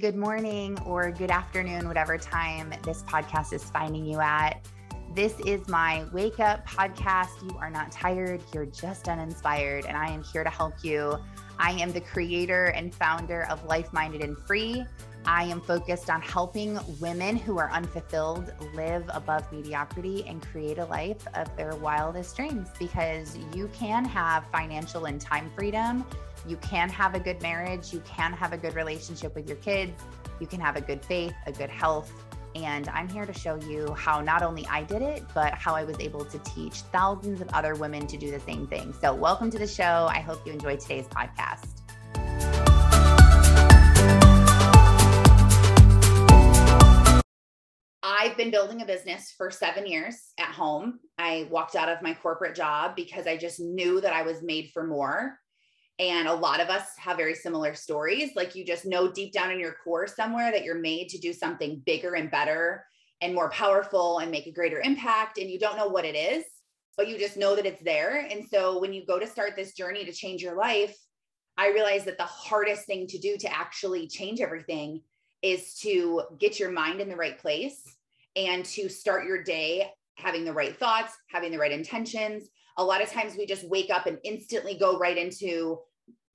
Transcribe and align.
Good 0.00 0.16
morning 0.16 0.78
or 0.84 1.10
good 1.10 1.30
afternoon, 1.30 1.88
whatever 1.88 2.18
time 2.18 2.74
this 2.82 3.02
podcast 3.04 3.54
is 3.54 3.64
finding 3.64 4.04
you 4.04 4.20
at. 4.20 4.68
This 5.14 5.32
is 5.46 5.66
my 5.68 6.04
wake 6.12 6.38
up 6.38 6.68
podcast. 6.68 7.42
You 7.42 7.56
are 7.56 7.70
not 7.70 7.92
tired, 7.92 8.42
you're 8.52 8.66
just 8.66 9.08
uninspired, 9.08 9.86
and 9.86 9.96
I 9.96 10.10
am 10.10 10.22
here 10.22 10.44
to 10.44 10.50
help 10.50 10.74
you. 10.82 11.16
I 11.58 11.70
am 11.80 11.92
the 11.92 12.02
creator 12.02 12.66
and 12.66 12.94
founder 12.94 13.46
of 13.48 13.64
Life 13.64 13.90
Minded 13.94 14.20
and 14.20 14.36
Free. 14.40 14.84
I 15.24 15.44
am 15.44 15.62
focused 15.62 16.10
on 16.10 16.20
helping 16.20 16.78
women 17.00 17.34
who 17.34 17.58
are 17.58 17.70
unfulfilled 17.70 18.52
live 18.74 19.08
above 19.14 19.50
mediocrity 19.50 20.26
and 20.28 20.42
create 20.42 20.76
a 20.76 20.84
life 20.84 21.26
of 21.32 21.56
their 21.56 21.74
wildest 21.74 22.36
dreams 22.36 22.68
because 22.78 23.38
you 23.54 23.68
can 23.68 24.04
have 24.04 24.44
financial 24.52 25.06
and 25.06 25.18
time 25.18 25.50
freedom 25.56 26.04
you 26.46 26.56
can 26.58 26.88
have 26.88 27.14
a 27.14 27.20
good 27.20 27.42
marriage, 27.42 27.92
you 27.92 28.00
can 28.00 28.32
have 28.32 28.52
a 28.52 28.56
good 28.56 28.74
relationship 28.74 29.34
with 29.34 29.48
your 29.48 29.56
kids, 29.58 30.00
you 30.40 30.46
can 30.46 30.60
have 30.60 30.76
a 30.76 30.80
good 30.80 31.04
faith, 31.04 31.34
a 31.46 31.52
good 31.52 31.70
health. 31.70 32.12
And 32.54 32.88
I'm 32.88 33.08
here 33.08 33.26
to 33.26 33.34
show 33.34 33.56
you 33.56 33.92
how 33.94 34.20
not 34.20 34.42
only 34.42 34.66
I 34.68 34.82
did 34.84 35.02
it, 35.02 35.24
but 35.34 35.52
how 35.54 35.74
I 35.74 35.84
was 35.84 35.98
able 36.00 36.24
to 36.24 36.38
teach 36.38 36.80
thousands 36.92 37.40
of 37.40 37.48
other 37.50 37.74
women 37.74 38.06
to 38.06 38.16
do 38.16 38.30
the 38.30 38.40
same 38.40 38.66
thing. 38.66 38.94
So, 38.98 39.12
welcome 39.14 39.50
to 39.50 39.58
the 39.58 39.66
show. 39.66 40.08
I 40.10 40.20
hope 40.20 40.46
you 40.46 40.52
enjoy 40.52 40.76
today's 40.76 41.06
podcast. 41.08 41.82
I've 48.02 48.36
been 48.36 48.50
building 48.50 48.80
a 48.80 48.86
business 48.86 49.34
for 49.36 49.50
seven 49.50 49.86
years 49.86 50.32
at 50.38 50.48
home. 50.48 51.00
I 51.18 51.48
walked 51.50 51.74
out 51.74 51.88
of 51.88 52.00
my 52.02 52.14
corporate 52.14 52.54
job 52.54 52.96
because 52.96 53.26
I 53.26 53.36
just 53.36 53.60
knew 53.60 54.00
that 54.00 54.12
I 54.12 54.22
was 54.22 54.42
made 54.42 54.70
for 54.72 54.86
more. 54.86 55.38
And 55.98 56.28
a 56.28 56.34
lot 56.34 56.60
of 56.60 56.68
us 56.68 56.88
have 56.98 57.16
very 57.16 57.34
similar 57.34 57.74
stories. 57.74 58.32
Like 58.36 58.54
you 58.54 58.64
just 58.64 58.84
know 58.84 59.10
deep 59.10 59.32
down 59.32 59.50
in 59.50 59.58
your 59.58 59.76
core 59.82 60.06
somewhere 60.06 60.52
that 60.52 60.64
you're 60.64 60.78
made 60.78 61.08
to 61.10 61.18
do 61.18 61.32
something 61.32 61.82
bigger 61.86 62.14
and 62.14 62.30
better 62.30 62.84
and 63.22 63.34
more 63.34 63.48
powerful 63.50 64.18
and 64.18 64.30
make 64.30 64.46
a 64.46 64.52
greater 64.52 64.80
impact. 64.80 65.38
And 65.38 65.50
you 65.50 65.58
don't 65.58 65.78
know 65.78 65.88
what 65.88 66.04
it 66.04 66.14
is, 66.14 66.44
but 66.96 67.08
you 67.08 67.18
just 67.18 67.38
know 67.38 67.56
that 67.56 67.66
it's 67.66 67.82
there. 67.82 68.28
And 68.30 68.44
so 68.46 68.78
when 68.78 68.92
you 68.92 69.06
go 69.06 69.18
to 69.18 69.26
start 69.26 69.56
this 69.56 69.72
journey 69.72 70.04
to 70.04 70.12
change 70.12 70.42
your 70.42 70.56
life, 70.56 70.96
I 71.56 71.68
realized 71.68 72.04
that 72.06 72.18
the 72.18 72.24
hardest 72.24 72.86
thing 72.86 73.06
to 73.06 73.18
do 73.18 73.38
to 73.38 73.56
actually 73.56 74.06
change 74.06 74.40
everything 74.40 75.00
is 75.40 75.78
to 75.78 76.22
get 76.38 76.60
your 76.60 76.70
mind 76.70 77.00
in 77.00 77.08
the 77.08 77.16
right 77.16 77.38
place 77.38 77.82
and 78.34 78.64
to 78.66 78.90
start 78.90 79.26
your 79.26 79.42
day 79.42 79.90
having 80.16 80.44
the 80.44 80.52
right 80.52 80.76
thoughts, 80.78 81.14
having 81.30 81.52
the 81.52 81.58
right 81.58 81.72
intentions, 81.72 82.48
a 82.76 82.84
lot 82.84 83.02
of 83.02 83.10
times 83.10 83.34
we 83.36 83.46
just 83.46 83.68
wake 83.68 83.90
up 83.90 84.06
and 84.06 84.18
instantly 84.24 84.74
go 84.78 84.98
right 84.98 85.16
into 85.16 85.78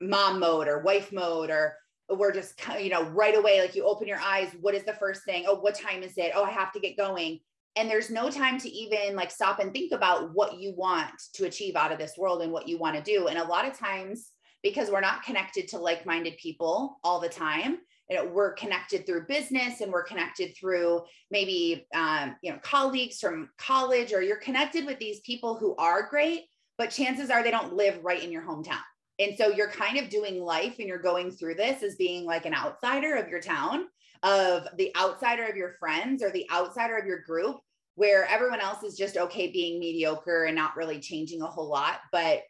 mom 0.01 0.39
mode 0.39 0.67
or 0.67 0.81
wife 0.81 1.11
mode 1.11 1.49
or 1.49 1.75
we're 2.09 2.31
just 2.31 2.59
you 2.79 2.89
know 2.89 3.03
right 3.09 3.37
away 3.37 3.61
like 3.61 3.75
you 3.75 3.85
open 3.85 4.07
your 4.07 4.19
eyes 4.19 4.49
what 4.59 4.75
is 4.75 4.83
the 4.83 4.93
first 4.93 5.23
thing? 5.23 5.45
Oh 5.47 5.59
what 5.59 5.75
time 5.75 6.03
is 6.03 6.13
it? 6.17 6.31
Oh 6.35 6.43
i 6.43 6.49
have 6.49 6.71
to 6.73 6.79
get 6.79 6.97
going. 6.97 7.39
And 7.77 7.89
there's 7.89 8.09
no 8.09 8.29
time 8.29 8.57
to 8.59 8.69
even 8.69 9.15
like 9.15 9.31
stop 9.31 9.59
and 9.59 9.71
think 9.71 9.93
about 9.93 10.33
what 10.33 10.59
you 10.59 10.73
want 10.75 11.13
to 11.35 11.45
achieve 11.45 11.77
out 11.77 11.93
of 11.93 11.99
this 11.99 12.17
world 12.17 12.41
and 12.41 12.51
what 12.51 12.67
you 12.67 12.77
want 12.77 12.97
to 12.97 13.01
do. 13.01 13.27
And 13.27 13.37
a 13.37 13.45
lot 13.45 13.65
of 13.65 13.77
times 13.77 14.31
because 14.61 14.89
we're 14.89 15.01
not 15.01 15.23
connected 15.23 15.69
to 15.69 15.79
like-minded 15.79 16.37
people 16.37 16.99
all 17.03 17.19
the 17.19 17.29
time 17.29 17.79
you 18.11 18.17
know, 18.17 18.25
we're 18.25 18.51
connected 18.51 19.05
through 19.05 19.25
business 19.25 19.79
and 19.79 19.89
we're 19.89 20.03
connected 20.03 20.53
through 20.57 21.01
maybe 21.31 21.87
um, 21.95 22.35
you 22.41 22.51
know 22.51 22.59
colleagues 22.61 23.19
from 23.19 23.49
college 23.57 24.11
or 24.11 24.21
you're 24.21 24.35
connected 24.35 24.85
with 24.85 24.99
these 24.99 25.21
people 25.21 25.55
who 25.55 25.73
are 25.77 26.09
great 26.09 26.43
but 26.77 26.89
chances 26.89 27.29
are 27.29 27.41
they 27.41 27.51
don't 27.51 27.73
live 27.73 28.03
right 28.03 28.23
in 28.23 28.31
your 28.31 28.41
hometown. 28.41 28.81
And 29.19 29.37
so 29.37 29.49
you're 29.49 29.69
kind 29.69 29.97
of 29.97 30.09
doing 30.09 30.41
life 30.41 30.75
and 30.79 30.87
you're 30.87 31.01
going 31.01 31.31
through 31.31 31.55
this 31.55 31.83
as 31.83 31.95
being 31.95 32.25
like 32.25 32.45
an 32.45 32.53
outsider 32.53 33.15
of 33.15 33.29
your 33.29 33.39
town 33.39 33.85
of 34.23 34.67
the 34.77 34.91
outsider 34.97 35.45
of 35.45 35.55
your 35.55 35.75
friends 35.79 36.21
or 36.21 36.31
the 36.31 36.49
outsider 36.51 36.97
of 36.97 37.05
your 37.05 37.21
group 37.21 37.57
where 37.95 38.25
everyone 38.25 38.59
else 38.59 38.83
is 38.83 38.97
just 38.97 39.15
okay 39.15 39.49
being 39.51 39.79
mediocre 39.79 40.45
and 40.45 40.55
not 40.55 40.75
really 40.75 40.99
changing 40.99 41.41
a 41.41 41.47
whole 41.47 41.69
lot 41.69 42.01
but 42.11 42.41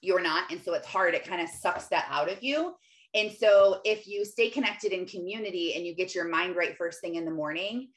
you're 0.00 0.22
not. 0.22 0.50
And 0.50 0.62
so 0.62 0.74
it's 0.74 0.86
hard. 0.86 1.14
It 1.14 1.26
kind 1.26 1.40
of 1.40 1.48
sucks 1.48 1.86
that 1.88 2.06
out 2.10 2.30
of 2.30 2.42
you 2.42 2.74
and 3.14 3.32
so 3.32 3.80
if 3.84 4.06
you 4.06 4.24
stay 4.24 4.50
connected 4.50 4.92
in 4.92 5.06
community 5.06 5.74
and 5.74 5.86
you 5.86 5.94
get 5.94 6.14
your 6.14 6.28
mind 6.28 6.56
right 6.56 6.76
first 6.76 7.00
thing 7.00 7.14
in 7.14 7.24
the 7.24 7.30
morning, 7.30 7.88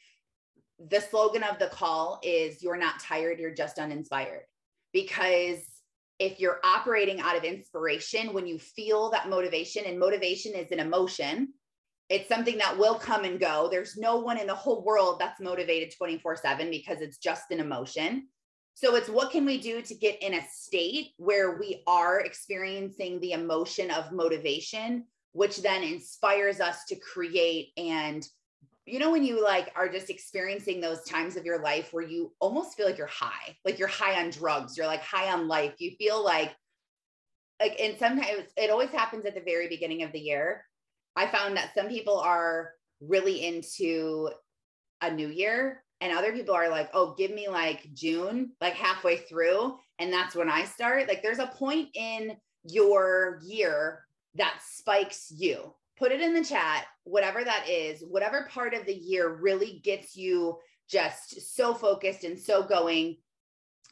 the 0.90 1.02
slogan 1.02 1.44
of 1.44 1.60
the 1.60 1.68
call 1.68 2.20
is 2.24 2.64
you're 2.64 2.78
not 2.78 3.00
tired, 3.00 3.40
you're 3.40 3.54
just 3.54 3.78
uninspired. 3.78 4.44
Because 4.94 5.60
if 6.20 6.40
you're 6.40 6.60
operating 6.64 7.20
out 7.20 7.36
of 7.36 7.44
inspiration, 7.44 8.34
when 8.34 8.48
you 8.48 8.58
feel 8.58 9.10
that 9.12 9.30
motivation, 9.30 9.84
and 9.86 10.00
motivation 10.00 10.54
is 10.54 10.72
an 10.72 10.80
emotion, 10.80 11.54
it's 12.10 12.28
something 12.28 12.58
that 12.58 12.78
will 12.78 12.96
come 12.96 13.24
and 13.24 13.40
go. 13.40 13.70
There's 13.72 13.98
no 13.98 14.20
one 14.20 14.38
in 14.38 14.48
the 14.48 14.56
whole 14.56 14.84
world 14.84 15.20
that's 15.20 15.40
motivated 15.40 15.94
24 15.98 16.36
7 16.38 16.70
because 16.70 17.02
it's 17.02 17.18
just 17.18 17.52
an 17.52 17.60
emotion. 17.60 18.28
So 18.74 18.96
it's 18.96 19.09
what 19.09 19.32
can 19.32 19.46
we 19.46 19.59
do 19.59 19.82
to 19.82 19.96
get 19.96 20.22
in 20.24 20.34
a 20.34 20.42
state 20.50 21.12
where 21.18 21.58
we 21.59 21.84
are 21.88 22.22
experiencing 22.22 23.20
the 23.20 23.34
emotion 23.34 23.92
of 23.92 24.12
motivation, 24.12 25.06
which 25.34 25.62
then 25.62 25.84
inspires 25.84 26.59
us 26.59 26.86
to 26.86 26.96
create 26.96 27.70
and 27.78 28.26
you 28.88 28.98
know 28.98 29.12
when 29.12 29.24
you 29.24 29.42
like 29.42 29.72
are 29.76 29.88
just 29.88 30.09
experiencing 30.09 30.82
those 30.82 31.04
times 31.04 31.38
of 31.38 31.46
your 31.46 31.62
life 31.62 31.94
where 31.94 32.04
you 32.04 32.34
almost 32.40 32.76
feel 32.76 32.88
like 32.88 32.98
you're 32.98 33.06
high 33.06 33.56
like 33.64 33.78
you're 33.78 33.88
high 33.88 34.20
on 34.20 34.32
drugs 34.32 34.76
you're 34.76 34.88
like 34.88 35.03
high 35.03 35.32
on 35.32 35.48
life 35.48 35.76
you 35.78 35.92
feel 36.00 36.26
like 36.26 36.52
like 37.62 37.80
and 37.80 37.98
sometimes 37.98 38.48
it 38.58 38.70
always 38.70 38.90
happens 38.90 39.26
at 39.26 39.36
the 39.36 39.42
very 39.42 39.70
beginning 39.70 40.03
of 40.03 40.12
the 40.12 40.20
year. 40.20 40.66
I 41.16 41.28
found 41.28 41.56
that 41.58 41.74
some 41.76 41.88
people 41.88 42.18
are 42.18 42.72
really 43.00 43.46
into 43.46 44.30
a 45.02 45.12
new 45.12 45.28
year 45.28 45.84
and 46.02 46.12
other 46.12 46.34
people 46.34 46.54
are 46.54 46.70
like 46.70 46.90
oh 46.94 47.16
give 47.18 47.32
me 47.32 47.48
like 47.48 47.94
june 47.94 48.52
like 48.60 48.74
halfway 48.74 49.18
through 49.18 49.78
and 50.02 50.12
that's 50.12 50.36
when 50.36 50.50
i 50.50 50.64
start. 50.64 51.08
Like 51.08 51.22
there's 51.22 51.40
a 51.40 51.48
point 51.48 51.90
in 51.94 52.36
your 52.64 53.40
year 53.44 54.06
that 54.36 54.60
spikes 54.68 55.32
you. 55.36 55.74
Put 55.98 56.12
it 56.12 56.22
in 56.22 56.34
the 56.34 56.44
chat 56.44 56.86
whatever 57.04 57.44
that 57.44 57.70
is 57.70 58.04
whatever 58.10 58.48
part 58.52 58.74
of 58.74 58.86
the 58.86 58.96
year 58.96 59.36
really 59.36 59.80
gets 59.84 60.16
you 60.16 60.58
just 60.90 61.56
so 61.56 61.74
focused 61.76 62.24
and 62.24 62.38
so 62.38 62.64
going. 62.64 63.18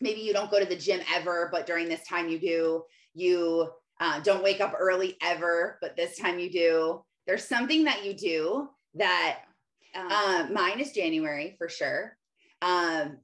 Maybe 0.02 0.22
you 0.22 0.34
don't 0.34 0.50
go 0.50 0.60
to 0.60 0.66
the 0.66 0.76
gym 0.76 1.02
ever 1.14 1.50
but 1.52 1.68
during 1.68 1.88
this 1.88 2.08
time 2.08 2.28
you 2.28 2.40
do. 2.40 2.84
You 3.14 3.70
uh, 4.00 4.20
don't 4.22 4.44
wake 4.44 4.62
up 4.62 4.74
early 4.80 5.16
ever 5.22 5.78
but 5.80 5.96
this 5.96 6.18
time 6.18 6.40
you 6.40 6.52
do. 6.52 7.04
There's 7.28 7.48
something 7.48 7.84
that 7.84 8.04
you 8.04 8.16
do 8.16 8.70
that 8.96 9.42
um, 10.00 10.12
uh, 10.12 10.48
mine 10.52 10.80
is 10.80 10.92
January 10.92 11.56
for 11.58 11.70
sure. 11.70 12.18
Um, 12.62 13.18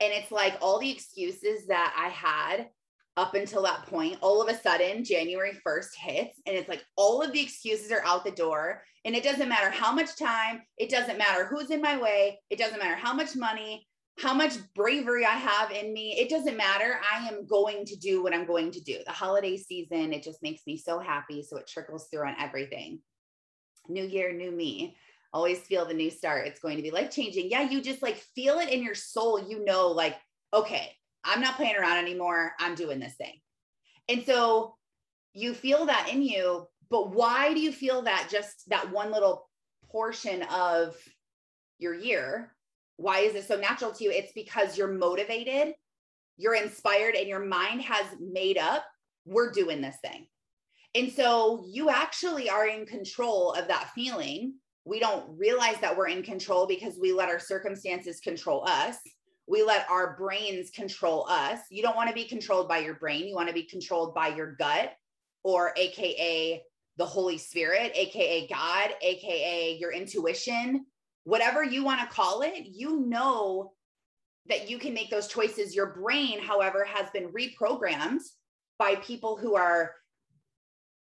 and 0.00 0.12
it's 0.12 0.30
like 0.30 0.56
all 0.60 0.78
the 0.78 0.90
excuses 0.90 1.66
that 1.66 1.94
I 1.96 2.08
had 2.08 2.68
up 3.16 3.34
until 3.34 3.62
that 3.62 3.86
point, 3.86 4.16
all 4.22 4.40
of 4.40 4.48
a 4.48 4.58
sudden, 4.58 5.04
January 5.04 5.58
1st 5.66 5.94
hits, 5.98 6.40
and 6.46 6.56
it's 6.56 6.68
like 6.68 6.82
all 6.96 7.22
of 7.22 7.32
the 7.32 7.42
excuses 7.42 7.92
are 7.92 8.02
out 8.04 8.24
the 8.24 8.30
door. 8.30 8.82
And 9.04 9.14
it 9.14 9.22
doesn't 9.22 9.48
matter 9.48 9.70
how 9.70 9.92
much 9.92 10.16
time, 10.16 10.62
it 10.78 10.90
doesn't 10.90 11.18
matter 11.18 11.46
who's 11.46 11.70
in 11.70 11.82
my 11.82 12.00
way, 12.00 12.40
it 12.50 12.58
doesn't 12.58 12.78
matter 12.78 12.94
how 12.94 13.12
much 13.12 13.36
money, 13.36 13.86
how 14.18 14.34
much 14.34 14.54
bravery 14.74 15.24
I 15.24 15.36
have 15.36 15.70
in 15.70 15.92
me. 15.92 16.18
It 16.18 16.28
doesn't 16.28 16.56
matter. 16.56 17.00
I 17.10 17.26
am 17.28 17.46
going 17.46 17.84
to 17.86 17.96
do 17.96 18.22
what 18.22 18.34
I'm 18.34 18.46
going 18.46 18.70
to 18.72 18.80
do. 18.80 18.98
The 19.06 19.12
holiday 19.12 19.56
season, 19.56 20.12
it 20.12 20.22
just 20.22 20.42
makes 20.42 20.62
me 20.66 20.76
so 20.76 20.98
happy. 20.98 21.42
So 21.42 21.56
it 21.56 21.66
trickles 21.66 22.08
through 22.08 22.26
on 22.26 22.36
everything. 22.38 23.00
New 23.88 24.04
year, 24.04 24.32
new 24.32 24.50
me 24.50 24.96
always 25.32 25.60
feel 25.60 25.84
the 25.84 25.94
new 25.94 26.10
start. 26.10 26.46
It's 26.46 26.60
going 26.60 26.76
to 26.76 26.82
be 26.82 26.90
life 26.90 27.10
changing. 27.10 27.50
Yeah, 27.50 27.62
you 27.62 27.80
just 27.80 28.02
like 28.02 28.16
feel 28.34 28.58
it 28.58 28.70
in 28.70 28.82
your 28.82 28.94
soul. 28.94 29.48
You 29.48 29.64
know, 29.64 29.88
like, 29.88 30.16
okay, 30.52 30.92
I'm 31.24 31.40
not 31.40 31.56
playing 31.56 31.76
around 31.76 31.98
anymore. 31.98 32.52
I'm 32.58 32.74
doing 32.74 32.98
this 32.98 33.14
thing. 33.14 33.40
And 34.08 34.24
so 34.24 34.74
you 35.32 35.54
feel 35.54 35.86
that 35.86 36.08
in 36.12 36.22
you. 36.22 36.66
But 36.90 37.14
why 37.14 37.54
do 37.54 37.60
you 37.60 37.70
feel 37.70 38.02
that 38.02 38.28
just 38.30 38.68
that 38.68 38.90
one 38.90 39.12
little 39.12 39.48
portion 39.90 40.42
of 40.44 40.96
your 41.78 41.94
year? 41.94 42.54
Why 42.96 43.20
is 43.20 43.34
it 43.34 43.46
so 43.46 43.56
natural 43.56 43.92
to 43.92 44.04
you? 44.04 44.10
It's 44.10 44.32
because 44.32 44.76
you're 44.76 44.92
motivated, 44.92 45.74
you're 46.36 46.56
inspired, 46.56 47.14
and 47.14 47.28
your 47.28 47.44
mind 47.44 47.82
has 47.82 48.06
made 48.20 48.58
up, 48.58 48.84
we're 49.24 49.52
doing 49.52 49.80
this 49.80 49.96
thing. 50.02 50.26
And 50.94 51.12
so 51.12 51.64
you 51.66 51.88
actually 51.88 52.50
are 52.50 52.66
in 52.66 52.84
control 52.86 53.52
of 53.52 53.68
that 53.68 53.90
feeling 53.94 54.54
we 54.84 54.98
don't 54.98 55.38
realize 55.38 55.76
that 55.80 55.96
we're 55.96 56.08
in 56.08 56.22
control 56.22 56.66
because 56.66 56.98
we 57.00 57.12
let 57.12 57.28
our 57.28 57.38
circumstances 57.38 58.20
control 58.20 58.64
us. 58.66 58.96
We 59.46 59.62
let 59.62 59.88
our 59.90 60.16
brains 60.16 60.70
control 60.70 61.26
us. 61.28 61.58
You 61.70 61.82
don't 61.82 61.96
want 61.96 62.08
to 62.08 62.14
be 62.14 62.24
controlled 62.24 62.68
by 62.68 62.78
your 62.78 62.94
brain. 62.94 63.26
You 63.26 63.34
want 63.34 63.48
to 63.48 63.54
be 63.54 63.64
controlled 63.64 64.14
by 64.14 64.28
your 64.28 64.54
gut 64.54 64.92
or 65.42 65.72
AKA 65.76 66.62
the 66.96 67.04
Holy 67.04 67.38
Spirit, 67.38 67.92
AKA 67.94 68.46
God, 68.48 68.90
AKA 69.00 69.78
your 69.80 69.92
intuition, 69.92 70.84
whatever 71.24 71.64
you 71.64 71.82
want 71.82 72.00
to 72.00 72.14
call 72.14 72.42
it. 72.42 72.66
You 72.66 73.00
know 73.00 73.72
that 74.48 74.70
you 74.70 74.78
can 74.78 74.94
make 74.94 75.10
those 75.10 75.28
choices. 75.28 75.74
Your 75.74 75.94
brain, 75.94 76.40
however, 76.40 76.84
has 76.84 77.08
been 77.10 77.32
reprogrammed 77.32 78.20
by 78.78 78.96
people 78.96 79.36
who 79.36 79.56
are, 79.56 79.94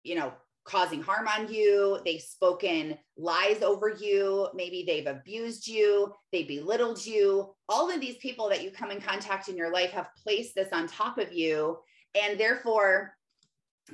you 0.03 0.15
know, 0.15 0.33
causing 0.65 1.01
harm 1.01 1.27
on 1.27 1.51
you, 1.51 1.99
they've 2.03 2.21
spoken 2.21 2.97
lies 3.17 3.61
over 3.61 3.89
you, 3.89 4.49
maybe 4.55 4.83
they've 4.85 5.07
abused 5.07 5.67
you, 5.67 6.11
they 6.31 6.43
belittled 6.43 7.03
you. 7.05 7.53
All 7.69 7.89
of 7.89 8.01
these 8.01 8.17
people 8.17 8.49
that 8.49 8.63
you 8.63 8.71
come 8.71 8.91
in 8.91 8.99
contact 8.99 9.47
in 9.47 9.55
your 9.55 9.71
life 9.71 9.91
have 9.91 10.09
placed 10.21 10.55
this 10.55 10.69
on 10.73 10.87
top 10.87 11.17
of 11.17 11.31
you. 11.31 11.77
And 12.19 12.39
therefore, 12.39 13.13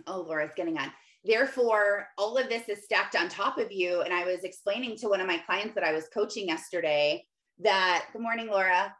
oh, 0.07 0.21
Laura's 0.21 0.53
getting 0.55 0.77
on. 0.77 0.91
Therefore, 1.23 2.07
all 2.17 2.37
of 2.37 2.49
this 2.49 2.67
is 2.69 2.85
stacked 2.85 3.15
on 3.15 3.29
top 3.29 3.57
of 3.57 3.71
you. 3.71 4.01
And 4.01 4.13
I 4.13 4.25
was 4.25 4.43
explaining 4.43 4.97
to 4.97 5.09
one 5.09 5.21
of 5.21 5.27
my 5.27 5.37
clients 5.39 5.75
that 5.75 5.83
I 5.83 5.91
was 5.91 6.07
coaching 6.13 6.47
yesterday 6.47 7.25
that, 7.59 8.07
good 8.13 8.21
morning, 8.21 8.47
Laura. 8.47 8.95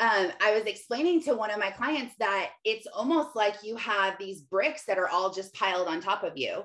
Um, 0.00 0.30
I 0.40 0.54
was 0.54 0.64
explaining 0.66 1.22
to 1.22 1.34
one 1.34 1.50
of 1.50 1.58
my 1.58 1.70
clients 1.70 2.14
that 2.20 2.50
it's 2.64 2.86
almost 2.94 3.34
like 3.34 3.56
you 3.64 3.74
have 3.76 4.16
these 4.18 4.42
bricks 4.42 4.84
that 4.84 4.98
are 4.98 5.08
all 5.08 5.32
just 5.32 5.52
piled 5.54 5.88
on 5.88 6.00
top 6.00 6.22
of 6.22 6.34
you 6.36 6.62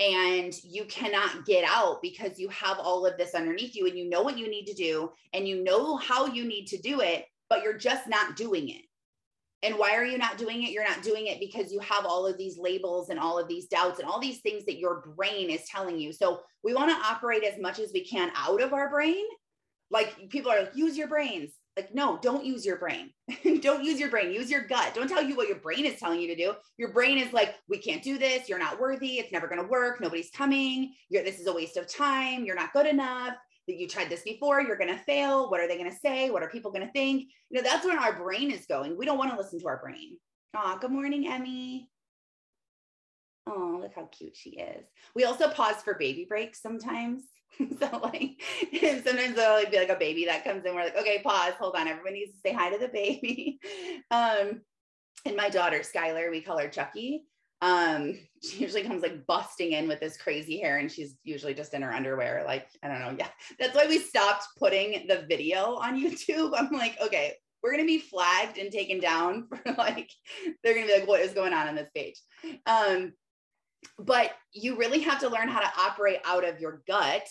and 0.00 0.54
you 0.64 0.86
cannot 0.86 1.44
get 1.44 1.62
out 1.68 2.00
because 2.00 2.38
you 2.38 2.48
have 2.48 2.78
all 2.78 3.04
of 3.04 3.18
this 3.18 3.34
underneath 3.34 3.76
you 3.76 3.86
and 3.86 3.98
you 3.98 4.08
know 4.08 4.22
what 4.22 4.38
you 4.38 4.48
need 4.48 4.64
to 4.64 4.72
do 4.72 5.12
and 5.34 5.46
you 5.46 5.62
know 5.62 5.96
how 5.96 6.26
you 6.26 6.44
need 6.44 6.64
to 6.66 6.78
do 6.78 7.00
it, 7.00 7.26
but 7.50 7.62
you're 7.62 7.76
just 7.76 8.08
not 8.08 8.34
doing 8.34 8.70
it. 8.70 8.82
And 9.62 9.74
why 9.76 9.94
are 9.94 10.04
you 10.06 10.16
not 10.16 10.38
doing 10.38 10.62
it? 10.62 10.70
You're 10.70 10.88
not 10.88 11.02
doing 11.02 11.26
it 11.26 11.38
because 11.38 11.70
you 11.70 11.80
have 11.80 12.06
all 12.06 12.26
of 12.26 12.38
these 12.38 12.56
labels 12.56 13.10
and 13.10 13.18
all 13.18 13.38
of 13.38 13.46
these 13.46 13.66
doubts 13.66 14.00
and 14.00 14.08
all 14.08 14.18
these 14.18 14.40
things 14.40 14.64
that 14.64 14.78
your 14.78 15.04
brain 15.14 15.50
is 15.50 15.66
telling 15.68 16.00
you. 16.00 16.14
So 16.14 16.40
we 16.64 16.72
want 16.72 16.90
to 16.90 17.06
operate 17.06 17.44
as 17.44 17.60
much 17.60 17.78
as 17.78 17.92
we 17.92 18.02
can 18.02 18.32
out 18.34 18.62
of 18.62 18.72
our 18.72 18.88
brain. 18.88 19.22
Like 19.90 20.30
people 20.30 20.50
are 20.50 20.60
like, 20.60 20.74
use 20.74 20.96
your 20.96 21.08
brains. 21.08 21.50
Like, 21.80 21.94
no, 21.94 22.18
don't 22.20 22.44
use 22.44 22.66
your 22.66 22.76
brain. 22.76 23.10
don't 23.60 23.84
use 23.84 23.98
your 23.98 24.10
brain. 24.10 24.32
Use 24.32 24.50
your 24.50 24.66
gut. 24.66 24.92
Don't 24.94 25.08
tell 25.08 25.22
you 25.22 25.36
what 25.36 25.48
your 25.48 25.58
brain 25.58 25.86
is 25.86 25.98
telling 25.98 26.20
you 26.20 26.28
to 26.28 26.36
do. 26.36 26.54
Your 26.76 26.92
brain 26.92 27.18
is 27.18 27.32
like, 27.32 27.54
we 27.68 27.78
can't 27.78 28.02
do 28.02 28.18
this. 28.18 28.48
You're 28.48 28.58
not 28.58 28.80
worthy. 28.80 29.18
It's 29.18 29.32
never 29.32 29.48
going 29.48 29.62
to 29.62 29.68
work. 29.68 30.00
Nobody's 30.00 30.30
coming. 30.30 30.92
You're, 31.08 31.24
this 31.24 31.40
is 31.40 31.46
a 31.46 31.52
waste 31.52 31.76
of 31.76 31.86
time. 31.86 32.44
You're 32.44 32.56
not 32.56 32.72
good 32.72 32.86
enough 32.86 33.34
that 33.66 33.78
you 33.78 33.86
tried 33.86 34.08
this 34.08 34.22
before, 34.22 34.60
you're 34.60 34.76
going 34.76 34.90
to 34.90 35.04
fail. 35.04 35.50
What 35.50 35.60
are 35.60 35.68
they 35.68 35.76
going 35.76 35.90
to 35.90 35.96
say? 35.96 36.30
What 36.30 36.42
are 36.42 36.48
people 36.48 36.72
going 36.72 36.86
to 36.86 36.92
think? 36.92 37.28
You 37.50 37.60
know, 37.60 37.68
that's 37.68 37.84
where 37.84 37.98
our 37.98 38.16
brain 38.18 38.50
is 38.50 38.66
going. 38.66 38.96
We 38.96 39.06
don't 39.06 39.18
want 39.18 39.30
to 39.30 39.36
listen 39.36 39.60
to 39.60 39.68
our 39.68 39.80
brain. 39.80 40.16
Oh, 40.56 40.78
good 40.80 40.90
morning, 40.90 41.28
Emmy. 41.28 41.89
Oh, 43.52 43.78
look 43.82 43.94
how 43.94 44.06
cute 44.06 44.36
she 44.36 44.50
is. 44.50 44.86
We 45.14 45.24
also 45.24 45.48
pause 45.48 45.82
for 45.82 45.94
baby 45.94 46.24
breaks 46.28 46.62
sometimes. 46.62 47.24
so 47.58 47.98
like 48.00 48.40
sometimes 48.80 49.34
there'll 49.34 49.68
be 49.68 49.78
like 49.78 49.88
a 49.88 49.96
baby 49.96 50.26
that 50.26 50.44
comes 50.44 50.64
in. 50.64 50.74
We're 50.74 50.84
like, 50.84 50.96
okay, 50.96 51.20
pause, 51.22 51.54
hold 51.58 51.74
on. 51.74 51.88
Everyone 51.88 52.12
needs 52.12 52.32
to 52.32 52.38
say 52.38 52.52
hi 52.52 52.70
to 52.70 52.78
the 52.78 52.88
baby. 52.88 53.58
um, 54.10 54.62
and 55.26 55.36
my 55.36 55.48
daughter, 55.48 55.80
Skylar, 55.80 56.30
we 56.30 56.40
call 56.40 56.58
her 56.58 56.68
Chucky 56.68 57.24
um 57.62 58.18
she 58.42 58.58
usually 58.58 58.82
comes 58.82 59.02
like 59.02 59.26
busting 59.26 59.72
in 59.72 59.86
with 59.86 60.00
this 60.00 60.16
crazy 60.16 60.58
hair 60.58 60.78
and 60.78 60.90
she's 60.90 61.16
usually 61.24 61.52
just 61.52 61.74
in 61.74 61.82
her 61.82 61.92
underwear 61.92 62.42
like 62.46 62.68
i 62.82 62.88
don't 62.88 63.00
know 63.00 63.14
yeah 63.18 63.28
that's 63.58 63.74
why 63.74 63.86
we 63.86 63.98
stopped 63.98 64.46
putting 64.58 65.06
the 65.08 65.26
video 65.28 65.74
on 65.76 66.00
youtube 66.00 66.52
i'm 66.56 66.72
like 66.72 66.96
okay 67.02 67.34
we're 67.62 67.76
to 67.76 67.84
be 67.84 67.98
flagged 67.98 68.56
and 68.56 68.72
taken 68.72 68.98
down 68.98 69.46
for 69.48 69.74
like 69.76 70.10
they're 70.64 70.74
to 70.74 70.86
be 70.86 70.98
like 71.00 71.06
what 71.06 71.20
is 71.20 71.34
going 71.34 71.52
on 71.52 71.68
on 71.68 71.74
this 71.74 71.90
page 71.94 72.18
um 72.66 73.12
but 73.98 74.32
you 74.52 74.76
really 74.76 75.00
have 75.00 75.20
to 75.20 75.28
learn 75.28 75.48
how 75.48 75.60
to 75.60 75.80
operate 75.80 76.20
out 76.24 76.44
of 76.46 76.60
your 76.60 76.82
gut 76.86 77.26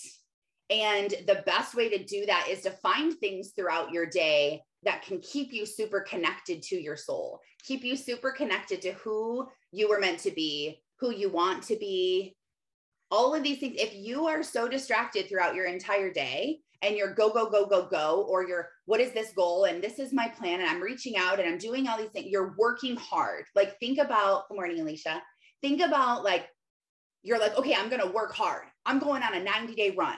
and 0.70 1.14
the 1.26 1.42
best 1.46 1.76
way 1.76 1.90
to 1.90 2.04
do 2.04 2.26
that 2.28 2.48
is 2.50 2.62
to 2.62 2.72
find 2.72 3.18
things 3.18 3.54
throughout 3.56 3.92
your 3.92 4.06
day 4.06 4.62
that 4.84 5.02
can 5.02 5.20
keep 5.20 5.52
you 5.52 5.66
super 5.66 6.02
connected 6.02 6.62
to 6.64 6.76
your 6.76 6.96
soul, 6.96 7.40
keep 7.64 7.84
you 7.84 7.96
super 7.96 8.32
connected 8.32 8.82
to 8.84 8.94
who 8.94 9.48
you 9.72 9.90
were 9.90 10.00
meant 10.00 10.20
to 10.20 10.32
be, 10.32 10.82
who 11.00 11.12
you 11.12 11.30
want 11.30 11.64
to 11.64 11.76
be. 11.76 12.36
All 13.12 13.34
of 13.34 13.42
these 13.42 13.60
things, 13.60 13.76
if 13.80 13.96
you 13.96 14.28
are 14.28 14.44
so 14.44 14.68
distracted 14.68 15.28
throughout 15.28 15.56
your 15.56 15.66
entire 15.66 16.14
day 16.14 16.60
and 16.84 16.96
you're 16.96 17.16
go, 17.16 17.32
go, 17.32 17.50
go, 17.50 17.66
go, 17.66 17.88
go, 17.88 18.28
or 18.30 18.48
you're, 18.48 18.70
what 18.86 19.02
is 19.02 19.12
this 19.12 19.34
goal? 19.34 19.66
And 19.66 19.84
this 19.84 19.98
is 19.98 20.14
my 20.14 20.28
plan. 20.28 20.62
And 20.62 20.70
I'm 20.70 20.82
reaching 20.82 21.18
out 21.18 21.40
and 21.40 21.50
I'm 21.50 21.58
doing 21.58 21.88
all 21.88 21.98
these 21.98 22.12
things, 22.12 22.28
you're 22.30 22.56
working 22.58 22.96
hard. 22.96 23.46
Like, 23.56 23.78
think 23.80 23.98
about, 23.98 24.48
good 24.48 24.56
morning, 24.56 24.80
Alicia. 24.80 25.22
Think 25.62 25.82
about 25.82 26.24
like, 26.24 26.48
you're 27.24 27.40
like, 27.40 27.58
okay, 27.58 27.76
I'm 27.76 27.90
going 27.90 28.02
to 28.02 28.08
work 28.08 28.34
hard. 28.34 28.64
I'm 28.86 29.00
going 29.00 29.24
on 29.24 29.36
a 29.36 29.44
90 29.44 29.76
day 29.76 29.96
run. 29.98 30.16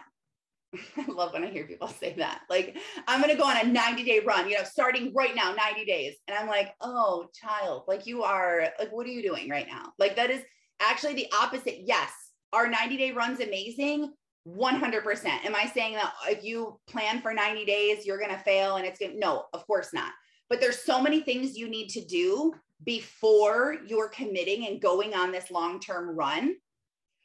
I 0.97 1.05
love 1.07 1.33
when 1.33 1.43
I 1.43 1.47
hear 1.47 1.65
people 1.65 1.87
say 1.87 2.13
that. 2.17 2.41
Like, 2.49 2.77
I'm 3.07 3.21
going 3.21 3.33
to 3.33 3.41
go 3.41 3.47
on 3.47 3.57
a 3.57 3.67
90 3.67 4.03
day 4.03 4.19
run, 4.19 4.49
you 4.49 4.57
know, 4.57 4.63
starting 4.63 5.13
right 5.13 5.35
now, 5.35 5.53
90 5.53 5.85
days. 5.85 6.15
And 6.27 6.37
I'm 6.37 6.47
like, 6.47 6.73
oh, 6.81 7.27
child, 7.33 7.83
like 7.87 8.05
you 8.05 8.23
are, 8.23 8.69
like, 8.79 8.91
what 8.91 9.05
are 9.05 9.09
you 9.09 9.21
doing 9.21 9.49
right 9.49 9.67
now? 9.67 9.93
Like, 9.97 10.15
that 10.15 10.29
is 10.29 10.41
actually 10.81 11.15
the 11.15 11.27
opposite. 11.39 11.81
Yes, 11.85 12.11
our 12.53 12.67
90 12.67 12.97
day 12.97 13.11
run's 13.11 13.39
amazing. 13.39 14.13
100%. 14.47 15.25
Am 15.45 15.55
I 15.55 15.67
saying 15.71 15.93
that 15.93 16.13
if 16.27 16.43
you 16.43 16.79
plan 16.87 17.21
for 17.21 17.31
90 17.31 17.63
days, 17.65 18.05
you're 18.05 18.17
going 18.17 18.31
to 18.31 18.39
fail 18.39 18.77
and 18.77 18.85
it's 18.87 18.99
going 18.99 19.13
to, 19.13 19.19
no, 19.19 19.45
of 19.53 19.65
course 19.67 19.93
not. 19.93 20.11
But 20.49 20.59
there's 20.59 20.79
so 20.79 21.01
many 21.01 21.21
things 21.21 21.55
you 21.55 21.69
need 21.69 21.89
to 21.89 22.03
do 22.03 22.53
before 22.83 23.77
you're 23.85 24.09
committing 24.09 24.67
and 24.67 24.81
going 24.81 25.13
on 25.13 25.31
this 25.31 25.51
long 25.51 25.79
term 25.79 26.15
run 26.15 26.55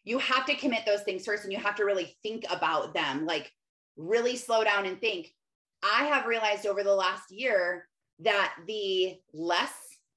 you 0.06 0.20
have 0.20 0.46
to 0.46 0.54
commit 0.54 0.86
those 0.86 1.02
things 1.02 1.24
first 1.24 1.42
and 1.42 1.52
you 1.52 1.58
have 1.58 1.74
to 1.74 1.84
really 1.84 2.16
think 2.22 2.44
about 2.48 2.94
them. 2.94 3.26
Like 3.26 3.52
really 3.96 4.36
slow 4.36 4.64
down 4.64 4.86
and 4.86 4.98
think. 5.00 5.34
I 5.82 6.04
have 6.04 6.26
realized 6.26 6.64
over 6.64 6.82
the 6.82 6.94
last 6.94 7.30
year 7.30 7.88
that 8.20 8.54
the 8.66 9.18
less 9.34 9.74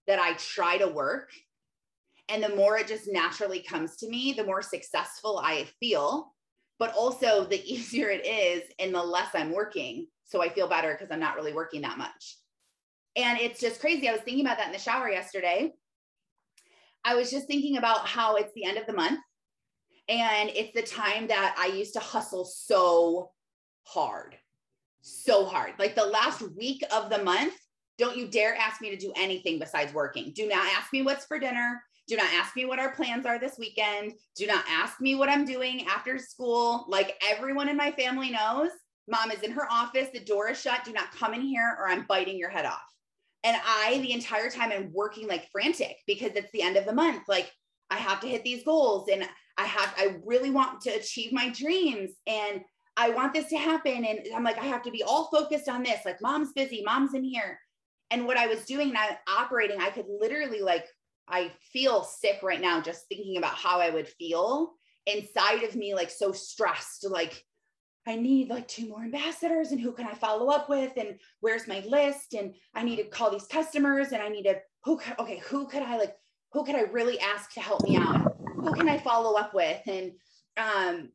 that 0.07 0.19
i 0.19 0.33
try 0.33 0.77
to 0.77 0.87
work 0.87 1.31
and 2.29 2.41
the 2.41 2.55
more 2.55 2.77
it 2.77 2.87
just 2.87 3.11
naturally 3.11 3.59
comes 3.59 3.97
to 3.97 4.09
me 4.09 4.31
the 4.31 4.45
more 4.45 4.61
successful 4.61 5.41
i 5.43 5.67
feel. 5.79 6.33
But 6.77 6.93
also 6.93 7.43
the 7.43 7.61
easier 7.73 8.09
it 8.09 8.25
is 8.25 8.63
and 8.79 8.93
the 8.93 9.03
less 9.03 9.29
i'm 9.33 9.51
working. 9.51 10.07
So 10.23 10.43
i 10.43 10.49
feel 10.49 10.69
better 10.69 10.93
because 10.93 11.11
i'm 11.11 11.19
not 11.19 11.35
really 11.35 11.53
working 11.53 11.81
that 11.81 11.97
much 11.97 12.37
and 13.15 13.39
it's 13.39 13.59
just 13.59 13.79
crazy 13.79 14.07
i 14.07 14.11
was 14.11 14.21
thinking 14.21 14.45
about 14.45 14.57
that 14.57 14.67
in 14.67 14.73
the 14.73 14.79
shower 14.79 15.09
yesterday 15.09 15.71
i 17.03 17.15
was 17.15 17.31
just 17.31 17.47
thinking 17.47 17.77
about 17.77 18.05
how 18.05 18.35
it's 18.35 18.53
the 18.53 18.65
end 18.65 18.77
of 18.77 18.85
the 18.85 18.93
month 18.93 19.19
and 20.09 20.49
it's 20.55 20.73
the 20.73 20.81
time 20.81 21.27
that 21.27 21.55
I 21.57 21.67
used 21.67 21.93
to 21.93 21.99
hustle 21.99 22.43
so 22.43 23.29
hard, 23.83 24.35
so 25.01 25.45
hard. 25.45 25.73
Like 25.77 25.95
the 25.95 26.05
last 26.05 26.41
week 26.57 26.83
of 26.91 27.11
the 27.11 27.23
month, 27.23 27.53
don't 27.99 28.17
you 28.17 28.27
dare 28.27 28.55
ask 28.55 28.81
me 28.81 28.89
to 28.89 28.97
do 28.97 29.13
anything 29.15 29.59
besides 29.59 29.93
working. 29.93 30.31
Do 30.33 30.47
not 30.47 30.65
ask 30.75 30.91
me 30.91 31.03
what's 31.03 31.25
for 31.25 31.37
dinner. 31.37 31.83
Do 32.07 32.17
not 32.17 32.33
ask 32.33 32.55
me 32.55 32.65
what 32.65 32.79
our 32.79 32.95
plans 32.95 33.27
are 33.27 33.37
this 33.37 33.57
weekend. 33.59 34.13
Do 34.35 34.47
not 34.47 34.65
ask 34.67 34.99
me 34.99 35.13
what 35.13 35.29
I'm 35.29 35.45
doing 35.45 35.85
after 35.85 36.17
school. 36.17 36.85
Like 36.87 37.21
everyone 37.29 37.69
in 37.69 37.77
my 37.77 37.91
family 37.91 38.31
knows, 38.31 38.71
mom 39.07 39.29
is 39.29 39.43
in 39.43 39.51
her 39.51 39.71
office, 39.71 40.07
the 40.11 40.21
door 40.21 40.49
is 40.49 40.59
shut. 40.59 40.83
Do 40.83 40.91
not 40.91 41.11
come 41.11 41.35
in 41.35 41.41
here 41.41 41.77
or 41.79 41.87
I'm 41.87 42.05
biting 42.07 42.39
your 42.39 42.49
head 42.49 42.65
off. 42.65 42.81
And 43.43 43.57
I, 43.65 43.99
the 43.99 44.11
entire 44.11 44.49
time, 44.49 44.71
am 44.71 44.91
working 44.93 45.27
like 45.27 45.49
frantic 45.51 45.97
because 46.05 46.31
it's 46.35 46.51
the 46.51 46.61
end 46.61 46.75
of 46.75 46.85
the 46.85 46.93
month. 46.93 47.23
Like 47.27 47.51
I 47.89 47.97
have 47.97 48.19
to 48.21 48.27
hit 48.27 48.43
these 48.43 48.63
goals 48.63 49.09
and 49.11 49.27
I 49.57 49.63
have, 49.65 49.93
I 49.97 50.17
really 50.25 50.49
want 50.49 50.81
to 50.81 50.89
achieve 50.91 51.31
my 51.31 51.49
dreams 51.49 52.11
and 52.27 52.61
I 52.97 53.11
want 53.11 53.33
this 53.33 53.47
to 53.49 53.57
happen. 53.57 54.05
And 54.05 54.19
I'm 54.35 54.43
like, 54.43 54.57
I 54.57 54.65
have 54.65 54.83
to 54.83 54.91
be 54.91 55.03
all 55.03 55.29
focused 55.31 55.69
on 55.69 55.83
this. 55.83 56.01
Like, 56.03 56.21
mom's 56.21 56.51
busy, 56.51 56.83
mom's 56.83 57.13
in 57.13 57.23
here. 57.23 57.59
And 58.11 58.25
what 58.25 58.37
I 58.37 58.47
was 58.47 58.65
doing 58.65 58.89
and 58.89 58.97
I 58.97 59.17
operating, 59.27 59.79
I 59.79 59.89
could 59.89 60.05
literally 60.07 60.61
like, 60.61 60.85
I 61.27 61.51
feel 61.71 62.03
sick 62.03 62.39
right 62.41 62.59
now 62.59 62.81
just 62.81 63.07
thinking 63.07 63.37
about 63.37 63.53
how 63.53 63.79
I 63.79 63.89
would 63.89 64.07
feel 64.07 64.73
inside 65.05 65.63
of 65.63 65.75
me, 65.75 65.93
like 65.93 66.09
so 66.09 66.31
stressed, 66.31 67.05
like 67.09 67.43
I 68.09 68.15
need 68.15 68.49
like 68.49 68.67
two 68.67 68.89
more 68.89 69.03
ambassadors 69.03 69.71
and 69.71 69.79
who 69.79 69.91
can 69.91 70.07
I 70.07 70.13
follow 70.13 70.49
up 70.49 70.69
with 70.69 70.93
and 70.97 71.19
where's 71.39 71.67
my 71.67 71.83
list 71.87 72.33
and 72.33 72.53
I 72.73 72.83
need 72.83 72.97
to 72.97 73.03
call 73.03 73.31
these 73.31 73.47
customers 73.47 74.11
and 74.11 74.21
I 74.21 74.29
need 74.29 74.43
to 74.43 74.59
who 74.83 74.97
could, 74.97 75.19
okay 75.19 75.41
who 75.45 75.67
could 75.67 75.83
I 75.83 75.97
like 75.97 76.15
who 76.51 76.63
could 76.63 76.75
I 76.75 76.81
really 76.81 77.19
ask 77.19 77.53
to 77.53 77.59
help 77.59 77.83
me 77.83 77.97
out 77.97 78.29
who 78.59 78.73
can 78.73 78.89
I 78.89 78.97
follow 78.97 79.37
up 79.37 79.53
with? 79.53 79.81
And, 79.87 80.11
um, 80.57 81.09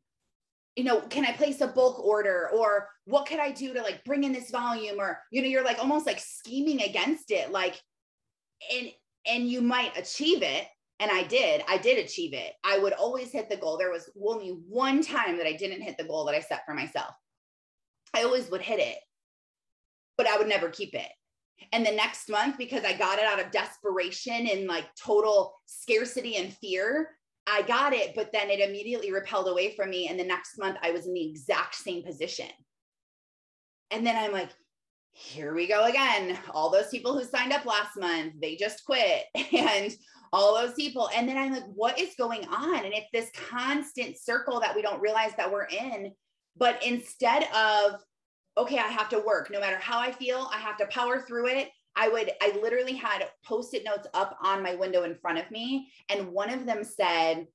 you 0.75 0.83
know, 0.83 1.01
can 1.01 1.25
I 1.25 1.31
place 1.31 1.61
a 1.61 1.67
bulk 1.67 1.99
order 1.99 2.49
or 2.53 2.89
what 3.05 3.27
could 3.27 3.39
I 3.39 3.51
do 3.51 3.73
to 3.73 3.81
like 3.81 4.03
bring 4.03 4.23
in 4.23 4.33
this 4.33 4.51
volume? 4.51 4.99
Or, 4.99 5.19
you 5.31 5.41
know, 5.41 5.47
you're 5.47 5.63
like 5.63 5.79
almost 5.79 6.05
like 6.05 6.19
scheming 6.19 6.81
against 6.81 7.31
it. 7.31 7.51
Like, 7.51 7.79
and, 8.73 8.89
and 9.27 9.49
you 9.49 9.61
might 9.61 9.97
achieve 9.97 10.41
it. 10.41 10.67
And 10.99 11.11
I 11.11 11.23
did, 11.23 11.61
I 11.67 11.77
did 11.77 12.03
achieve 12.03 12.33
it. 12.33 12.53
I 12.63 12.79
would 12.79 12.93
always 12.93 13.31
hit 13.31 13.49
the 13.49 13.57
goal. 13.57 13.77
There 13.77 13.91
was 13.91 14.09
only 14.25 14.49
one 14.69 15.03
time 15.03 15.37
that 15.37 15.47
I 15.47 15.53
didn't 15.53 15.81
hit 15.81 15.97
the 15.97 16.05
goal 16.05 16.25
that 16.25 16.35
I 16.35 16.39
set 16.39 16.65
for 16.65 16.73
myself. 16.73 17.13
I 18.13 18.23
always 18.23 18.49
would 18.49 18.61
hit 18.61 18.79
it, 18.79 18.97
but 20.17 20.27
I 20.27 20.37
would 20.37 20.47
never 20.47 20.69
keep 20.69 20.93
it. 20.93 21.09
And 21.73 21.85
the 21.85 21.91
next 21.91 22.29
month, 22.29 22.57
because 22.57 22.85
I 22.85 22.93
got 22.93 23.19
it 23.19 23.25
out 23.25 23.39
of 23.39 23.51
desperation 23.51 24.47
and 24.47 24.67
like 24.67 24.85
total 24.95 25.55
scarcity 25.65 26.37
and 26.37 26.53
fear, 26.53 27.09
I 27.47 27.61
got 27.61 27.93
it, 27.93 28.13
but 28.15 28.31
then 28.31 28.49
it 28.49 28.59
immediately 28.59 29.11
repelled 29.11 29.47
away 29.47 29.75
from 29.75 29.89
me. 29.89 30.07
And 30.07 30.19
the 30.19 30.23
next 30.23 30.57
month, 30.57 30.77
I 30.81 30.91
was 30.91 31.05
in 31.07 31.13
the 31.13 31.29
exact 31.29 31.75
same 31.75 32.03
position. 32.03 32.49
And 33.91 34.05
then 34.05 34.15
I'm 34.15 34.31
like, 34.31 34.49
here 35.11 35.53
we 35.53 35.67
go 35.67 35.85
again. 35.85 36.37
All 36.51 36.69
those 36.69 36.89
people 36.89 37.17
who 37.17 37.23
signed 37.23 37.53
up 37.53 37.65
last 37.65 37.97
month, 37.97 38.33
they 38.41 38.55
just 38.55 38.85
quit. 38.85 39.25
And 39.53 39.95
all 40.35 40.53
those 40.53 40.73
people. 40.73 41.09
And 41.15 41.29
then 41.29 41.37
I'm 41.37 41.53
like, 41.53 41.63
what 41.73 41.97
is 41.97 42.13
going 42.17 42.45
on? 42.49 42.83
And 42.83 42.93
it's 42.93 43.07
this 43.13 43.31
constant 43.49 44.17
circle 44.17 44.59
that 44.59 44.75
we 44.75 44.81
don't 44.81 45.01
realize 45.01 45.31
that 45.37 45.49
we're 45.49 45.63
in. 45.63 46.11
But 46.57 46.85
instead 46.85 47.43
of, 47.55 48.01
okay, 48.57 48.77
I 48.77 48.87
have 48.87 49.07
to 49.09 49.23
work 49.25 49.49
no 49.49 49.61
matter 49.61 49.77
how 49.77 49.97
I 49.97 50.11
feel, 50.11 50.49
I 50.53 50.57
have 50.57 50.75
to 50.77 50.87
power 50.87 51.21
through 51.21 51.47
it. 51.47 51.69
I 51.95 52.09
would, 52.09 52.29
I 52.41 52.59
literally 52.61 52.95
had 52.95 53.25
post 53.45 53.73
it 53.73 53.85
notes 53.85 54.09
up 54.13 54.37
on 54.43 54.61
my 54.61 54.75
window 54.75 55.03
in 55.03 55.15
front 55.15 55.37
of 55.37 55.49
me. 55.51 55.89
And 56.09 56.27
one 56.27 56.49
of 56.49 56.65
them 56.65 56.83
said, 56.83 57.47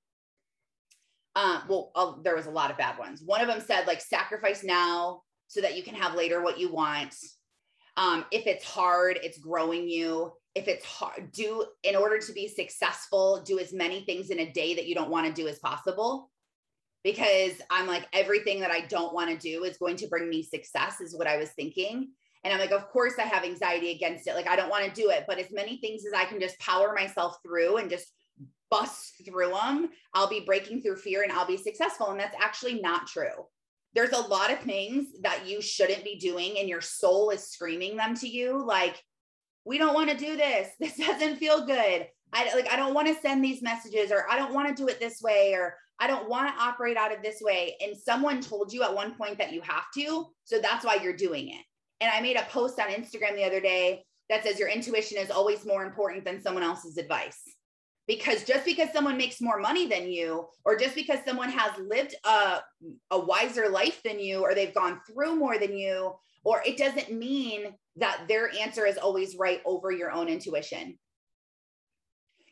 um, 1.37 1.63
well, 1.69 1.93
uh, 1.95 2.15
there 2.25 2.35
was 2.35 2.47
a 2.47 2.51
lot 2.51 2.71
of 2.71 2.79
bad 2.79 2.99
ones. 2.99 3.21
One 3.23 3.43
of 3.43 3.47
them 3.47 3.61
said, 3.61 3.87
like, 3.87 4.01
sacrifice 4.01 4.65
now 4.65 5.21
so 5.49 5.61
that 5.61 5.77
you 5.77 5.83
can 5.83 5.95
have 5.95 6.15
later 6.15 6.43
what 6.43 6.59
you 6.59 6.73
want. 6.73 7.15
Um, 7.99 8.25
if 8.33 8.47
it's 8.47 8.65
hard, 8.65 9.19
it's 9.23 9.39
growing 9.39 9.87
you. 9.87 10.33
If 10.55 10.67
it's 10.67 10.85
hard, 10.85 11.33
do 11.33 11.65
in 11.83 11.95
order 11.95 12.19
to 12.19 12.33
be 12.33 12.49
successful, 12.49 13.43
do 13.45 13.59
as 13.59 13.73
many 13.73 14.05
things 14.05 14.31
in 14.31 14.41
a 14.41 14.53
day 14.53 14.75
that 14.75 14.87
you 14.87 14.95
don't 14.95 15.11
want 15.11 15.27
to 15.27 15.33
do 15.33 15.49
as 15.49 15.59
possible. 15.59 16.31
Because 17.03 17.53
I'm 17.71 17.87
like, 17.87 18.07
everything 18.13 18.61
that 18.61 18.71
I 18.71 18.83
don't 18.83 19.15
want 19.15 19.31
to 19.31 19.37
do 19.39 19.65
is 19.65 19.79
going 19.79 19.97
to 19.97 20.09
bring 20.09 20.29
me 20.29 20.43
success, 20.43 21.01
is 21.01 21.17
what 21.17 21.27
I 21.27 21.39
was 21.39 21.51
thinking. 21.51 22.11
And 22.45 22.53
I'm 22.53 22.61
like, 22.61 22.73
of 22.73 22.89
course, 22.89 23.15
I 23.19 23.23
have 23.23 23.45
anxiety 23.45 23.91
against 23.91 24.27
it. 24.27 24.35
Like, 24.35 24.49
I 24.49 24.57
don't 24.57 24.71
want 24.71 24.85
to 24.85 25.01
do 25.01 25.11
it, 25.11 25.25
but 25.27 25.39
as 25.39 25.51
many 25.51 25.79
things 25.79 26.05
as 26.05 26.13
I 26.13 26.25
can 26.25 26.41
just 26.41 26.59
power 26.59 26.95
myself 26.95 27.39
through 27.43 27.79
and 27.79 27.89
just 27.89 28.13
bust 28.71 29.23
through 29.25 29.51
them, 29.51 29.89
I'll 30.15 30.29
be 30.29 30.41
breaking 30.41 30.83
through 30.83 30.97
fear 30.97 31.23
and 31.23 31.33
I'll 31.33 31.47
be 31.47 31.57
successful. 31.57 32.11
And 32.11 32.21
that's 32.21 32.37
actually 32.41 32.81
not 32.81 33.07
true. 33.07 33.47
There's 33.95 34.13
a 34.13 34.21
lot 34.21 34.53
of 34.53 34.61
things 34.61 35.07
that 35.23 35.47
you 35.47 35.61
shouldn't 35.61 36.05
be 36.05 36.17
doing, 36.17 36.59
and 36.59 36.69
your 36.69 36.81
soul 36.81 37.31
is 37.31 37.49
screaming 37.49 37.97
them 37.97 38.15
to 38.17 38.29
you. 38.29 38.63
Like, 38.65 39.03
we 39.65 39.79
don't 39.79 39.95
want 39.95 40.11
to 40.11 40.17
do 40.17 40.37
this. 40.37 40.69
This 40.81 40.97
doesn't 40.97 41.37
feel 41.37 41.67
good. 41.67 42.07
I 42.33 42.55
like, 42.55 42.73
I 42.73 42.77
don't 42.77 42.95
want 42.95 43.09
to 43.09 43.21
send 43.21 43.45
these 43.45 43.63
messages, 43.63 44.13
or 44.13 44.25
I 44.31 44.37
don't 44.37 44.55
want 44.55 44.69
to 44.69 44.75
do 44.75 44.89
it 44.89 45.01
this 45.01 45.21
way, 45.21 45.53
or 45.55 45.77
I 45.99 46.07
don't 46.07 46.29
want 46.29 46.49
to 46.49 46.63
operate 46.63 46.97
out 46.97 47.15
of 47.15 47.23
this 47.23 47.41
way. 47.41 47.77
And 47.81 47.97
someone 47.97 48.41
told 48.41 48.73
you 48.73 48.83
at 48.83 48.95
one 48.95 49.15
point 49.15 49.39
that 49.39 49.53
you 49.53 49.61
have 49.63 49.85
to. 49.95 50.27
So 50.45 50.61
that's 50.61 50.85
why 50.85 50.99
you're 51.03 51.17
doing 51.17 51.49
it. 51.49 51.65
And 52.01 52.11
I 52.11 52.21
made 52.21 52.37
a 52.37 52.45
post 52.45 52.81
on 52.81 52.89
Instagram 52.89 53.35
the 53.35 53.45
other 53.45 53.61
day 53.61 54.05
that 54.31 54.45
says 54.45 54.59
your 54.59 54.69
intuition 54.69 55.19
is 55.19 55.31
always 55.31 55.67
more 55.67 55.85
important 55.85 56.25
than 56.25 56.41
someone 56.41 56.63
else's 56.63 56.97
advice 56.97 57.43
because 58.07 58.45
just 58.45 58.65
because 58.65 58.89
someone 58.93 59.17
makes 59.17 59.41
more 59.41 59.61
money 59.61 59.87
than 59.87 60.11
you 60.11 60.49
or 60.65 60.77
just 60.77 60.95
because 60.95 61.19
someone 61.25 61.51
has 61.51 61.71
lived 61.79 62.15
a, 62.25 62.59
a 63.11 63.19
wiser 63.19 63.69
life 63.69 64.03
than 64.05 64.19
you 64.19 64.41
or 64.41 64.55
they've 64.55 64.75
gone 64.75 65.01
through 65.07 65.37
more 65.37 65.59
than 65.59 65.77
you 65.77 66.13
or 66.45 66.63
it 66.67 66.77
doesn't 66.77 67.13
mean 67.13 67.73
that 68.01 68.25
their 68.29 68.51
answer 68.61 68.87
is 68.87 68.99
always 68.99 69.37
right 69.37 69.61
over 69.65 69.91
your 69.91 70.11
own 70.11 70.29
intuition. 70.29 70.99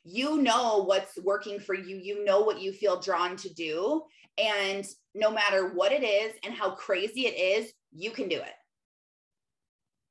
You 0.04 0.40
know 0.40 0.84
what's 0.84 1.18
working 1.22 1.58
for 1.60 1.74
you. 1.74 1.96
You 1.96 2.24
know 2.24 2.40
what 2.40 2.60
you 2.60 2.72
feel 2.72 3.00
drawn 3.00 3.36
to 3.36 3.52
do. 3.52 4.02
And 4.38 4.86
no 5.14 5.30
matter 5.30 5.70
what 5.74 5.92
it 5.92 6.02
is 6.02 6.34
and 6.44 6.54
how 6.54 6.70
crazy 6.70 7.26
it 7.26 7.36
is 7.36 7.72
you 7.92 8.10
can 8.10 8.28
do 8.28 8.36
it. 8.36 8.54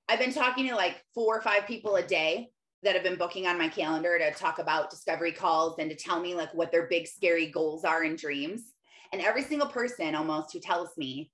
I've 0.10 0.20
been 0.20 0.34
talking 0.34 0.68
to 0.68 0.76
like 0.76 1.04
four 1.14 1.38
or 1.38 1.42
five 1.42 1.66
people 1.66 1.96
a 1.96 2.04
day 2.04 2.50
that 2.84 2.94
have 2.94 3.04
been 3.04 3.18
booking 3.18 3.48
on 3.48 3.58
my 3.58 3.68
calendar 3.68 4.18
to 4.18 4.32
talk 4.32 4.60
about 4.60 4.90
discovery 4.90 5.32
calls 5.32 5.80
and 5.80 5.90
to 5.90 5.96
tell 5.96 6.20
me 6.20 6.36
like 6.36 6.54
what 6.54 6.72
their 6.72 6.88
big 6.88 7.08
scary 7.08 7.48
goals 7.48 7.84
are 7.84 8.04
and 8.04 8.18
dreams. 8.18 8.74
And 9.12 9.22
every 9.22 9.42
single 9.42 9.68
person 9.68 10.16
almost 10.16 10.54
who 10.54 10.60
tells 10.60 10.90
me, 10.98 11.32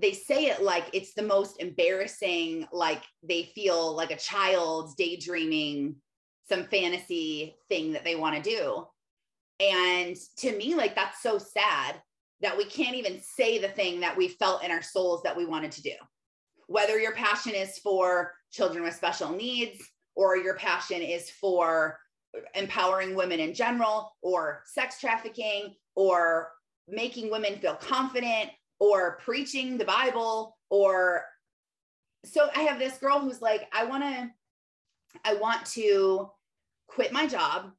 they 0.00 0.12
say 0.12 0.46
it 0.46 0.62
like 0.62 0.84
it's 0.92 1.14
the 1.14 1.22
most 1.22 1.60
embarrassing, 1.60 2.66
like 2.72 3.02
they 3.22 3.44
feel 3.54 3.94
like 3.94 4.10
a 4.10 4.16
child 4.16 4.94
daydreaming 4.96 5.96
some 6.48 6.64
fantasy 6.64 7.56
thing 7.68 7.92
that 7.92 8.04
they 8.04 8.16
want 8.16 8.42
to 8.42 8.50
do. 8.50 8.86
And 9.60 10.16
to 10.38 10.56
me, 10.56 10.74
like 10.74 10.94
that's 10.94 11.22
so 11.22 11.38
sad 11.38 11.96
that 12.40 12.56
we 12.56 12.64
can't 12.64 12.96
even 12.96 13.20
say 13.20 13.58
the 13.58 13.68
thing 13.68 14.00
that 14.00 14.16
we 14.16 14.28
felt 14.28 14.64
in 14.64 14.70
our 14.70 14.82
souls 14.82 15.22
that 15.24 15.36
we 15.36 15.44
wanted 15.44 15.72
to 15.72 15.82
do. 15.82 15.94
Whether 16.68 16.98
your 16.98 17.12
passion 17.12 17.52
is 17.54 17.78
for 17.78 18.32
children 18.52 18.84
with 18.84 18.94
special 18.94 19.30
needs, 19.30 19.80
or 20.18 20.36
your 20.36 20.56
passion 20.56 21.00
is 21.00 21.30
for 21.30 21.98
empowering 22.54 23.14
women 23.14 23.38
in 23.38 23.54
general 23.54 24.12
or 24.20 24.62
sex 24.66 25.00
trafficking 25.00 25.74
or 25.94 26.50
making 26.88 27.30
women 27.30 27.56
feel 27.58 27.76
confident 27.76 28.50
or 28.80 29.18
preaching 29.24 29.76
the 29.76 29.84
bible 29.84 30.56
or 30.70 31.24
so 32.24 32.48
i 32.56 32.62
have 32.62 32.78
this 32.78 32.98
girl 32.98 33.20
who's 33.20 33.40
like 33.40 33.68
i 33.72 33.84
want 33.84 34.02
to 34.02 34.30
i 35.24 35.34
want 35.34 35.64
to 35.66 36.30
quit 36.86 37.12
my 37.12 37.26
job 37.26 37.70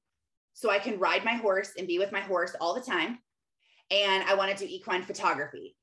so 0.53 0.70
i 0.70 0.77
can 0.77 1.00
ride 1.00 1.24
my 1.24 1.34
horse 1.34 1.72
and 1.77 1.88
be 1.88 2.00
with 2.00 2.12
my 2.12 2.20
horse 2.20 2.53
all 2.60 2.74
the 2.75 2.82
time. 2.82 3.18
And 3.91 4.24
i 4.24 4.36
want 4.36 4.56
to 4.56 4.58
do 4.58 4.70
equine 4.70 5.03
photography. 5.03 5.75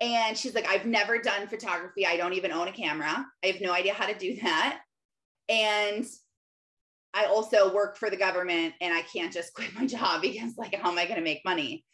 And 0.00 0.36
she's 0.36 0.54
like 0.54 0.66
i've 0.66 0.86
never 0.86 1.18
done 1.18 1.46
photography. 1.46 2.06
I 2.06 2.16
don't 2.16 2.32
even 2.32 2.52
own 2.52 2.68
a 2.68 2.72
camera. 2.72 3.26
I 3.44 3.46
have 3.46 3.60
no 3.60 3.72
idea 3.72 3.92
how 3.92 4.06
to 4.06 4.18
do 4.18 4.36
that. 4.42 4.80
And 5.50 6.06
I 7.12 7.26
also 7.26 7.72
work 7.72 7.98
for 7.98 8.08
the 8.08 8.16
government 8.16 8.74
and 8.80 8.94
I 8.94 9.02
can't 9.02 9.32
just 9.32 9.52
quit 9.54 9.74
my 9.74 9.86
job 9.86 10.22
because, 10.22 10.56
like, 10.56 10.74
how 10.74 10.90
am 10.90 10.98
I 10.98 11.04
going 11.04 11.18
to 11.18 11.22
make 11.22 11.42
money? 11.44 11.84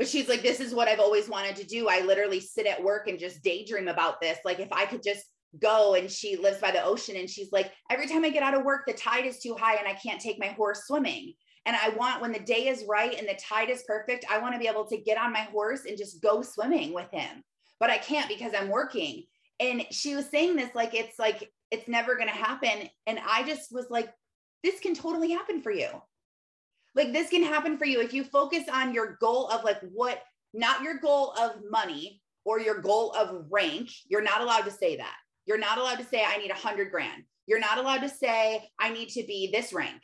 But 0.00 0.08
she's 0.08 0.30
like, 0.30 0.40
this 0.40 0.60
is 0.60 0.74
what 0.74 0.88
I've 0.88 0.98
always 0.98 1.28
wanted 1.28 1.56
to 1.56 1.66
do. 1.66 1.86
I 1.90 2.00
literally 2.00 2.40
sit 2.40 2.64
at 2.64 2.82
work 2.82 3.06
and 3.06 3.18
just 3.18 3.42
daydream 3.42 3.86
about 3.86 4.18
this. 4.18 4.38
Like, 4.46 4.58
if 4.58 4.72
I 4.72 4.86
could 4.86 5.02
just 5.02 5.26
go 5.60 5.92
and 5.92 6.10
she 6.10 6.36
lives 6.36 6.56
by 6.56 6.70
the 6.70 6.82
ocean 6.82 7.16
and 7.16 7.28
she's 7.28 7.52
like, 7.52 7.70
every 7.90 8.06
time 8.06 8.24
I 8.24 8.30
get 8.30 8.42
out 8.42 8.54
of 8.54 8.64
work, 8.64 8.86
the 8.86 8.94
tide 8.94 9.26
is 9.26 9.40
too 9.40 9.54
high 9.60 9.74
and 9.74 9.86
I 9.86 9.92
can't 9.92 10.18
take 10.18 10.40
my 10.40 10.46
horse 10.46 10.86
swimming. 10.86 11.34
And 11.66 11.76
I 11.76 11.90
want, 11.90 12.22
when 12.22 12.32
the 12.32 12.38
day 12.38 12.68
is 12.68 12.86
right 12.88 13.14
and 13.14 13.28
the 13.28 13.38
tide 13.38 13.68
is 13.68 13.84
perfect, 13.86 14.24
I 14.30 14.38
want 14.38 14.54
to 14.54 14.58
be 14.58 14.68
able 14.68 14.86
to 14.86 14.96
get 14.96 15.18
on 15.18 15.34
my 15.34 15.42
horse 15.42 15.84
and 15.84 15.98
just 15.98 16.22
go 16.22 16.40
swimming 16.40 16.94
with 16.94 17.10
him. 17.10 17.44
But 17.78 17.90
I 17.90 17.98
can't 17.98 18.26
because 18.26 18.54
I'm 18.58 18.70
working. 18.70 19.24
And 19.60 19.84
she 19.90 20.14
was 20.14 20.30
saying 20.30 20.56
this 20.56 20.74
like, 20.74 20.94
it's 20.94 21.18
like, 21.18 21.52
it's 21.70 21.88
never 21.88 22.14
going 22.14 22.28
to 22.28 22.34
happen. 22.34 22.88
And 23.06 23.20
I 23.28 23.42
just 23.42 23.70
was 23.70 23.90
like, 23.90 24.10
this 24.64 24.80
can 24.80 24.94
totally 24.94 25.32
happen 25.32 25.60
for 25.60 25.70
you. 25.70 25.90
Like, 26.94 27.12
this 27.12 27.30
can 27.30 27.42
happen 27.42 27.78
for 27.78 27.84
you 27.84 28.00
if 28.00 28.12
you 28.12 28.24
focus 28.24 28.64
on 28.72 28.94
your 28.94 29.16
goal 29.20 29.48
of 29.48 29.64
like 29.64 29.80
what, 29.92 30.22
not 30.52 30.82
your 30.82 30.98
goal 30.98 31.32
of 31.38 31.62
money 31.70 32.20
or 32.44 32.58
your 32.58 32.80
goal 32.80 33.12
of 33.12 33.46
rank. 33.50 33.90
You're 34.08 34.22
not 34.22 34.40
allowed 34.40 34.64
to 34.64 34.70
say 34.70 34.96
that. 34.96 35.14
You're 35.46 35.58
not 35.58 35.78
allowed 35.78 35.98
to 35.98 36.04
say, 36.04 36.24
I 36.26 36.38
need 36.38 36.50
a 36.50 36.54
hundred 36.54 36.90
grand. 36.90 37.24
You're 37.46 37.60
not 37.60 37.78
allowed 37.78 38.00
to 38.00 38.08
say, 38.08 38.68
I 38.78 38.90
need 38.90 39.08
to 39.10 39.24
be 39.24 39.50
this 39.52 39.72
rank. 39.72 40.02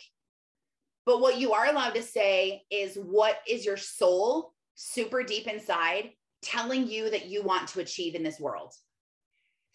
But 1.04 1.20
what 1.20 1.38
you 1.38 1.52
are 1.52 1.66
allowed 1.66 1.94
to 1.94 2.02
say 2.02 2.62
is, 2.70 2.96
what 2.96 3.38
is 3.48 3.64
your 3.64 3.76
soul 3.76 4.52
super 4.74 5.22
deep 5.22 5.46
inside 5.46 6.10
telling 6.42 6.88
you 6.88 7.10
that 7.10 7.26
you 7.26 7.42
want 7.42 7.68
to 7.68 7.80
achieve 7.80 8.14
in 8.14 8.22
this 8.22 8.40
world? 8.40 8.72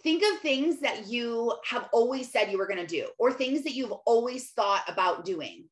think 0.04 0.24
of 0.24 0.40
things 0.42 0.80
that 0.82 1.08
you 1.08 1.54
have 1.66 1.88
always 1.92 2.32
said 2.32 2.52
you 2.52 2.58
were 2.58 2.68
going 2.68 2.80
to 2.80 2.88
do 2.88 3.08
or 3.20 3.32
things 3.32 3.64
that 3.64 3.74
you've 3.74 3.94
always 4.06 4.52
thought 4.52 4.84
about 4.88 5.26
doing 5.26 5.66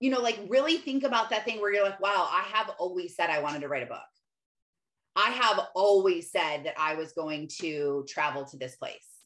you 0.00 0.10
know 0.10 0.20
like 0.20 0.38
really 0.48 0.78
think 0.78 1.04
about 1.04 1.30
that 1.30 1.44
thing 1.44 1.60
where 1.60 1.72
you're 1.72 1.84
like 1.84 2.00
wow 2.00 2.28
i 2.30 2.42
have 2.52 2.70
always 2.78 3.16
said 3.16 3.30
i 3.30 3.40
wanted 3.40 3.60
to 3.60 3.68
write 3.68 3.82
a 3.82 3.86
book 3.86 4.00
i 5.16 5.30
have 5.30 5.60
always 5.74 6.30
said 6.30 6.64
that 6.64 6.74
i 6.78 6.94
was 6.94 7.12
going 7.12 7.48
to 7.60 8.04
travel 8.08 8.44
to 8.44 8.56
this 8.56 8.76
place 8.76 9.22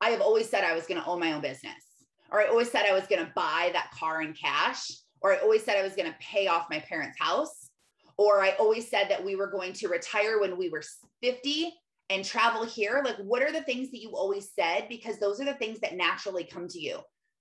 i 0.00 0.10
have 0.10 0.20
always 0.20 0.48
said 0.48 0.64
i 0.64 0.74
was 0.74 0.86
going 0.86 1.00
to 1.00 1.06
own 1.06 1.20
my 1.20 1.32
own 1.32 1.40
business 1.40 2.04
or 2.30 2.40
i 2.40 2.46
always 2.46 2.70
said 2.70 2.84
i 2.86 2.92
was 2.92 3.06
going 3.06 3.24
to 3.24 3.32
buy 3.34 3.70
that 3.72 3.90
car 3.98 4.22
in 4.22 4.32
cash 4.34 4.90
or 5.20 5.32
i 5.32 5.36
always 5.38 5.62
said 5.64 5.76
i 5.76 5.82
was 5.82 5.94
going 5.94 6.10
to 6.10 6.18
pay 6.20 6.46
off 6.46 6.66
my 6.70 6.80
parents 6.80 7.18
house 7.18 7.70
or 8.16 8.42
I 8.42 8.50
always 8.58 8.88
said 8.88 9.08
that 9.08 9.24
we 9.24 9.36
were 9.36 9.48
going 9.48 9.72
to 9.74 9.88
retire 9.88 10.40
when 10.40 10.56
we 10.56 10.68
were 10.68 10.82
50 11.22 11.72
and 12.10 12.24
travel 12.24 12.64
here. 12.64 13.02
Like, 13.04 13.16
what 13.16 13.42
are 13.42 13.52
the 13.52 13.62
things 13.62 13.90
that 13.90 14.00
you 14.00 14.10
always 14.14 14.50
said? 14.52 14.86
Because 14.88 15.18
those 15.18 15.40
are 15.40 15.44
the 15.44 15.54
things 15.54 15.80
that 15.80 15.96
naturally 15.96 16.44
come 16.44 16.68
to 16.68 16.80
you. 16.80 16.98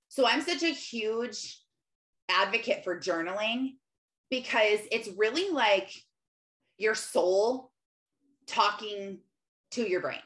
So 0.08 0.26
I'm 0.26 0.42
such 0.42 0.64
a 0.64 0.74
huge 0.74 1.61
advocate 2.40 2.84
for 2.84 3.00
journaling 3.00 3.74
because 4.30 4.80
it's 4.92 5.10
really 5.18 5.50
like 5.52 5.92
your 6.78 6.96
soul 6.96 7.72
talking 8.48 9.20
to 9.72 9.88
your 9.88 10.02
brain. 10.02 10.20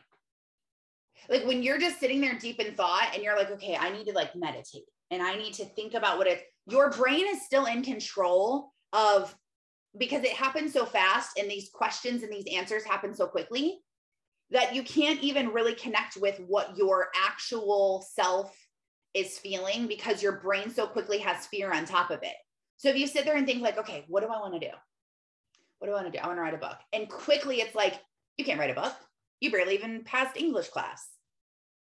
Like 1.29 1.45
when 1.45 1.63
you're 1.63 1.79
just 1.79 2.00
sitting 2.00 2.21
there 2.21 2.38
deep 2.38 2.59
in 2.59 2.75
thought 2.75 3.12
and 3.13 3.24
you're 3.24 3.35
like, 3.35 3.51
okay, 3.51 3.75
I 3.75 3.91
need 3.91 4.05
to 4.05 4.13
like 4.13 4.35
meditate 4.35 4.83
and 5.12 5.21
I 5.21 5.35
need 5.35 5.53
to 5.55 5.65
think 5.65 5.93
about 5.93 6.17
what 6.17 6.27
it, 6.27 6.43
your 6.67 6.91
brain 6.91 7.25
is 7.27 7.45
still 7.45 7.65
in 7.65 7.83
control 7.83 8.71
of 8.93 9.35
because 9.97 10.24
it 10.24 10.31
happens 10.31 10.74
so 10.74 10.85
fast 10.85 11.38
and 11.39 11.50
these 11.50 11.69
questions 11.74 12.24
and 12.24 12.31
these 12.31 12.45
answers 12.53 12.83
happen 12.83 13.13
so 13.13 13.27
quickly 13.27 13.79
that 14.51 14.75
you 14.75 14.83
can't 14.83 15.21
even 15.21 15.50
really 15.50 15.74
connect 15.74 16.17
with 16.17 16.39
what 16.47 16.77
your 16.77 17.07
actual 17.15 18.05
self 18.13 18.55
is 19.15 19.39
feeling 19.39 19.88
because 19.88 20.22
your 20.22 20.34
brain 20.41 20.69
so 20.69 20.86
quickly 20.86 21.17
has 21.17 21.48
fear 21.48 21.72
on 21.74 21.86
top 21.86 22.12
of 22.12 22.22
it. 22.22 22.36
So 22.77 22.89
if 22.89 22.98
you 22.98 23.07
sit 23.07 23.25
there 23.25 23.38
and 23.38 23.48
think 23.48 23.63
like, 23.63 23.79
okay, 23.79 24.03
what 24.07 24.22
do 24.22 24.27
I 24.27 24.39
want 24.39 24.53
to 24.53 24.60
do? 24.60 24.74
What 25.79 25.88
do 25.88 25.93
I 25.93 25.95
want 25.95 26.12
to 26.12 26.17
do? 26.17 26.22
I 26.22 26.27
want 26.27 26.38
to 26.38 26.41
write 26.41 26.53
a 26.53 26.57
book. 26.57 26.77
And 26.93 27.10
quickly 27.10 27.62
it's 27.62 27.74
like, 27.74 28.00
you 28.38 28.45
can't 28.45 28.60
write 28.60 28.69
a 28.69 28.79
book. 28.79 28.93
You 29.39 29.51
barely 29.51 29.75
even 29.75 30.03
passed 30.03 30.38
English 30.38 30.67
class. 30.67 31.07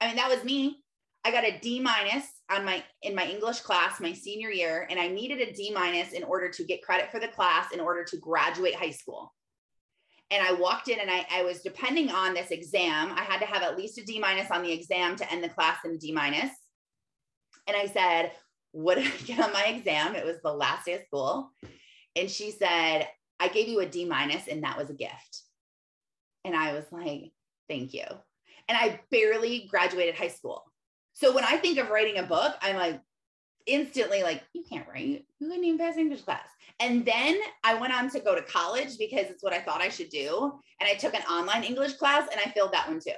I 0.01 0.07
mean, 0.07 0.17
that 0.17 0.31
was 0.31 0.45
me. 0.45 0.83
I 1.25 1.31
got 1.31 1.45
a 1.45 1.59
D 1.59 1.81
minus 1.81 2.27
on 2.51 2.65
my 2.65 2.85
in 3.03 3.15
my 3.15 3.27
English 3.27 3.61
class 3.61 3.99
my 3.99 4.13
senior 4.13 4.51
year, 4.51 4.87
and 4.91 5.01
I 5.01 5.09
needed 5.09 5.41
a 5.41 5.53
D 5.53 5.73
minus 5.73 6.13
in 6.13 6.23
order 6.23 6.51
to 6.51 6.65
get 6.65 6.83
credit 6.83 7.11
for 7.11 7.19
the 7.19 7.29
class 7.29 7.73
in 7.73 7.81
order 7.81 8.05
to 8.05 8.19
graduate 8.19 8.75
high 8.75 8.91
school. 8.91 9.33
And 10.31 10.47
I 10.47 10.53
walked 10.53 10.89
in 10.89 11.01
and 11.01 11.11
I, 11.11 11.27
I 11.33 11.43
was 11.43 11.63
depending 11.63 12.11
on 12.11 12.35
this 12.35 12.51
exam. 12.51 13.13
I 13.13 13.23
had 13.23 13.39
to 13.41 13.47
have 13.47 13.63
at 13.63 13.79
least 13.79 13.99
a 13.99 14.05
D 14.05 14.19
minus 14.19 14.51
on 14.51 14.63
the 14.63 14.73
exam 14.73 15.17
to 15.17 15.33
end 15.33 15.43
the 15.43 15.49
class 15.49 15.79
in 15.85 15.93
a 15.93 15.99
D 15.99 16.13
minus. 16.13 16.51
And 17.67 17.77
I 17.77 17.87
said, 17.87 18.33
What 18.73 18.97
did 18.97 19.07
I 19.07 19.25
get 19.25 19.41
on 19.41 19.53
my 19.53 19.65
exam? 19.67 20.15
It 20.15 20.25
was 20.25 20.37
the 20.43 20.53
last 20.53 20.87
day 20.87 20.95
of 20.95 21.03
school. 21.03 21.51
And 22.17 22.31
she 22.31 22.51
said, 22.51 23.09
I 23.41 23.49
gave 23.49 23.69
you 23.69 23.81
a 23.81 23.87
D 23.87 24.05
minus 24.05 24.47
and 24.47 24.63
that 24.63 24.79
was 24.79 24.91
a 24.91 24.95
gift. 24.95 25.43
And 26.45 26.55
I 26.55 26.73
was 26.73 26.85
like, 26.91 27.33
Thank 27.69 27.95
you. 27.95 28.05
And 28.69 28.79
I 28.79 29.01
barely 29.11 29.67
graduated 29.71 30.15
high 30.15 30.29
school. 30.29 30.63
So 31.13 31.35
when 31.35 31.45
I 31.45 31.57
think 31.57 31.79
of 31.79 31.91
writing 31.91 32.19
a 32.19 32.23
book, 32.23 32.55
I'm 32.61 32.77
like 32.77 33.01
instantly 33.67 34.23
like, 34.23 34.43
you 34.53 34.65
can't 34.69 34.87
write. 34.89 35.25
You 35.39 35.49
couldn't 35.49 35.65
even 35.65 35.79
pass 35.79 35.97
English 35.97 36.23
class. 36.23 36.49
And 36.81 37.05
then 37.05 37.39
I 37.63 37.75
went 37.75 37.95
on 37.95 38.11
to 38.11 38.21
go 38.21 38.35
to 38.35 38.43
college 38.43 38.99
because 38.99 39.27
it's 39.31 39.43
what 39.43 39.53
I 39.53 39.61
thought 39.61 39.81
I 39.81 39.89
should 39.89 40.11
do. 40.11 40.59
And 40.81 40.89
I 40.89 40.95
took 40.95 41.15
an 41.15 41.23
online 41.23 41.63
English 41.63 41.95
class 41.95 42.29
and 42.31 42.41
I 42.45 42.51
failed 42.51 42.73
that 42.73 42.89
one 42.89 43.01
too. 43.01 43.13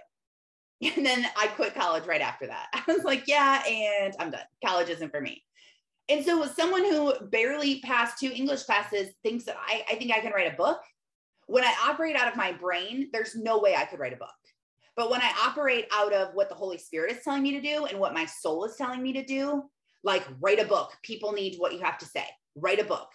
And 0.96 1.06
then 1.06 1.26
I 1.36 1.46
quit 1.48 1.74
college 1.74 2.06
right 2.06 2.20
after 2.20 2.46
that. 2.48 2.66
I 2.74 2.92
was 2.92 3.02
like, 3.02 3.24
yeah, 3.26 3.62
and 3.66 4.14
I'm 4.18 4.30
done. 4.30 4.42
College 4.64 4.90
isn't 4.90 5.10
for 5.10 5.20
me. 5.20 5.42
And 6.08 6.24
so 6.24 6.44
someone 6.46 6.84
who 6.84 7.14
barely 7.28 7.80
passed 7.80 8.18
two 8.18 8.30
English 8.32 8.64
classes 8.64 9.10
thinks 9.24 9.44
that 9.44 9.56
I, 9.58 9.84
I 9.90 9.94
think 9.96 10.12
I 10.12 10.20
can 10.20 10.32
write 10.32 10.52
a 10.52 10.56
book. 10.56 10.80
When 11.46 11.64
I 11.64 11.74
operate 11.84 12.16
out 12.16 12.28
of 12.28 12.36
my 12.36 12.52
brain, 12.52 13.08
there's 13.12 13.34
no 13.34 13.58
way 13.58 13.74
I 13.74 13.84
could 13.86 13.98
write 13.98 14.12
a 14.12 14.16
book. 14.16 14.28
But 14.96 15.10
when 15.10 15.20
I 15.20 15.32
operate 15.44 15.86
out 15.92 16.12
of 16.12 16.34
what 16.34 16.48
the 16.48 16.54
Holy 16.54 16.78
Spirit 16.78 17.12
is 17.12 17.22
telling 17.22 17.42
me 17.42 17.52
to 17.52 17.60
do 17.60 17.86
and 17.86 17.98
what 17.98 18.14
my 18.14 18.24
soul 18.24 18.64
is 18.64 18.76
telling 18.76 19.02
me 19.02 19.12
to 19.12 19.24
do, 19.24 19.64
like 20.04 20.26
write 20.40 20.60
a 20.60 20.66
book, 20.66 20.92
people 21.02 21.32
need 21.32 21.56
what 21.58 21.72
you 21.72 21.80
have 21.80 21.98
to 21.98 22.06
say, 22.06 22.24
write 22.54 22.80
a 22.80 22.84
book. 22.84 23.08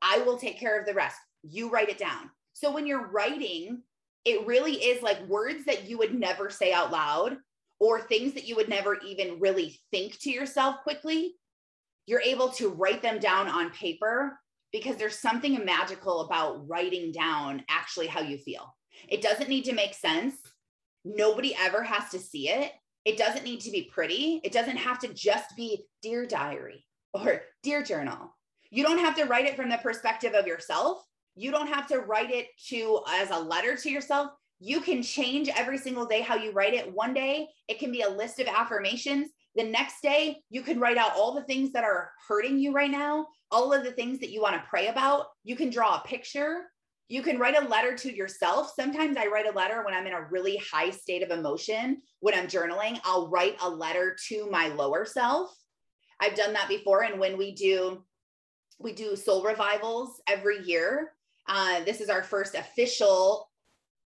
I 0.00 0.18
will 0.18 0.38
take 0.38 0.58
care 0.58 0.78
of 0.78 0.86
the 0.86 0.94
rest. 0.94 1.18
You 1.42 1.70
write 1.70 1.90
it 1.90 1.98
down. 1.98 2.30
So 2.54 2.72
when 2.72 2.86
you're 2.86 3.08
writing, 3.08 3.82
it 4.24 4.46
really 4.46 4.74
is 4.74 5.02
like 5.02 5.26
words 5.26 5.64
that 5.64 5.88
you 5.88 5.98
would 5.98 6.14
never 6.14 6.50
say 6.50 6.72
out 6.72 6.90
loud 6.90 7.36
or 7.78 8.00
things 8.00 8.34
that 8.34 8.46
you 8.46 8.56
would 8.56 8.68
never 8.68 8.96
even 9.06 9.40
really 9.40 9.80
think 9.90 10.18
to 10.20 10.30
yourself 10.30 10.76
quickly. 10.82 11.34
You're 12.06 12.20
able 12.20 12.50
to 12.50 12.68
write 12.68 13.02
them 13.02 13.18
down 13.18 13.48
on 13.48 13.70
paper 13.70 14.38
because 14.72 14.96
there's 14.96 15.18
something 15.18 15.64
magical 15.64 16.20
about 16.20 16.68
writing 16.68 17.12
down 17.12 17.64
actually 17.68 18.06
how 18.06 18.20
you 18.20 18.36
feel. 18.36 18.74
It 19.08 19.22
doesn't 19.22 19.48
need 19.48 19.64
to 19.64 19.72
make 19.72 19.94
sense. 19.94 20.34
Nobody 21.04 21.56
ever 21.58 21.82
has 21.82 22.10
to 22.10 22.18
see 22.18 22.48
it. 22.50 22.72
It 23.04 23.16
doesn't 23.16 23.44
need 23.44 23.60
to 23.60 23.70
be 23.70 23.90
pretty. 23.92 24.40
It 24.44 24.52
doesn't 24.52 24.76
have 24.76 24.98
to 25.00 25.14
just 25.14 25.56
be 25.56 25.84
dear 26.02 26.26
diary 26.26 26.84
or 27.14 27.40
dear 27.62 27.82
journal. 27.82 28.36
You 28.70 28.82
don't 28.84 28.98
have 28.98 29.16
to 29.16 29.24
write 29.24 29.46
it 29.46 29.56
from 29.56 29.70
the 29.70 29.78
perspective 29.78 30.34
of 30.34 30.46
yourself. 30.46 31.02
You 31.40 31.50
don't 31.50 31.68
have 31.68 31.86
to 31.86 32.00
write 32.00 32.30
it 32.30 32.48
to 32.68 33.00
as 33.08 33.30
a 33.30 33.38
letter 33.38 33.74
to 33.74 33.90
yourself. 33.90 34.30
You 34.58 34.82
can 34.82 35.02
change 35.02 35.48
every 35.48 35.78
single 35.78 36.04
day 36.04 36.20
how 36.20 36.34
you 36.34 36.52
write 36.52 36.74
it. 36.74 36.94
One 36.94 37.14
day, 37.14 37.48
it 37.66 37.78
can 37.78 37.90
be 37.90 38.02
a 38.02 38.10
list 38.10 38.40
of 38.40 38.46
affirmations. 38.46 39.30
The 39.56 39.64
next 39.64 40.02
day, 40.02 40.42
you 40.50 40.60
can 40.60 40.78
write 40.78 40.98
out 40.98 41.16
all 41.16 41.34
the 41.34 41.44
things 41.44 41.72
that 41.72 41.82
are 41.82 42.10
hurting 42.28 42.58
you 42.58 42.72
right 42.72 42.90
now, 42.90 43.26
all 43.50 43.72
of 43.72 43.84
the 43.84 43.92
things 43.92 44.20
that 44.20 44.28
you 44.28 44.42
want 44.42 44.56
to 44.56 44.68
pray 44.68 44.88
about. 44.88 45.28
You 45.42 45.56
can 45.56 45.70
draw 45.70 45.96
a 45.96 46.06
picture. 46.06 46.64
You 47.08 47.22
can 47.22 47.38
write 47.38 47.56
a 47.56 47.66
letter 47.66 47.96
to 47.96 48.14
yourself. 48.14 48.72
Sometimes 48.76 49.16
I 49.16 49.28
write 49.28 49.48
a 49.48 49.56
letter 49.56 49.82
when 49.82 49.94
I'm 49.94 50.06
in 50.06 50.12
a 50.12 50.28
really 50.30 50.60
high 50.70 50.90
state 50.90 51.22
of 51.22 51.30
emotion. 51.30 52.02
When 52.20 52.34
I'm 52.34 52.48
journaling, 52.48 53.00
I'll 53.02 53.30
write 53.30 53.56
a 53.62 53.70
letter 53.70 54.14
to 54.28 54.50
my 54.50 54.68
lower 54.68 55.06
self. 55.06 55.50
I've 56.20 56.36
done 56.36 56.52
that 56.52 56.68
before. 56.68 57.04
And 57.04 57.18
when 57.18 57.38
we 57.38 57.54
do, 57.54 58.04
we 58.78 58.92
do 58.92 59.16
soul 59.16 59.42
revivals 59.42 60.20
every 60.28 60.62
year. 60.64 61.12
Uh, 61.48 61.82
this 61.84 62.00
is 62.00 62.08
our 62.08 62.22
first 62.22 62.54
official 62.54 63.48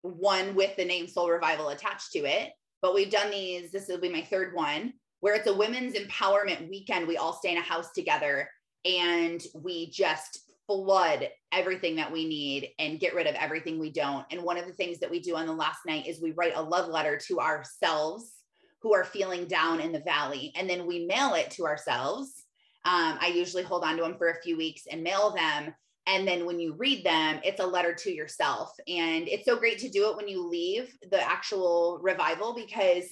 one 0.03 0.55
with 0.55 0.77
the 0.77 0.85
name 0.85 1.07
Soul 1.07 1.31
Revival 1.31 1.71
attached 1.71 2.12
to 2.12 2.21
it. 2.21 2.51
But 2.81 2.95
we've 2.95 3.11
done 3.11 3.31
these, 3.31 3.71
this 3.71 3.88
will 3.88 4.01
be 4.01 4.09
my 4.09 4.23
third 4.23 4.55
one, 4.55 4.92
where 5.21 5.35
it's 5.35 5.47
a 5.47 5.55
women's 5.55 5.95
empowerment 5.95 6.68
weekend. 6.68 7.07
We 7.07 7.16
all 7.16 7.33
stay 7.33 7.53
in 7.53 7.59
a 7.59 7.62
house 7.62 7.92
together 7.92 8.49
and 8.85 9.40
we 9.55 9.90
just 9.90 10.40
flood 10.66 11.29
everything 11.53 11.97
that 11.97 12.11
we 12.11 12.27
need 12.27 12.71
and 12.79 12.99
get 12.99 13.14
rid 13.14 13.27
of 13.27 13.35
everything 13.37 13.79
we 13.79 13.92
don't. 13.92 14.27
And 14.31 14.42
one 14.42 14.59
of 14.59 14.66
the 14.66 14.73
things 14.73 14.99
that 14.99 15.11
we 15.11 15.21
do 15.21 15.37
on 15.37 15.47
the 15.47 15.53
last 15.53 15.81
night 15.87 16.07
is 16.07 16.21
we 16.21 16.33
write 16.33 16.57
a 16.57 16.62
love 16.62 16.88
letter 16.88 17.16
to 17.29 17.40
ourselves 17.40 18.33
who 18.81 18.95
are 18.95 19.05
feeling 19.05 19.47
down 19.47 19.81
in 19.81 19.92
the 19.92 20.01
valley, 20.01 20.53
and 20.57 20.68
then 20.68 20.87
we 20.87 21.07
mail 21.07 21.35
it 21.35 21.53
to 21.53 21.66
ourselves. 21.66 22.42
Um, 22.85 23.16
I 23.21 23.33
usually 23.33 23.62
hold 23.62 23.85
on 23.85 23.97
to 23.97 24.03
them 24.03 24.16
for 24.18 24.31
a 24.31 24.42
few 24.42 24.57
weeks 24.57 24.83
and 24.90 25.05
mail 25.05 25.33
them. 25.33 25.73
And 26.07 26.27
then 26.27 26.45
when 26.45 26.59
you 26.59 26.75
read 26.75 27.05
them, 27.05 27.41
it's 27.45 27.61
a 27.61 27.67
letter 27.67 27.95
to 27.95 28.12
yourself. 28.12 28.73
And 28.88 29.29
it's 29.29 29.45
so 29.45 29.57
great 29.57 29.79
to 29.79 29.88
do 29.88 30.11
it 30.11 30.17
when 30.17 30.29
you 30.29 30.47
leave 30.47 30.93
the 31.11 31.21
actual 31.21 32.01
revival 32.03 32.55
because 32.55 33.05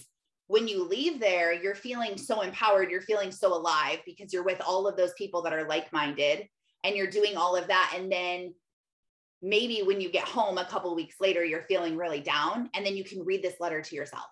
when 0.49 0.67
you 0.67 0.83
leave 0.83 1.21
there, 1.21 1.53
you're 1.53 1.77
feeling 1.77 2.19
so 2.19 2.41
empowered, 2.41 2.91
you're 2.91 3.01
feeling 3.01 3.31
so 3.31 3.55
alive 3.55 4.01
because 4.05 4.33
you're 4.33 4.43
with 4.43 4.61
all 4.67 4.89
of 4.89 4.97
those 4.97 5.13
people 5.17 5.43
that 5.43 5.53
are 5.53 5.69
like 5.69 5.93
minded 5.93 6.49
and 6.83 6.97
you're 6.97 7.11
doing 7.11 7.37
all 7.37 7.55
of 7.55 7.69
that. 7.69 7.95
And 7.97 8.11
then 8.11 8.55
maybe 9.43 9.83
when 9.85 10.01
you 10.01 10.11
get 10.11 10.25
home 10.25 10.59
a 10.59 10.65
couple 10.65 10.95
weeks 10.95 11.17
later 11.21 11.45
you're 11.45 11.63
feeling 11.63 11.97
really 11.97 12.21
down 12.21 12.69
and 12.75 12.85
then 12.85 12.97
you 12.97 13.05
can 13.05 13.25
read 13.25 13.43
this 13.43 13.61
letter 13.61 13.81
to 13.81 13.95
yourself. 13.95 14.27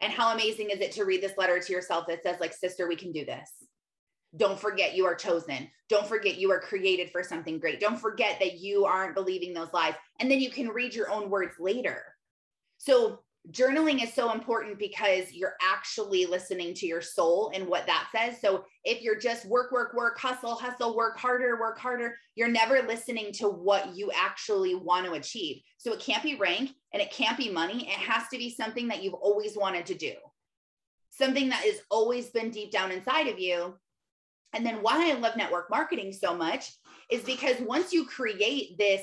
And 0.00 0.12
how 0.12 0.34
amazing 0.34 0.70
is 0.70 0.80
it 0.80 0.92
to 0.92 1.04
read 1.04 1.22
this 1.22 1.38
letter 1.38 1.60
to 1.60 1.72
yourself 1.72 2.06
that 2.08 2.24
says 2.24 2.40
like 2.40 2.52
sister 2.52 2.88
we 2.88 2.96
can 2.96 3.12
do 3.12 3.24
this 3.24 3.48
don't 4.36 4.58
forget 4.58 4.94
you 4.94 5.04
are 5.06 5.14
chosen 5.14 5.68
don't 5.88 6.06
forget 6.06 6.38
you 6.38 6.50
are 6.50 6.60
created 6.60 7.10
for 7.10 7.22
something 7.22 7.58
great 7.58 7.80
don't 7.80 7.98
forget 7.98 8.38
that 8.38 8.58
you 8.58 8.84
aren't 8.84 9.14
believing 9.14 9.52
those 9.52 9.72
lies 9.72 9.94
and 10.20 10.30
then 10.30 10.40
you 10.40 10.50
can 10.50 10.68
read 10.68 10.94
your 10.94 11.10
own 11.10 11.28
words 11.30 11.56
later 11.58 12.02
so 12.78 13.20
journaling 13.50 14.02
is 14.02 14.14
so 14.14 14.32
important 14.32 14.78
because 14.78 15.32
you're 15.32 15.56
actually 15.60 16.26
listening 16.26 16.74
to 16.74 16.86
your 16.86 17.00
soul 17.00 17.50
and 17.54 17.66
what 17.66 17.86
that 17.86 18.08
says. 18.14 18.40
So 18.40 18.64
if 18.84 19.02
you're 19.02 19.18
just 19.18 19.46
work, 19.46 19.72
work, 19.72 19.94
work, 19.94 20.18
hustle, 20.18 20.54
hustle, 20.54 20.96
work 20.96 21.18
harder, 21.18 21.58
work 21.58 21.78
harder, 21.78 22.16
you're 22.36 22.48
never 22.48 22.82
listening 22.82 23.32
to 23.34 23.48
what 23.48 23.96
you 23.96 24.12
actually 24.14 24.76
want 24.76 25.06
to 25.06 25.12
achieve. 25.14 25.60
So 25.76 25.92
it 25.92 26.00
can't 26.00 26.22
be 26.22 26.36
rank 26.36 26.70
and 26.92 27.02
it 27.02 27.10
can't 27.10 27.36
be 27.36 27.50
money. 27.50 27.88
It 27.88 27.98
has 27.98 28.28
to 28.28 28.38
be 28.38 28.50
something 28.50 28.86
that 28.88 29.02
you've 29.02 29.14
always 29.14 29.56
wanted 29.56 29.86
to 29.86 29.94
do, 29.94 30.12
something 31.10 31.48
that 31.48 31.64
has 31.64 31.80
always 31.90 32.30
been 32.30 32.50
deep 32.50 32.70
down 32.70 32.92
inside 32.92 33.26
of 33.26 33.40
you. 33.40 33.74
And 34.52 34.64
then 34.64 34.82
why 34.82 35.10
I 35.10 35.14
love 35.14 35.36
network 35.36 35.70
marketing 35.70 36.12
so 36.12 36.36
much 36.36 36.70
is 37.10 37.22
because 37.22 37.56
once 37.60 37.92
you 37.92 38.04
create 38.04 38.78
this 38.78 39.02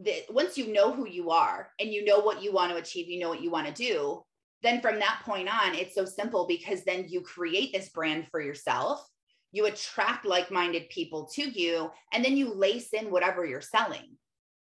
that 0.00 0.24
once 0.30 0.56
you 0.56 0.72
know 0.72 0.92
who 0.92 1.06
you 1.06 1.30
are 1.30 1.70
and 1.78 1.90
you 1.90 2.04
know 2.04 2.20
what 2.20 2.42
you 2.42 2.52
want 2.52 2.72
to 2.72 2.78
achieve, 2.78 3.08
you 3.08 3.20
know 3.20 3.28
what 3.28 3.42
you 3.42 3.50
want 3.50 3.66
to 3.66 3.72
do, 3.72 4.22
then 4.62 4.80
from 4.80 4.98
that 4.98 5.20
point 5.24 5.48
on, 5.48 5.74
it's 5.74 5.94
so 5.94 6.04
simple 6.04 6.46
because 6.46 6.84
then 6.84 7.06
you 7.08 7.20
create 7.20 7.72
this 7.72 7.90
brand 7.90 8.26
for 8.30 8.40
yourself. 8.40 9.06
You 9.52 9.66
attract 9.66 10.24
like 10.24 10.50
minded 10.50 10.88
people 10.90 11.28
to 11.34 11.42
you, 11.42 11.90
and 12.12 12.24
then 12.24 12.36
you 12.36 12.54
lace 12.54 12.92
in 12.92 13.10
whatever 13.10 13.44
you're 13.44 13.60
selling. 13.60 14.16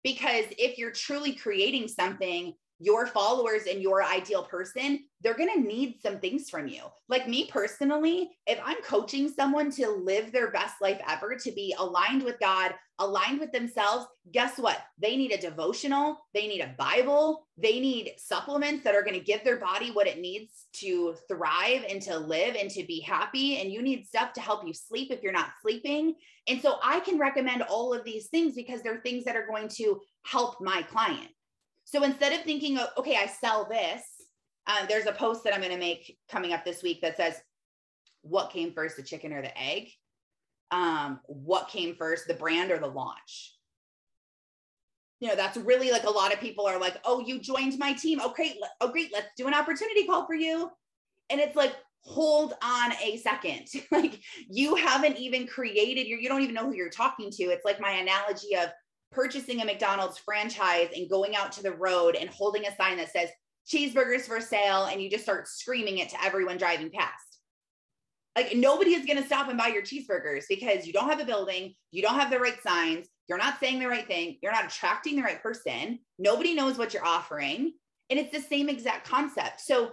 Because 0.05 0.45
if 0.57 0.79
you're 0.79 0.93
truly 0.93 1.33
creating 1.35 1.89
something 1.89 2.55
your 2.79 3.07
followers 3.07 3.63
and 3.69 3.83
your 3.83 4.03
ideal 4.05 4.45
person, 4.45 5.01
they're 5.21 5.37
going 5.37 5.53
to 5.53 5.69
need 5.69 6.01
some 6.01 6.19
things 6.21 6.49
from 6.49 6.69
you. 6.69 6.83
Like 7.09 7.29
me 7.29 7.49
personally, 7.51 8.31
if 8.47 8.61
I'm 8.65 8.81
coaching 8.83 9.29
someone 9.29 9.71
to 9.73 9.89
live 9.89 10.31
their 10.31 10.51
best 10.51 10.77
life 10.81 11.01
ever, 11.09 11.35
to 11.37 11.53
be 11.53 11.75
aligned 11.79 12.23
with 12.23 12.39
God, 12.39 12.75
aligned 13.01 13.41
with 13.41 13.53
themselves, 13.53 14.07
guess 14.33 14.59
what? 14.59 14.81
They 14.99 15.17
need 15.17 15.33
a 15.33 15.41
devotional, 15.41 16.19
they 16.35 16.47
need 16.47 16.61
a 16.61 16.75
Bible, 16.79 17.47
they 17.57 17.81
need 17.81 18.13
supplements 18.17 18.85
that 18.85 18.95
are 18.95 19.03
going 19.03 19.19
to 19.19 19.25
give 19.25 19.43
their 19.43 19.59
body 19.59 19.91
what 19.91 20.07
it 20.07 20.21
needs 20.21 20.67
to 20.75 21.15
thrive 21.29 21.85
and 21.89 22.01
to 22.03 22.17
live 22.17 22.55
and 22.55 22.71
to 22.71 22.85
be 22.85 23.01
happy. 23.01 23.59
And 23.59 23.73
you 23.73 23.83
need 23.83 24.07
stuff 24.07 24.33
to 24.35 24.41
help 24.41 24.67
you 24.67 24.73
sleep 24.73 25.11
if 25.11 25.23
you're 25.23 25.33
not 25.33 25.51
sleeping. 25.63 26.15
And 26.47 26.61
so 26.61 26.77
I 26.83 27.01
can 27.01 27.19
recommend 27.19 27.63
all 27.63 27.93
of 27.93 28.05
these 28.05 28.29
things 28.29 28.55
because 28.55 28.83
they're 28.83 29.01
things 29.01 29.25
that 29.25 29.37
are 29.37 29.47
going 29.47 29.69
to 29.77 30.01
help 30.25 30.61
my 30.61 30.83
client. 30.83 31.29
So 31.91 32.03
instead 32.03 32.35
of 32.35 32.43
thinking, 32.43 32.79
okay, 32.99 33.17
I 33.17 33.25
sell 33.25 33.67
this, 33.67 34.03
uh, 34.67 34.85
there's 34.85 35.07
a 35.07 35.13
post 35.13 35.43
that 35.45 35.55
I'm 35.55 35.63
going 35.63 35.73
to 35.73 35.79
make 35.79 36.19
coming 36.31 36.53
up 36.53 36.63
this 36.63 36.83
week 36.83 37.01
that 37.01 37.17
says, 37.17 37.41
what 38.21 38.51
came 38.51 38.75
first, 38.75 38.99
the 38.99 39.03
chicken 39.03 39.33
or 39.33 39.41
the 39.41 39.59
egg? 39.59 39.89
Um, 40.71 41.21
what 41.25 41.71
came 41.71 41.97
first, 41.97 42.29
the 42.29 42.35
brand 42.35 42.71
or 42.71 42.79
the 42.79 42.89
launch? 42.89 43.55
You 45.21 45.29
know, 45.29 45.35
that's 45.35 45.57
really 45.57 45.91
like 45.91 46.05
a 46.05 46.11
lot 46.11 46.31
of 46.31 46.41
people 46.41 46.67
are 46.67 46.79
like, 46.79 46.99
oh, 47.07 47.21
you 47.21 47.39
joined 47.39 47.79
my 47.79 47.95
team. 47.95 48.21
Okay, 48.21 48.61
oh, 48.83 48.93
great. 48.93 49.09
Let's 49.11 49.29
do 49.39 49.47
an 49.47 49.55
opportunity 49.55 50.05
call 50.05 50.27
for 50.27 50.35
you. 50.35 50.71
And 51.31 51.41
it's 51.41 51.57
like, 51.57 51.73
hold 52.01 52.53
on 52.63 52.93
a 53.03 53.17
second. 53.17 53.67
like 53.91 54.21
you 54.51 54.75
haven't 54.75 55.17
even 55.17 55.47
created 55.47 56.07
your, 56.07 56.21
you 56.21 56.29
don't 56.29 56.43
even 56.43 56.55
know 56.55 56.67
who 56.67 56.77
you're 56.77 56.91
talking 56.91 57.31
to. 57.31 57.45
It's 57.45 57.65
like 57.65 57.81
my 57.81 57.93
analogy 57.93 58.57
of 58.57 58.69
purchasing 59.11 59.61
a 59.61 59.65
McDonald's 59.65 60.19
franchise 60.19 60.89
and 60.95 61.11
going 61.11 61.35
out 61.35 61.53
to 61.53 61.63
the 61.63 61.73
road 61.73 62.15
and 62.15 62.29
holding 62.29 62.67
a 62.67 62.77
sign 62.77 62.99
that 62.99 63.13
says 63.13 63.31
cheeseburgers 63.67 64.23
for 64.23 64.41
sale 64.41 64.85
and 64.85 65.03
you 65.03 65.11
just 65.11 65.25
start 65.25 65.49
screaming 65.49 65.99
it 65.99 66.09
to 66.11 66.25
everyone 66.25 66.57
driving 66.57 66.91
past. 66.91 67.39
Like 68.37 68.55
nobody 68.55 68.95
is 68.95 69.05
going 69.05 69.19
to 69.19 69.27
stop 69.27 69.49
and 69.49 69.59
buy 69.59 69.69
your 69.69 69.83
cheeseburgers 69.83 70.45
because 70.49 70.87
you 70.87 70.93
don't 70.93 71.09
have 71.09 71.21
a 71.21 71.25
building, 71.25 71.75
you 71.91 72.03
don't 72.03 72.19
have 72.19 72.31
the 72.31 72.39
right 72.39 72.63
signs, 72.63 73.09
you're 73.29 73.39
not 73.39 73.59
saying 73.59 73.81
the 73.81 73.89
right 73.89 74.07
thing, 74.07 74.39
you're 74.43 74.53
not 74.53 74.67
attracting 74.67 75.17
the 75.17 75.23
right 75.23 75.43
person, 75.43 75.99
nobody 76.19 76.55
knows 76.55 76.79
what 76.79 76.95
you're 76.95 77.05
offering, 77.05 77.73
and 78.11 78.19
it's 78.19 78.33
the 78.33 78.41
same 78.41 78.69
exact 78.69 79.09
concept. 79.09 79.61
So 79.61 79.93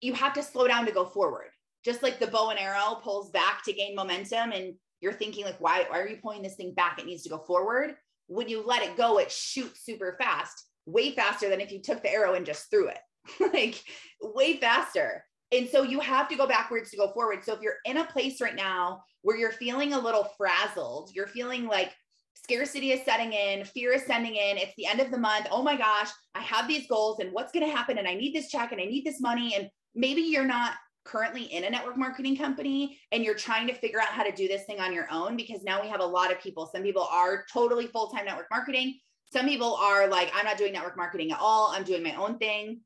you 0.00 0.14
have 0.14 0.32
to 0.34 0.42
slow 0.42 0.66
down 0.66 0.86
to 0.86 0.92
go 0.92 1.04
forward. 1.04 1.48
Just 1.84 2.02
like 2.02 2.18
the 2.18 2.26
bow 2.26 2.50
and 2.50 2.58
arrow 2.58 3.00
pulls 3.02 3.30
back 3.30 3.62
to 3.64 3.72
gain 3.72 3.94
momentum 3.94 4.52
and 4.52 4.74
you're 5.00 5.12
thinking 5.12 5.44
like 5.44 5.60
why 5.60 5.84
why 5.88 6.00
are 6.00 6.08
you 6.08 6.16
pulling 6.22 6.42
this 6.42 6.56
thing 6.56 6.74
back? 6.74 6.98
It 6.98 7.06
needs 7.06 7.22
to 7.24 7.28
go 7.28 7.38
forward. 7.38 7.94
When 8.26 8.48
you 8.48 8.64
let 8.64 8.82
it 8.82 8.96
go, 8.96 9.18
it 9.18 9.30
shoots 9.30 9.84
super 9.84 10.16
fast 10.20 10.66
way 10.86 11.10
faster 11.10 11.50
than 11.50 11.60
if 11.60 11.72
you 11.72 11.80
took 11.80 12.02
the 12.02 12.12
arrow 12.12 12.34
and 12.34 12.46
just 12.46 12.70
threw 12.70 12.88
it, 12.88 12.98
like 13.52 13.82
way 14.22 14.56
faster. 14.56 15.24
And 15.52 15.68
so 15.68 15.82
you 15.82 16.00
have 16.00 16.28
to 16.28 16.36
go 16.36 16.46
backwards 16.46 16.90
to 16.90 16.96
go 16.96 17.12
forward. 17.12 17.44
So 17.44 17.54
if 17.54 17.60
you're 17.60 17.76
in 17.84 17.98
a 17.98 18.04
place 18.04 18.40
right 18.40 18.54
now 18.54 19.02
where 19.22 19.36
you're 19.36 19.52
feeling 19.52 19.92
a 19.92 19.98
little 19.98 20.28
frazzled, 20.36 21.10
you're 21.14 21.28
feeling 21.28 21.66
like 21.66 21.92
scarcity 22.34 22.92
is 22.92 23.04
setting 23.04 23.32
in, 23.32 23.64
fear 23.64 23.92
is 23.92 24.04
sending 24.04 24.34
in, 24.34 24.56
it's 24.56 24.74
the 24.76 24.86
end 24.86 25.00
of 25.00 25.10
the 25.10 25.18
month. 25.18 25.46
Oh 25.50 25.62
my 25.62 25.76
gosh, 25.76 26.08
I 26.34 26.40
have 26.40 26.66
these 26.66 26.88
goals 26.88 27.20
and 27.20 27.32
what's 27.32 27.52
going 27.52 27.66
to 27.66 27.74
happen? 27.74 27.98
And 27.98 28.08
I 28.08 28.14
need 28.14 28.34
this 28.34 28.50
check 28.50 28.72
and 28.72 28.80
I 28.80 28.84
need 28.84 29.04
this 29.04 29.20
money. 29.20 29.54
And 29.56 29.68
maybe 29.94 30.22
you're 30.22 30.44
not 30.44 30.72
currently 31.06 31.44
in 31.44 31.64
a 31.64 31.70
network 31.70 31.96
marketing 31.96 32.36
company 32.36 32.98
and 33.12 33.24
you're 33.24 33.34
trying 33.34 33.66
to 33.68 33.74
figure 33.74 34.00
out 34.00 34.08
how 34.08 34.22
to 34.22 34.32
do 34.32 34.48
this 34.48 34.64
thing 34.64 34.80
on 34.80 34.92
your 34.92 35.06
own 35.10 35.36
because 35.36 35.62
now 35.62 35.80
we 35.80 35.88
have 35.88 36.00
a 36.00 36.06
lot 36.06 36.32
of 36.32 36.40
people. 36.40 36.68
Some 36.72 36.82
people 36.82 37.08
are 37.10 37.44
totally 37.52 37.86
full 37.86 38.08
time 38.08 38.26
network 38.26 38.48
marketing. 38.50 38.98
Some 39.32 39.46
people 39.46 39.74
are 39.74 40.08
like, 40.08 40.30
I'm 40.34 40.44
not 40.44 40.58
doing 40.58 40.72
network 40.72 40.96
marketing 40.96 41.32
at 41.32 41.38
all. 41.40 41.72
I'm 41.72 41.84
doing 41.84 42.02
my 42.02 42.14
own 42.14 42.38
thing. 42.38 42.80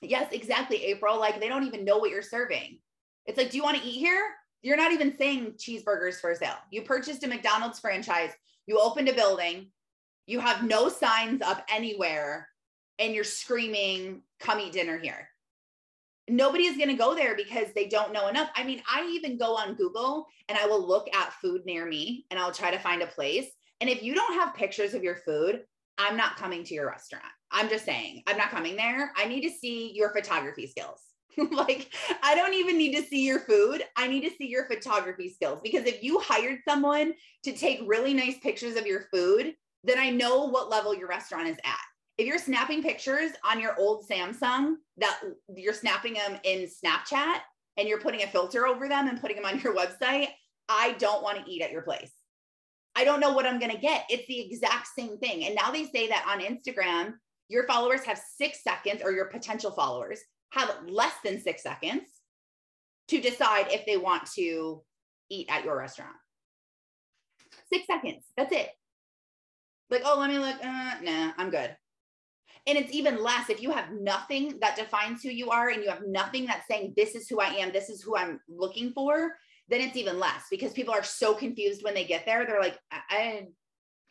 Yes, 0.00 0.32
exactly, 0.32 0.84
April. 0.84 1.18
Like 1.18 1.40
they 1.40 1.48
don't 1.48 1.64
even 1.64 1.84
know 1.84 1.98
what 1.98 2.10
you're 2.10 2.22
serving. 2.22 2.78
It's 3.24 3.38
like, 3.38 3.50
do 3.50 3.56
you 3.56 3.62
want 3.62 3.78
to 3.78 3.84
eat 3.84 3.98
here? 3.98 4.22
You're 4.62 4.76
not 4.76 4.92
even 4.92 5.16
saying 5.18 5.54
cheeseburgers 5.58 6.20
for 6.20 6.34
sale. 6.34 6.56
You 6.70 6.82
purchased 6.82 7.24
a 7.24 7.28
McDonald's 7.28 7.80
franchise, 7.80 8.30
you 8.66 8.78
opened 8.80 9.08
a 9.08 9.14
building, 9.14 9.70
you 10.26 10.40
have 10.40 10.64
no 10.64 10.88
signs 10.88 11.42
up 11.42 11.64
anywhere, 11.72 12.48
and 12.98 13.14
you're 13.14 13.24
screaming, 13.24 14.22
come 14.40 14.60
eat 14.60 14.72
dinner 14.72 14.98
here. 14.98 15.28
Nobody 16.28 16.64
is 16.64 16.76
going 16.76 16.88
to 16.88 16.94
go 16.94 17.14
there 17.14 17.36
because 17.36 17.68
they 17.74 17.86
don't 17.86 18.12
know 18.12 18.28
enough. 18.28 18.50
I 18.56 18.64
mean, 18.64 18.82
I 18.90 19.06
even 19.12 19.38
go 19.38 19.56
on 19.56 19.74
Google 19.74 20.26
and 20.48 20.58
I 20.58 20.66
will 20.66 20.84
look 20.84 21.08
at 21.14 21.32
food 21.34 21.62
near 21.64 21.86
me 21.86 22.26
and 22.30 22.40
I'll 22.40 22.52
try 22.52 22.70
to 22.70 22.78
find 22.78 23.02
a 23.02 23.06
place. 23.06 23.46
And 23.80 23.88
if 23.88 24.02
you 24.02 24.14
don't 24.14 24.34
have 24.34 24.54
pictures 24.54 24.94
of 24.94 25.04
your 25.04 25.16
food, 25.16 25.62
I'm 25.98 26.16
not 26.16 26.36
coming 26.36 26.64
to 26.64 26.74
your 26.74 26.88
restaurant. 26.88 27.24
I'm 27.50 27.68
just 27.68 27.84
saying, 27.84 28.22
I'm 28.26 28.36
not 28.36 28.50
coming 28.50 28.76
there. 28.76 29.12
I 29.16 29.26
need 29.26 29.42
to 29.42 29.50
see 29.50 29.92
your 29.94 30.12
photography 30.12 30.66
skills. 30.66 31.00
like, 31.50 31.92
I 32.22 32.34
don't 32.34 32.54
even 32.54 32.78
need 32.78 32.96
to 32.96 33.02
see 33.02 33.26
your 33.26 33.40
food. 33.40 33.82
I 33.96 34.08
need 34.08 34.22
to 34.22 34.34
see 34.36 34.46
your 34.46 34.66
photography 34.66 35.32
skills 35.32 35.60
because 35.62 35.86
if 35.86 36.02
you 36.02 36.18
hired 36.18 36.60
someone 36.66 37.14
to 37.44 37.52
take 37.52 37.80
really 37.86 38.14
nice 38.14 38.38
pictures 38.38 38.76
of 38.76 38.86
your 38.86 39.06
food, 39.12 39.54
then 39.84 39.98
I 39.98 40.10
know 40.10 40.46
what 40.46 40.70
level 40.70 40.94
your 40.94 41.08
restaurant 41.08 41.48
is 41.48 41.56
at. 41.64 41.78
If 42.18 42.26
you're 42.26 42.38
snapping 42.38 42.82
pictures 42.82 43.32
on 43.44 43.60
your 43.60 43.78
old 43.78 44.08
Samsung 44.08 44.76
that 44.96 45.20
you're 45.54 45.74
snapping 45.74 46.14
them 46.14 46.38
in 46.44 46.66
Snapchat 46.66 47.40
and 47.76 47.86
you're 47.86 48.00
putting 48.00 48.22
a 48.22 48.26
filter 48.26 48.66
over 48.66 48.88
them 48.88 49.08
and 49.08 49.20
putting 49.20 49.36
them 49.36 49.44
on 49.44 49.60
your 49.60 49.74
website, 49.76 50.28
I 50.68 50.92
don't 50.98 51.22
want 51.22 51.44
to 51.44 51.50
eat 51.50 51.62
at 51.62 51.72
your 51.72 51.82
place. 51.82 52.12
I 52.96 53.04
don't 53.04 53.20
know 53.20 53.32
what 53.32 53.44
I'm 53.44 53.58
going 53.58 53.72
to 53.72 53.78
get. 53.78 54.06
It's 54.08 54.26
the 54.26 54.40
exact 54.40 54.88
same 54.98 55.18
thing. 55.18 55.44
And 55.44 55.54
now 55.54 55.70
they 55.70 55.84
say 55.84 56.08
that 56.08 56.24
on 56.26 56.40
Instagram, 56.40 57.12
your 57.48 57.66
followers 57.66 58.02
have 58.04 58.18
six 58.36 58.62
seconds, 58.64 59.02
or 59.04 59.12
your 59.12 59.26
potential 59.26 59.70
followers 59.70 60.18
have 60.50 60.74
less 60.88 61.12
than 61.22 61.40
six 61.40 61.62
seconds 61.62 62.08
to 63.08 63.20
decide 63.20 63.66
if 63.70 63.84
they 63.84 63.98
want 63.98 64.26
to 64.34 64.82
eat 65.28 65.46
at 65.50 65.64
your 65.64 65.76
restaurant. 65.76 66.16
Six 67.70 67.86
seconds. 67.86 68.24
That's 68.36 68.52
it. 68.52 68.70
Like, 69.90 70.02
oh, 70.04 70.18
let 70.18 70.30
me 70.30 70.38
look. 70.38 70.56
Uh, 70.64 70.94
nah, 71.02 71.32
I'm 71.36 71.50
good. 71.50 71.76
And 72.68 72.76
it's 72.76 72.92
even 72.92 73.22
less 73.22 73.48
if 73.48 73.62
you 73.62 73.70
have 73.70 73.92
nothing 73.92 74.58
that 74.60 74.76
defines 74.76 75.22
who 75.22 75.28
you 75.28 75.50
are 75.50 75.68
and 75.68 75.82
you 75.82 75.88
have 75.88 76.02
nothing 76.06 76.46
that's 76.46 76.66
saying, 76.66 76.94
this 76.96 77.14
is 77.14 77.28
who 77.28 77.40
I 77.40 77.48
am, 77.48 77.72
this 77.72 77.88
is 77.88 78.02
who 78.02 78.16
I'm 78.16 78.40
looking 78.48 78.92
for 78.92 79.32
then 79.68 79.80
it's 79.80 79.96
even 79.96 80.18
less 80.18 80.44
because 80.50 80.72
people 80.72 80.94
are 80.94 81.02
so 81.02 81.34
confused 81.34 81.82
when 81.82 81.94
they 81.94 82.04
get 82.04 82.24
there. 82.24 82.46
They're 82.46 82.60
like, 82.60 82.78
I, 82.92 83.46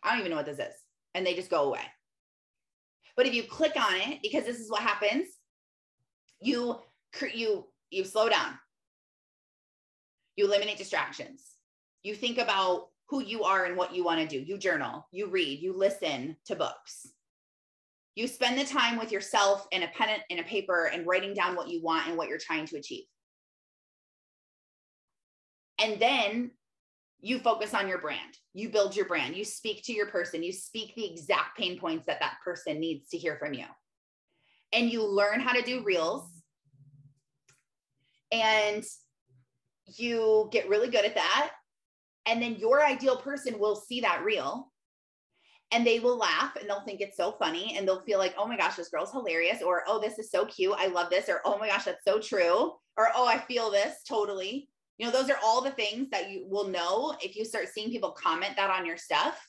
I 0.04 0.12
don't 0.12 0.20
even 0.20 0.32
know 0.32 0.38
what 0.38 0.46
this 0.46 0.60
is. 0.60 0.76
And 1.14 1.26
they 1.26 1.34
just 1.34 1.50
go 1.50 1.64
away. 1.64 1.82
But 3.16 3.26
if 3.26 3.34
you 3.34 3.44
click 3.44 3.74
on 3.78 3.96
it, 3.96 4.20
because 4.22 4.44
this 4.46 4.60
is 4.60 4.70
what 4.70 4.82
happens, 4.82 5.28
you 6.42 6.78
you 7.34 7.66
you 7.90 8.04
slow 8.04 8.28
down. 8.28 8.60
You 10.36 10.46
eliminate 10.48 10.78
distractions. 10.78 11.44
You 12.04 12.14
think 12.14 12.38
about 12.38 12.90
who 13.08 13.24
you 13.24 13.44
are 13.44 13.64
and 13.64 13.78
what 13.78 13.96
you 13.96 14.04
want 14.04 14.20
to 14.20 14.28
do. 14.28 14.44
You 14.44 14.58
journal, 14.58 15.08
you 15.12 15.28
read, 15.28 15.62
you 15.62 15.72
listen 15.78 16.36
to 16.48 16.56
books. 16.58 17.08
You 18.16 18.28
spend 18.28 18.58
the 18.58 18.66
time 18.66 18.98
with 18.98 19.12
yourself 19.12 19.68
and 19.74 19.84
a 19.84 19.88
pen 19.90 20.08
and 20.30 20.40
a 20.40 20.44
paper 20.44 20.86
and 20.86 21.06
writing 21.06 21.34
down 21.34 21.56
what 21.56 21.68
you 21.68 21.84
want 21.84 22.08
and 22.08 22.18
what 22.18 22.30
you're 22.30 22.38
trying 22.38 22.66
to 22.68 22.78
achieve. 22.78 23.04
And 25.80 26.00
then 26.00 26.52
you 27.20 27.40
focus 27.40 27.74
on 27.74 27.90
your 27.90 27.98
brand. 27.98 28.38
You 28.54 28.70
build 28.70 28.96
your 28.96 29.06
brand. 29.06 29.36
You 29.36 29.44
speak 29.44 29.84
to 29.86 29.94
your 29.94 30.06
person. 30.08 30.44
You 30.44 30.54
speak 30.54 30.96
the 30.96 31.06
exact 31.06 31.58
pain 31.58 31.78
points 31.78 32.06
that 32.06 32.22
that 32.22 32.38
person 32.44 32.80
needs 32.80 33.10
to 33.10 33.18
hear 33.18 33.36
from 33.38 33.54
you. 33.54 33.66
And 34.72 34.90
you 34.90 35.06
learn 35.06 35.42
how 35.42 35.52
to 35.52 35.62
do 35.62 35.84
reels. 35.84 36.30
And 38.32 38.84
you 39.98 40.50
get 40.52 40.70
really 40.70 40.90
good 40.90 41.06
at 41.06 41.16
that. 41.16 41.52
And 42.26 42.42
then 42.42 42.56
your 42.56 42.84
ideal 42.84 43.18
person 43.18 43.60
will 43.60 43.76
see 43.76 44.02
that 44.02 44.24
reel 44.24 44.72
and 45.72 45.86
they 45.86 46.00
will 46.00 46.18
laugh 46.18 46.56
and 46.56 46.70
they'll 46.70 46.86
think 46.86 47.02
it's 47.02 47.18
so 47.18 47.34
funny 47.34 47.76
and 47.78 47.88
they'll 47.88 48.04
feel 48.04 48.20
like, 48.20 48.36
oh 48.38 48.48
my 48.48 48.58
gosh, 48.58 48.76
this 48.76 48.90
girl's 48.90 49.12
hilarious, 49.12 49.62
or 49.62 49.84
oh, 49.88 50.00
this 50.00 50.20
is 50.20 50.32
so 50.32 50.46
cute. 50.46 50.76
I 50.78 50.88
love 50.88 51.10
this, 51.10 51.30
or 51.30 51.42
oh 51.46 51.58
my 51.58 51.68
gosh, 51.68 51.86
that's 51.86 52.04
so 52.08 52.20
true, 52.20 52.74
or 52.98 53.10
oh, 53.16 53.28
I 53.28 53.40
feel 53.40 53.72
this 53.72 53.96
totally. 54.08 54.70
You 54.98 55.06
know, 55.06 55.12
those 55.12 55.30
are 55.30 55.40
all 55.44 55.62
the 55.62 55.72
things 55.72 56.10
that 56.12 56.30
you 56.32 56.46
will 56.48 56.70
know 56.70 57.16
if 57.22 57.36
you 57.36 57.44
start 57.44 57.68
seeing 57.68 57.90
people 57.90 58.12
comment 58.12 58.56
that 58.56 58.70
on 58.70 58.86
your 58.86 58.98
stuff 58.98 59.46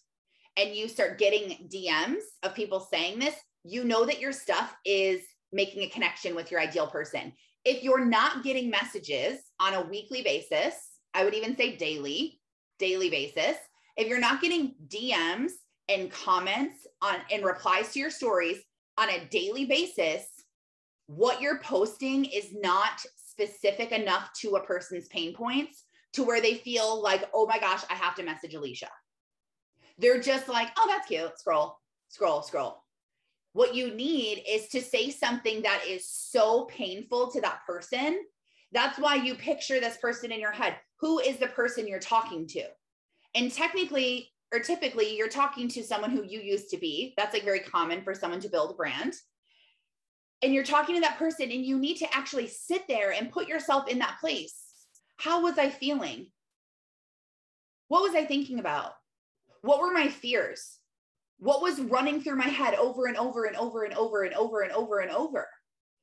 and 0.57 0.75
you 0.75 0.89
start 0.89 1.19
getting 1.19 1.69
DMs 1.73 2.23
of 2.43 2.55
people 2.55 2.81
saying 2.81 3.19
this, 3.19 3.35
you 3.63 3.85
know 3.85 4.05
that 4.07 4.21
your 4.21 4.33
stuff 4.33 4.75
is 4.85 5.21
making 5.53 5.83
a 5.83 5.89
connection 5.89 6.35
with 6.35 6.51
your 6.51 6.61
ideal 6.61 6.89
person. 6.89 7.33
If 7.65 7.83
you're 7.83 8.05
not 8.05 8.43
getting 8.43 8.71
messages 8.71 9.41
on 9.61 9.75
a 9.75 9.83
weekly 9.83 10.23
basis, 10.23 10.75
I 11.15 11.25
would 11.25 11.35
even 11.35 11.57
say 11.57 11.77
daily, 11.77 12.41
daily 12.79 13.11
basis. 13.11 13.57
If 13.97 14.09
you're 14.09 14.21
not 14.21 14.41
getting 14.41 14.75
DMs 14.89 15.53
and 15.89 16.11
comments 16.11 16.87
on 17.03 17.17
and 17.31 17.45
replies 17.45 17.93
to 17.93 17.99
your 17.99 18.11
stories 18.11 18.59
on 18.99 19.11
a 19.11 19.25
daily 19.27 19.67
basis, 19.67 20.25
what 21.07 21.41
you're 21.41 21.61
posting 21.61 22.25
is 22.25 22.53
not 22.53 23.01
specific 23.17 23.93
enough 23.93 24.31
to 24.41 24.57
a 24.57 24.65
person's 24.65 25.09
pain 25.09 25.35
points 25.35 25.85
to 26.15 26.25
where 26.25 26.41
they 26.41 26.55
feel 26.55 27.03
like, 27.03 27.25
oh 27.35 27.47
my 27.47 27.59
gosh, 27.59 27.83
I 27.91 27.95
have 27.95 28.15
to 28.17 28.23
message 28.23 28.55
Alicia. 28.55 28.89
They're 29.99 30.21
just 30.21 30.49
like, 30.49 30.69
oh, 30.79 30.87
that's 30.89 31.07
cute. 31.07 31.39
Scroll, 31.39 31.79
scroll, 32.09 32.43
scroll. 32.43 32.83
What 33.53 33.75
you 33.75 33.95
need 33.95 34.43
is 34.49 34.69
to 34.69 34.83
say 34.83 35.11
something 35.11 35.63
that 35.63 35.83
is 35.89 36.09
so 36.09 36.65
painful 36.67 37.31
to 37.33 37.41
that 37.43 37.61
person. 37.67 38.21
That's 38.73 38.99
why 38.99 39.15
you 39.15 39.35
picture 39.35 39.81
this 39.81 39.97
person 39.99 40.33
in 40.33 40.41
your 40.41 40.53
head. 40.53 40.77
Who 41.01 41.21
is 41.21 41.37
the 41.37 41.49
person 41.49 41.87
you're 41.87 41.99
talking 41.99 42.47
to? 42.49 42.65
And 43.35 43.53
technically, 43.53 44.31
or 44.53 44.61
typically, 44.61 45.17
you're 45.17 45.29
talking 45.29 45.69
to 45.69 45.83
someone 45.83 46.11
who 46.11 46.25
you 46.25 46.41
used 46.41 46.71
to 46.71 46.79
be. 46.79 47.15
That's 47.17 47.35
like 47.35 47.45
very 47.45 47.61
common 47.61 48.03
for 48.03 48.15
someone 48.15 48.41
to 48.41 48.49
build 48.49 48.71
a 48.71 48.75
brand 48.75 49.15
and 50.43 50.53
you're 50.53 50.65
talking 50.65 50.95
to 50.95 51.01
that 51.01 51.19
person 51.19 51.51
and 51.51 51.65
you 51.65 51.79
need 51.79 51.97
to 51.99 52.15
actually 52.15 52.47
sit 52.47 52.87
there 52.89 53.13
and 53.13 53.33
put 53.33 53.49
yourself 53.49 53.89
in 53.89 53.99
that 54.01 54.19
place. 54.21 54.65
How 55.17 55.43
was 55.43 55.59
I 55.59 55.71
feeling? 55.71 56.31
What 57.89 58.03
was 58.03 58.15
I 58.15 58.25
thinking 58.25 58.59
about? 58.59 58.93
What 59.63 59.81
were 59.81 59.93
my 59.93 60.09
fears? 60.09 60.79
What 61.39 61.63
was 61.63 61.81
running 61.81 62.21
through 62.21 62.37
my 62.37 62.49
head 62.49 62.75
over 62.75 63.07
and 63.07 63.17
over 63.17 63.45
and 63.45 63.57
over 63.57 63.85
and 63.85 63.95
over 63.95 64.23
and 64.25 64.35
over 64.35 64.63
and 64.63 64.73
over 64.73 64.99
and 65.01 65.11
over? 65.11 65.49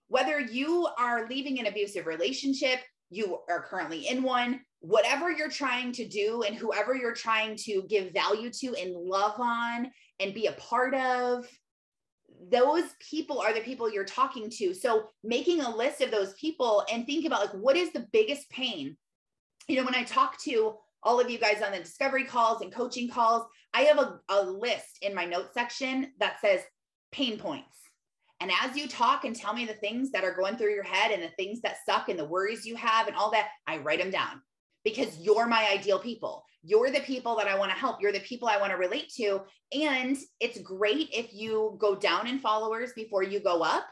Whether 0.08 0.39
you 0.39 0.88
are 0.97 1.27
leaving 1.27 1.60
an 1.60 1.67
abusive 1.67 2.06
relationship, 2.06 2.79
you 3.10 3.39
are 3.49 3.63
currently 3.63 4.08
in 4.08 4.23
one, 4.23 4.62
whatever 4.84 5.32
you're 5.32 5.50
trying 5.50 5.93
to 5.93 6.06
do 6.06 6.43
and 6.46 6.58
whoever 6.58 6.93
you're 6.93 7.13
trying 7.13 7.56
to 7.56 7.84
give 7.88 8.12
value 8.12 8.52
to 8.52 8.76
and 8.76 8.93
love 8.93 9.39
on 9.39 9.89
and 10.19 10.34
be 10.34 10.48
a 10.48 10.52
part 10.54 10.93
of, 10.93 11.48
those 12.52 12.84
people 13.00 13.39
are 13.39 13.54
the 13.54 13.62
people 13.62 13.89
you're 13.89 14.04
talking 14.04 14.50
to. 14.50 14.74
So 14.74 15.06
making 15.24 15.62
a 15.62 15.74
list 15.74 16.02
of 16.02 16.12
those 16.12 16.34
people 16.34 16.84
and 16.91 17.06
think 17.06 17.26
about 17.26 17.39
like 17.39 17.54
what 17.54 17.78
is 17.78 17.93
the 17.93 18.06
biggest 18.12 18.50
pain? 18.50 18.98
You 19.69 19.78
know, 19.78 19.86
when 19.86 19.96
I 19.96 20.04
talk 20.04 20.38
to 20.41 20.74
all 21.02 21.17
of 21.17 21.30
you 21.30 21.38
guys 21.38 21.62
on 21.62 21.72
the 21.72 21.80
discovery 21.80 22.26
calls 22.26 22.62
and 22.62 22.69
coaching 22.69 23.10
calls, 23.10 23.46
I 23.74 23.84
have 23.84 24.00
a, 24.00 24.19
a 24.28 24.43
list 24.43 24.98
in 25.02 25.15
my 25.15 25.24
notes 25.24 25.54
section 25.54 26.12
that 26.19 26.41
says 26.41 26.60
pain 27.13 27.38
points. 27.38 27.78
And 28.41 28.52
as 28.62 28.76
you 28.76 28.89
talk 28.89 29.24
and 29.24 29.34
tell 29.34 29.54
me 29.54 29.63
the 29.63 29.76
things 29.76 30.12
that 30.12 30.26
are 30.26 30.36
going 30.36 30.58
through 30.58 30.74
your 30.74 30.84
head 30.84 31.12
and 31.12 31.24
the 31.24 31.34
things 31.38 31.62
that 31.62 31.78
suck 31.86 32.10
and 32.10 32.19
the 32.19 32.26
worries 32.26 32.65
you 32.65 32.76
have 32.76 33.08
and 33.08 33.15
all 33.15 33.32
that, 33.32 33.48
I 33.65 33.78
write 33.78 34.00
them 34.00 34.12
down 34.12 34.41
because 34.84 35.17
you're 35.19 35.48
my 35.48 35.67
ideal 35.72 36.00
people. 36.00 36.43
You're 36.63 36.91
the 36.91 37.02
people 37.02 37.36
that 37.38 37.48
I 37.48 37.58
want 37.58 37.72
to 37.72 37.78
help. 37.78 38.02
You're 38.02 38.12
the 38.12 38.19
people 38.22 38.48
I 38.48 38.58
want 38.58 38.72
to 38.72 38.78
relate 38.78 39.10
to. 39.15 39.41
And 39.74 40.17
it's 40.39 40.62
great 40.62 41.10
if 41.12 41.34
you 41.34 41.76
go 41.80 41.96
down 41.96 42.28
in 42.28 42.39
followers 42.39 42.91
before 42.96 43.24
you 43.24 43.39
go 43.39 43.62
up. 43.62 43.86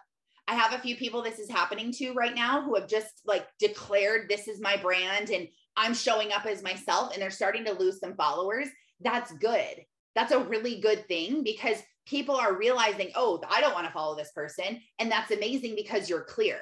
I 0.47 0.53
have 0.55 0.73
a 0.73 0.81
few 0.81 0.95
people 0.95 1.21
this 1.21 1.39
is 1.39 1.49
happening 1.49 1.91
to 1.93 2.13
right 2.13 2.35
now 2.35 2.61
who 2.61 2.75
have 2.75 2.87
just 2.87 3.21
like 3.25 3.47
declared 3.59 4.27
this 4.27 4.47
is 4.47 4.59
my 4.59 4.75
brand 4.77 5.29
and 5.29 5.47
I'm 5.77 5.93
showing 5.93 6.31
up 6.31 6.45
as 6.45 6.63
myself 6.63 7.13
and 7.13 7.21
they're 7.21 7.29
starting 7.29 7.65
to 7.65 7.73
lose 7.73 7.99
some 7.99 8.15
followers. 8.15 8.67
That's 8.99 9.31
good. 9.33 9.85
That's 10.15 10.31
a 10.31 10.43
really 10.43 10.79
good 10.81 11.07
thing 11.07 11.43
because 11.43 11.77
people 12.05 12.35
are 12.35 12.57
realizing, 12.57 13.11
oh, 13.15 13.41
I 13.49 13.61
don't 13.61 13.73
want 13.73 13.87
to 13.87 13.93
follow 13.93 14.15
this 14.15 14.31
person. 14.33 14.81
And 14.99 15.11
that's 15.11 15.31
amazing 15.31 15.75
because 15.75 16.09
you're 16.09 16.25
clear. 16.25 16.59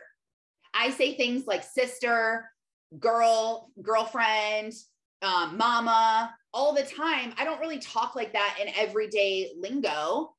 I 0.73 0.91
say 0.91 1.15
things 1.15 1.47
like 1.47 1.63
sister, 1.63 2.45
girl, 2.97 3.71
girlfriend, 3.81 4.73
um, 5.21 5.57
mama, 5.57 6.33
all 6.53 6.73
the 6.73 6.83
time. 6.83 7.33
I 7.37 7.43
don't 7.43 7.59
really 7.59 7.79
talk 7.79 8.15
like 8.15 8.33
that 8.33 8.57
in 8.61 8.73
everyday 8.75 9.51
lingo, 9.57 10.33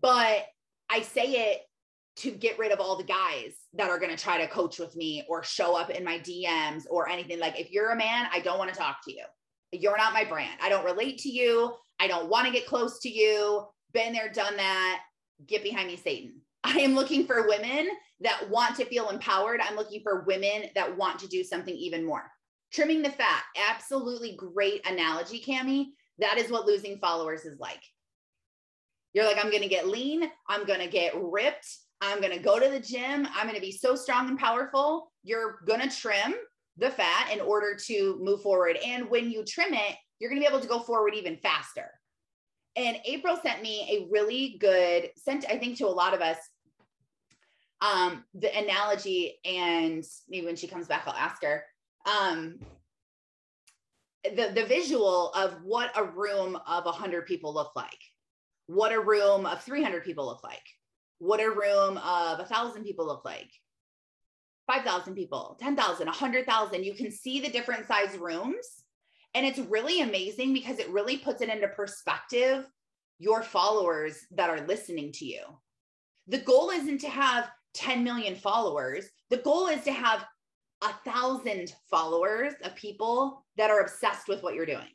but 0.00 0.46
I 0.88 1.02
say 1.02 1.50
it 1.50 1.62
to 2.14 2.30
get 2.30 2.58
rid 2.58 2.72
of 2.72 2.80
all 2.80 2.96
the 2.96 3.04
guys 3.04 3.54
that 3.74 3.88
are 3.88 3.98
going 3.98 4.14
to 4.14 4.22
try 4.22 4.38
to 4.38 4.46
coach 4.46 4.78
with 4.78 4.94
me 4.96 5.24
or 5.28 5.42
show 5.42 5.76
up 5.76 5.90
in 5.90 6.04
my 6.04 6.18
DMs 6.18 6.84
or 6.90 7.08
anything. 7.08 7.38
Like, 7.38 7.58
if 7.58 7.70
you're 7.70 7.90
a 7.90 7.96
man, 7.96 8.28
I 8.32 8.40
don't 8.40 8.58
want 8.58 8.72
to 8.72 8.78
talk 8.78 8.98
to 9.04 9.12
you. 9.12 9.24
You're 9.72 9.96
not 9.96 10.12
my 10.12 10.24
brand. 10.24 10.58
I 10.62 10.68
don't 10.68 10.84
relate 10.84 11.18
to 11.20 11.30
you. 11.30 11.74
I 11.98 12.06
don't 12.06 12.28
want 12.28 12.46
to 12.46 12.52
get 12.52 12.66
close 12.66 12.98
to 13.00 13.08
you. 13.08 13.64
Been 13.92 14.12
there, 14.12 14.30
done 14.30 14.56
that. 14.56 15.00
Get 15.46 15.62
behind 15.62 15.88
me, 15.88 15.96
Satan. 15.96 16.34
I 16.64 16.78
am 16.78 16.94
looking 16.94 17.26
for 17.26 17.48
women 17.48 17.88
that 18.20 18.48
want 18.48 18.76
to 18.76 18.84
feel 18.84 19.08
empowered. 19.08 19.60
I'm 19.60 19.76
looking 19.76 20.00
for 20.02 20.24
women 20.26 20.64
that 20.74 20.96
want 20.96 21.18
to 21.20 21.28
do 21.28 21.42
something 21.42 21.74
even 21.74 22.04
more. 22.04 22.30
Trimming 22.72 23.02
the 23.02 23.10
fat, 23.10 23.42
absolutely 23.68 24.36
great 24.36 24.86
analogy, 24.86 25.42
Cami. 25.46 25.86
That 26.18 26.38
is 26.38 26.50
what 26.50 26.66
losing 26.66 26.98
followers 26.98 27.44
is 27.44 27.58
like. 27.58 27.82
You're 29.12 29.26
like, 29.26 29.36
I'm 29.42 29.50
going 29.50 29.62
to 29.62 29.68
get 29.68 29.88
lean. 29.88 30.30
I'm 30.48 30.64
going 30.64 30.80
to 30.80 30.86
get 30.86 31.12
ripped. 31.16 31.66
I'm 32.00 32.20
going 32.20 32.32
to 32.32 32.42
go 32.42 32.58
to 32.58 32.68
the 32.68 32.80
gym. 32.80 33.28
I'm 33.34 33.46
going 33.46 33.54
to 33.54 33.60
be 33.60 33.72
so 33.72 33.94
strong 33.94 34.28
and 34.28 34.38
powerful. 34.38 35.12
You're 35.22 35.60
going 35.66 35.80
to 35.80 35.94
trim 35.94 36.34
the 36.78 36.90
fat 36.90 37.30
in 37.32 37.40
order 37.40 37.76
to 37.86 38.18
move 38.22 38.40
forward. 38.42 38.78
And 38.84 39.10
when 39.10 39.30
you 39.30 39.44
trim 39.44 39.74
it, 39.74 39.96
you're 40.18 40.30
going 40.30 40.40
to 40.40 40.46
be 40.46 40.50
able 40.50 40.62
to 40.62 40.68
go 40.68 40.80
forward 40.80 41.14
even 41.14 41.36
faster. 41.36 41.90
And 42.76 42.96
April 43.04 43.38
sent 43.42 43.62
me 43.62 43.86
a 43.90 44.10
really 44.10 44.56
good, 44.58 45.10
sent, 45.16 45.44
I 45.50 45.58
think, 45.58 45.76
to 45.78 45.86
a 45.86 45.88
lot 45.88 46.14
of 46.14 46.22
us, 46.22 46.38
um, 47.82 48.24
the 48.34 48.56
analogy. 48.56 49.38
And 49.44 50.04
maybe 50.28 50.46
when 50.46 50.56
she 50.56 50.68
comes 50.68 50.86
back, 50.86 51.02
I'll 51.06 51.14
ask 51.14 51.42
her 51.42 51.64
um, 52.06 52.58
the, 54.24 54.52
the 54.54 54.64
visual 54.66 55.30
of 55.32 55.56
what 55.64 55.92
a 55.96 56.04
room 56.04 56.56
of 56.66 56.84
100 56.84 57.26
people 57.26 57.52
look 57.52 57.72
like, 57.74 57.98
what 58.66 58.92
a 58.92 59.00
room 59.00 59.46
of 59.46 59.62
300 59.62 60.04
people 60.04 60.24
look 60.24 60.42
like, 60.44 60.62
what 61.18 61.40
a 61.40 61.50
room 61.50 61.98
of 61.98 62.38
1,000 62.38 62.84
people 62.84 63.06
look 63.06 63.24
like. 63.24 63.50
5,000 64.68 65.14
people, 65.16 65.56
10,000, 65.60 66.06
100,000. 66.06 66.84
You 66.84 66.94
can 66.94 67.10
see 67.10 67.40
the 67.40 67.50
different 67.50 67.86
size 67.88 68.16
rooms. 68.16 68.66
And 69.34 69.44
it's 69.44 69.58
really 69.58 70.02
amazing 70.02 70.54
because 70.54 70.78
it 70.78 70.88
really 70.90 71.16
puts 71.16 71.42
it 71.42 71.48
into 71.48 71.66
perspective 71.68 72.64
your 73.18 73.42
followers 73.42 74.24
that 74.30 74.50
are 74.50 74.66
listening 74.66 75.10
to 75.12 75.24
you. 75.24 75.42
The 76.28 76.38
goal 76.38 76.70
isn't 76.70 77.00
to 77.00 77.08
have 77.08 77.50
10 77.74 78.04
million 78.04 78.36
followers. 78.36 79.06
The 79.30 79.38
goal 79.38 79.68
is 79.68 79.82
to 79.84 79.92
have 79.92 80.24
a 80.82 80.92
thousand 81.10 81.74
followers 81.90 82.54
of 82.64 82.74
people 82.74 83.44
that 83.56 83.70
are 83.70 83.80
obsessed 83.80 84.28
with 84.28 84.42
what 84.42 84.54
you're 84.54 84.66
doing. 84.66 84.88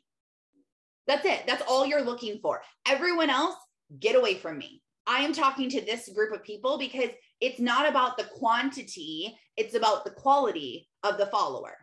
That's 1.06 1.24
it. 1.24 1.44
That's 1.46 1.62
all 1.66 1.86
you're 1.86 2.02
looking 2.02 2.38
for. 2.40 2.60
Everyone 2.86 3.30
else, 3.30 3.56
get 3.98 4.14
away 4.14 4.34
from 4.34 4.58
me. 4.58 4.82
I 5.06 5.20
am 5.20 5.32
talking 5.32 5.70
to 5.70 5.80
this 5.80 6.10
group 6.10 6.34
of 6.34 6.44
people 6.44 6.76
because 6.76 7.08
it's 7.40 7.58
not 7.58 7.88
about 7.88 8.18
the 8.18 8.24
quantity, 8.24 9.34
it's 9.56 9.74
about 9.74 10.04
the 10.04 10.10
quality 10.10 10.86
of 11.02 11.16
the 11.16 11.26
follower. 11.26 11.74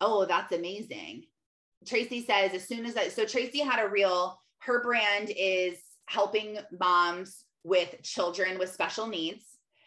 Oh, 0.00 0.26
that's 0.26 0.52
amazing. 0.52 1.24
Tracy 1.86 2.24
says, 2.24 2.52
as 2.52 2.66
soon 2.66 2.84
as 2.84 2.96
I, 2.96 3.08
so 3.08 3.24
Tracy 3.24 3.60
had 3.60 3.84
a 3.84 3.88
reel, 3.88 4.36
her 4.58 4.82
brand 4.82 5.30
is 5.36 5.78
helping 6.06 6.58
moms 6.78 7.44
with 7.66 8.00
children 8.02 8.58
with 8.58 8.72
special 8.72 9.08
needs. 9.08 9.44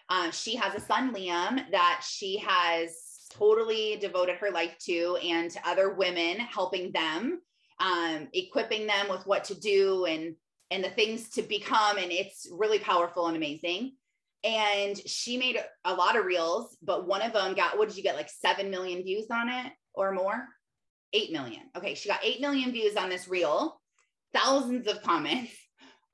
Uh, 0.09 0.29
she 0.31 0.55
has 0.55 0.75
a 0.75 0.85
son, 0.85 1.13
Liam, 1.13 1.71
that 1.71 2.01
she 2.05 2.37
has 2.37 2.93
totally 3.29 3.97
devoted 4.01 4.35
her 4.35 4.51
life 4.51 4.75
to, 4.85 5.17
and 5.23 5.49
to 5.51 5.67
other 5.67 5.93
women, 5.93 6.39
helping 6.39 6.91
them, 6.91 7.41
um, 7.79 8.27
equipping 8.33 8.85
them 8.85 9.07
with 9.09 9.25
what 9.25 9.45
to 9.45 9.55
do 9.55 10.05
and 10.05 10.35
and 10.71 10.83
the 10.83 10.89
things 10.89 11.29
to 11.29 11.41
become. 11.41 11.97
And 11.97 12.11
it's 12.11 12.47
really 12.51 12.77
powerful 12.77 13.27
and 13.27 13.35
amazing. 13.35 13.93
And 14.43 14.95
she 15.07 15.37
made 15.37 15.57
a 15.83 15.93
lot 15.93 16.15
of 16.15 16.25
reels, 16.25 16.77
but 16.83 17.07
one 17.07 17.23
of 17.23 17.33
them 17.33 17.55
got 17.55 17.77
what 17.77 17.87
did 17.87 17.97
you 17.97 18.03
get 18.03 18.15
like 18.15 18.29
seven 18.29 18.69
million 18.69 19.01
views 19.03 19.27
on 19.31 19.49
it 19.49 19.71
or 19.93 20.11
more? 20.11 20.45
Eight 21.13 21.31
million. 21.31 21.61
Okay, 21.77 21.95
she 21.95 22.09
got 22.09 22.23
eight 22.23 22.41
million 22.41 22.71
views 22.71 22.97
on 22.97 23.09
this 23.09 23.27
reel, 23.27 23.81
thousands 24.33 24.87
of 24.87 25.01
comments, 25.01 25.53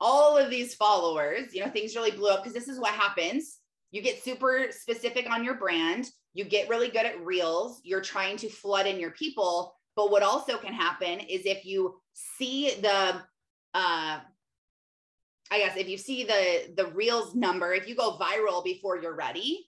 all 0.00 0.36
of 0.36 0.50
these 0.50 0.74
followers. 0.74 1.54
You 1.54 1.64
know, 1.64 1.70
things 1.70 1.96
really 1.96 2.10
blew 2.10 2.28
up 2.28 2.42
because 2.42 2.54
this 2.54 2.68
is 2.68 2.78
what 2.78 2.92
happens 2.92 3.58
you 3.90 4.02
get 4.02 4.22
super 4.22 4.66
specific 4.70 5.30
on 5.30 5.44
your 5.44 5.54
brand, 5.54 6.10
you 6.34 6.44
get 6.44 6.68
really 6.68 6.88
good 6.88 7.06
at 7.06 7.24
reels, 7.24 7.80
you're 7.84 8.02
trying 8.02 8.36
to 8.38 8.48
flood 8.48 8.86
in 8.86 9.00
your 9.00 9.12
people. 9.12 9.74
But 9.94 10.10
what 10.10 10.22
also 10.22 10.58
can 10.58 10.74
happen 10.74 11.20
is 11.20 11.46
if 11.46 11.64
you 11.64 11.98
see 12.12 12.74
the, 12.80 13.14
uh, 13.74 14.20
I 15.48 15.58
guess 15.58 15.76
if 15.76 15.88
you 15.88 15.96
see 15.96 16.24
the 16.24 16.74
the 16.76 16.88
reels 16.88 17.34
number, 17.34 17.72
if 17.72 17.88
you 17.88 17.94
go 17.94 18.18
viral 18.18 18.64
before 18.64 19.00
you're 19.00 19.14
ready, 19.14 19.66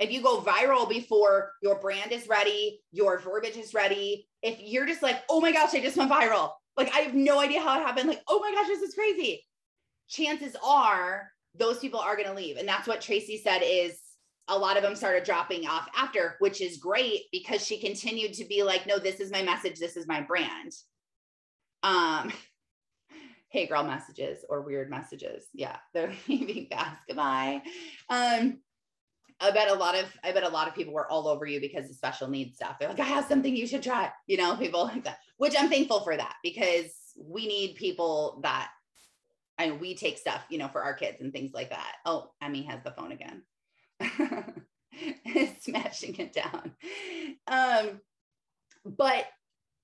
if 0.00 0.10
you 0.10 0.22
go 0.22 0.40
viral 0.40 0.88
before 0.88 1.52
your 1.62 1.78
brand 1.78 2.12
is 2.12 2.26
ready, 2.28 2.80
your 2.90 3.18
verbiage 3.20 3.56
is 3.56 3.74
ready, 3.74 4.26
if 4.42 4.58
you're 4.60 4.86
just 4.86 5.02
like, 5.02 5.22
oh 5.28 5.40
my 5.40 5.52
gosh, 5.52 5.74
I 5.74 5.80
just 5.80 5.96
went 5.96 6.10
viral, 6.10 6.52
like 6.76 6.92
I 6.94 7.00
have 7.00 7.14
no 7.14 7.38
idea 7.38 7.60
how 7.60 7.78
it 7.78 7.84
happened, 7.84 8.08
like, 8.08 8.22
oh 8.26 8.40
my 8.40 8.50
gosh, 8.52 8.68
this 8.68 8.82
is 8.82 8.94
crazy. 8.94 9.44
Chances 10.08 10.56
are 10.64 11.30
those 11.54 11.78
people 11.78 12.00
are 12.00 12.16
going 12.16 12.28
to 12.28 12.34
leave. 12.34 12.56
And 12.56 12.68
that's 12.68 12.86
what 12.88 13.00
Tracy 13.00 13.38
said 13.38 13.62
is 13.64 13.98
a 14.48 14.58
lot 14.58 14.76
of 14.76 14.82
them 14.82 14.96
started 14.96 15.24
dropping 15.24 15.66
off 15.66 15.88
after, 15.96 16.36
which 16.38 16.60
is 16.60 16.78
great 16.78 17.24
because 17.32 17.64
she 17.64 17.78
continued 17.78 18.32
to 18.34 18.44
be 18.44 18.62
like, 18.62 18.86
no, 18.86 18.98
this 18.98 19.20
is 19.20 19.30
my 19.30 19.42
message. 19.42 19.78
This 19.78 19.96
is 19.96 20.06
my 20.06 20.22
brand. 20.22 20.72
Um, 21.82 22.32
hey 23.50 23.66
girl 23.66 23.84
messages 23.84 24.44
or 24.48 24.62
weird 24.62 24.90
messages. 24.90 25.46
Yeah, 25.52 25.76
they're 25.94 26.12
leaving 26.26 26.66
fast. 26.70 27.00
Goodbye. 27.06 27.62
Um, 28.08 28.58
I 29.40 29.52
bet 29.52 29.70
a 29.70 29.74
lot 29.74 29.94
of 29.94 30.06
I 30.24 30.32
bet 30.32 30.42
a 30.42 30.48
lot 30.48 30.66
of 30.66 30.74
people 30.74 30.92
were 30.92 31.10
all 31.10 31.28
over 31.28 31.46
you 31.46 31.60
because 31.60 31.88
of 31.88 31.94
special 31.94 32.28
needs 32.28 32.56
stuff. 32.56 32.76
They're 32.78 32.88
like, 32.88 33.00
I 33.00 33.04
have 33.04 33.26
something 33.26 33.54
you 33.54 33.66
should 33.66 33.82
try. 33.82 34.10
You 34.26 34.36
know, 34.36 34.56
people 34.56 34.84
like 34.84 35.04
that. 35.04 35.18
Which 35.36 35.54
I'm 35.56 35.68
thankful 35.68 36.00
for 36.00 36.16
that 36.16 36.34
because 36.42 36.92
we 37.16 37.46
need 37.46 37.76
people 37.76 38.40
that 38.42 38.70
and 39.58 39.80
we 39.80 39.94
take 39.94 40.18
stuff, 40.18 40.42
you 40.48 40.58
know, 40.58 40.68
for 40.68 40.82
our 40.82 40.94
kids 40.94 41.20
and 41.20 41.32
things 41.32 41.52
like 41.52 41.70
that. 41.70 41.92
Oh, 42.06 42.30
Emmy 42.40 42.62
has 42.62 42.82
the 42.84 42.92
phone 42.92 43.12
again. 43.12 43.42
smashing 45.60 46.16
it 46.16 46.32
down. 46.32 46.72
Um, 47.46 48.00
but 48.84 49.26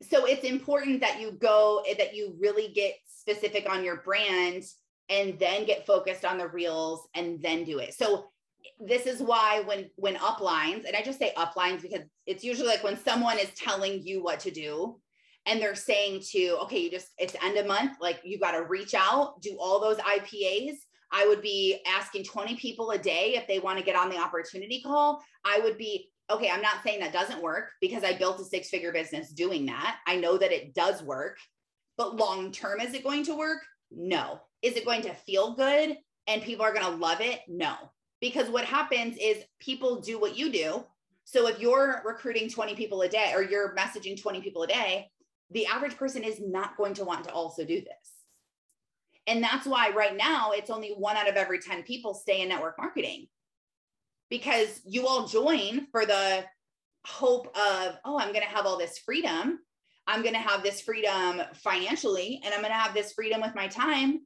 so 0.03 0.27
it's 0.27 0.45
important 0.45 1.01
that 1.01 1.21
you 1.21 1.33
go 1.33 1.83
that 1.99 2.15
you 2.15 2.37
really 2.41 2.69
get 2.69 2.95
specific 3.07 3.69
on 3.69 3.85
your 3.85 3.97
brand 3.97 4.65
and 5.09 5.39
then 5.39 5.67
get 5.67 5.87
focused 5.87 6.25
on 6.25 6.39
the 6.39 6.49
reels 6.49 7.07
and 7.15 7.43
then 7.43 7.65
do 7.65 7.79
it. 7.79 7.95
So 7.95 8.27
this 8.81 9.07
is 9.07 9.21
why 9.21 9.63
when 9.67 9.91
when 9.97 10.17
uplines 10.17 10.87
and 10.87 10.97
I 10.97 11.03
just 11.03 11.19
say 11.19 11.33
uplines 11.37 11.83
because 11.83 12.03
it's 12.27 12.45
usually 12.45 12.69
like 12.69 12.83
when 12.83 12.99
someone 12.99 13.39
is 13.39 13.51
telling 13.55 14.03
you 14.03 14.23
what 14.23 14.41
to 14.41 14.51
do 14.51 15.01
and 15.47 15.61
they're 15.61 15.75
saying 15.75 16.21
to 16.31 16.57
okay 16.63 16.79
you 16.81 16.91
just 16.91 17.09
it's 17.19 17.37
end 17.43 17.57
of 17.57 17.67
month 17.67 17.93
like 18.01 18.21
you 18.25 18.39
got 18.39 18.53
to 18.53 18.65
reach 18.65 18.95
out 18.95 19.41
do 19.43 19.57
all 19.61 19.81
those 19.81 19.99
ipas 19.99 20.77
i 21.13 21.27
would 21.27 21.43
be 21.43 21.81
asking 21.87 22.25
20 22.25 22.57
people 22.57 22.91
a 22.93 22.99
day 22.99 23.35
if 23.37 23.47
they 23.47 23.59
want 23.59 23.79
to 23.79 23.85
get 23.85 23.97
on 23.97 24.09
the 24.09 24.19
opportunity 24.19 24.83
call. 24.85 25.23
I 25.45 25.61
would 25.63 25.77
be 25.77 26.11
okay 26.31 26.51
i'm 26.51 26.63
not 26.63 26.83
saying 26.83 27.01
that 27.01 27.13
doesn't 27.13 27.43
work 27.43 27.71
because 27.81 28.05
i 28.05 28.17
built 28.17 28.41
a 28.41 28.45
six 28.45 28.69
figure 28.69 28.93
business 28.93 29.31
doing 29.31 29.67
that. 29.67 29.99
I 30.07 30.17
know 30.17 30.39
that 30.39 30.53
it 30.53 30.75
does 30.75 31.03
work 31.03 31.39
but 31.97 32.17
long 32.17 32.53
term 32.53 32.81
is 32.81 32.95
it 32.95 33.05
going 33.05 33.25
to 33.25 33.37
work? 33.37 33.63
No. 33.91 34.41
Is 34.63 34.77
it 34.77 34.85
going 34.85 35.03
to 35.03 35.15
feel 35.15 35.55
good 35.55 35.97
and 36.27 36.43
people 36.43 36.65
are 36.65 36.73
going 36.73 36.87
to 36.87 36.97
love 36.97 37.21
it? 37.21 37.41
No. 37.49 37.75
Because 38.21 38.49
what 38.49 38.65
happens 38.65 39.17
is 39.21 39.45
people 39.61 40.01
do 40.01 40.19
what 40.19 40.37
you 40.37 40.51
do. 40.51 40.85
So 41.25 41.47
if 41.49 41.61
you're 41.61 42.03
recruiting 42.05 42.51
20 42.51 42.75
people 42.75 43.03
a 43.03 43.09
day 43.09 43.33
or 43.35 43.43
you're 43.43 43.75
messaging 43.77 44.21
20 44.21 44.41
people 44.41 44.63
a 44.63 44.67
day 44.67 45.11
the 45.55 45.67
average 45.67 45.97
person 45.97 46.23
is 46.23 46.41
not 46.41 46.77
going 46.77 46.95
to 46.95 47.05
want 47.05 47.25
to 47.25 47.33
also 47.33 47.65
do 47.65 47.81
this. 47.81 48.13
And 49.27 49.43
that's 49.43 49.67
why 49.67 49.91
right 49.91 50.15
now 50.15 50.51
it's 50.51 50.69
only 50.69 50.91
one 50.91 51.17
out 51.17 51.29
of 51.29 51.37
every 51.37 51.59
10 51.59 51.85
people 51.85 52.13
stay 52.13 52.43
in 52.43 52.49
network 52.49 52.77
marketing 52.77 53.29
because 54.29 54.81
you 54.85 55.07
all 55.07 55.27
join 55.27 55.87
for 55.91 56.05
the 56.05 56.45
hope 57.07 57.47
of, 57.57 57.97
oh, 58.05 58.19
I'm 58.19 58.33
going 58.33 58.43
to 58.45 58.55
have 58.55 58.67
all 58.67 58.79
this 58.79 58.99
freedom. 58.99 59.61
I'm 60.07 60.23
going 60.23 60.35
to 60.35 60.41
have 60.41 60.63
this 60.63 60.83
freedom 60.83 61.41
financially, 61.55 62.41
and 62.45 62.53
I'm 62.53 62.61
going 62.61 62.73
to 62.73 62.79
have 62.79 62.93
this 62.93 63.15
freedom 63.15 63.41
with 63.41 63.55
my 63.55 63.69
time. 63.69 64.21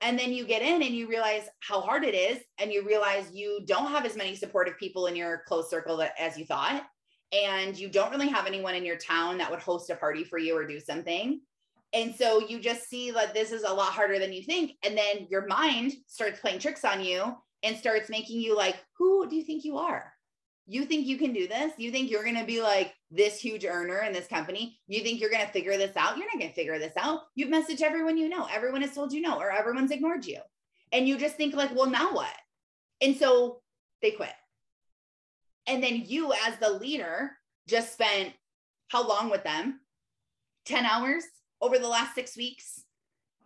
And 0.00 0.18
then 0.18 0.32
you 0.32 0.46
get 0.46 0.62
in 0.62 0.82
and 0.82 0.94
you 0.94 1.08
realize 1.08 1.48
how 1.60 1.80
hard 1.80 2.04
it 2.04 2.14
is. 2.14 2.38
And 2.58 2.72
you 2.72 2.86
realize 2.86 3.30
you 3.32 3.60
don't 3.66 3.90
have 3.90 4.06
as 4.06 4.16
many 4.16 4.36
supportive 4.36 4.78
people 4.78 5.06
in 5.06 5.16
your 5.16 5.42
close 5.46 5.68
circle 5.68 5.96
that, 5.98 6.14
as 6.18 6.38
you 6.38 6.46
thought. 6.46 6.84
And 7.32 7.78
you 7.78 7.88
don't 7.88 8.10
really 8.10 8.28
have 8.28 8.46
anyone 8.46 8.74
in 8.74 8.84
your 8.84 8.96
town 8.96 9.38
that 9.38 9.50
would 9.50 9.60
host 9.60 9.90
a 9.90 9.96
party 9.96 10.24
for 10.24 10.38
you 10.38 10.56
or 10.56 10.66
do 10.66 10.80
something. 10.80 11.40
And 11.92 12.14
so 12.14 12.40
you 12.40 12.60
just 12.60 12.88
see 12.88 13.10
that 13.10 13.34
this 13.34 13.52
is 13.52 13.64
a 13.64 13.72
lot 13.72 13.92
harder 13.92 14.18
than 14.18 14.32
you 14.32 14.42
think. 14.42 14.72
And 14.84 14.96
then 14.96 15.26
your 15.30 15.46
mind 15.46 15.92
starts 16.06 16.40
playing 16.40 16.58
tricks 16.58 16.84
on 16.84 17.02
you 17.02 17.34
and 17.62 17.76
starts 17.76 18.08
making 18.08 18.40
you 18.40 18.56
like, 18.56 18.76
who 18.96 19.28
do 19.28 19.36
you 19.36 19.42
think 19.42 19.64
you 19.64 19.78
are? 19.78 20.12
You 20.66 20.84
think 20.84 21.06
you 21.06 21.16
can 21.16 21.32
do 21.32 21.48
this? 21.48 21.72
You 21.78 21.90
think 21.90 22.10
you're 22.10 22.24
going 22.24 22.36
to 22.36 22.44
be 22.44 22.60
like 22.60 22.92
this 23.10 23.40
huge 23.40 23.64
earner 23.64 24.00
in 24.00 24.12
this 24.12 24.26
company? 24.26 24.78
You 24.86 25.02
think 25.02 25.18
you're 25.18 25.30
going 25.30 25.46
to 25.46 25.52
figure 25.52 25.78
this 25.78 25.96
out? 25.96 26.18
You're 26.18 26.26
not 26.26 26.38
going 26.38 26.50
to 26.50 26.54
figure 26.54 26.78
this 26.78 26.92
out. 26.98 27.20
You've 27.34 27.48
messaged 27.48 27.80
everyone 27.80 28.18
you 28.18 28.28
know. 28.28 28.46
Everyone 28.52 28.82
has 28.82 28.94
told 28.94 29.12
you 29.12 29.22
no, 29.22 29.38
or 29.38 29.50
everyone's 29.50 29.90
ignored 29.90 30.26
you. 30.26 30.40
And 30.92 31.08
you 31.08 31.16
just 31.16 31.36
think, 31.36 31.54
like, 31.54 31.74
well, 31.74 31.88
now 31.88 32.12
what? 32.12 32.34
And 33.00 33.16
so 33.16 33.60
they 34.02 34.10
quit. 34.10 34.32
And 35.68 35.82
then 35.82 36.02
you, 36.06 36.32
as 36.32 36.56
the 36.58 36.70
leader, 36.70 37.32
just 37.68 37.92
spent 37.92 38.32
how 38.88 39.06
long 39.06 39.30
with 39.30 39.44
them? 39.44 39.80
10 40.64 40.86
hours 40.86 41.24
over 41.60 41.78
the 41.78 41.86
last 41.86 42.14
six 42.14 42.36
weeks? 42.36 42.82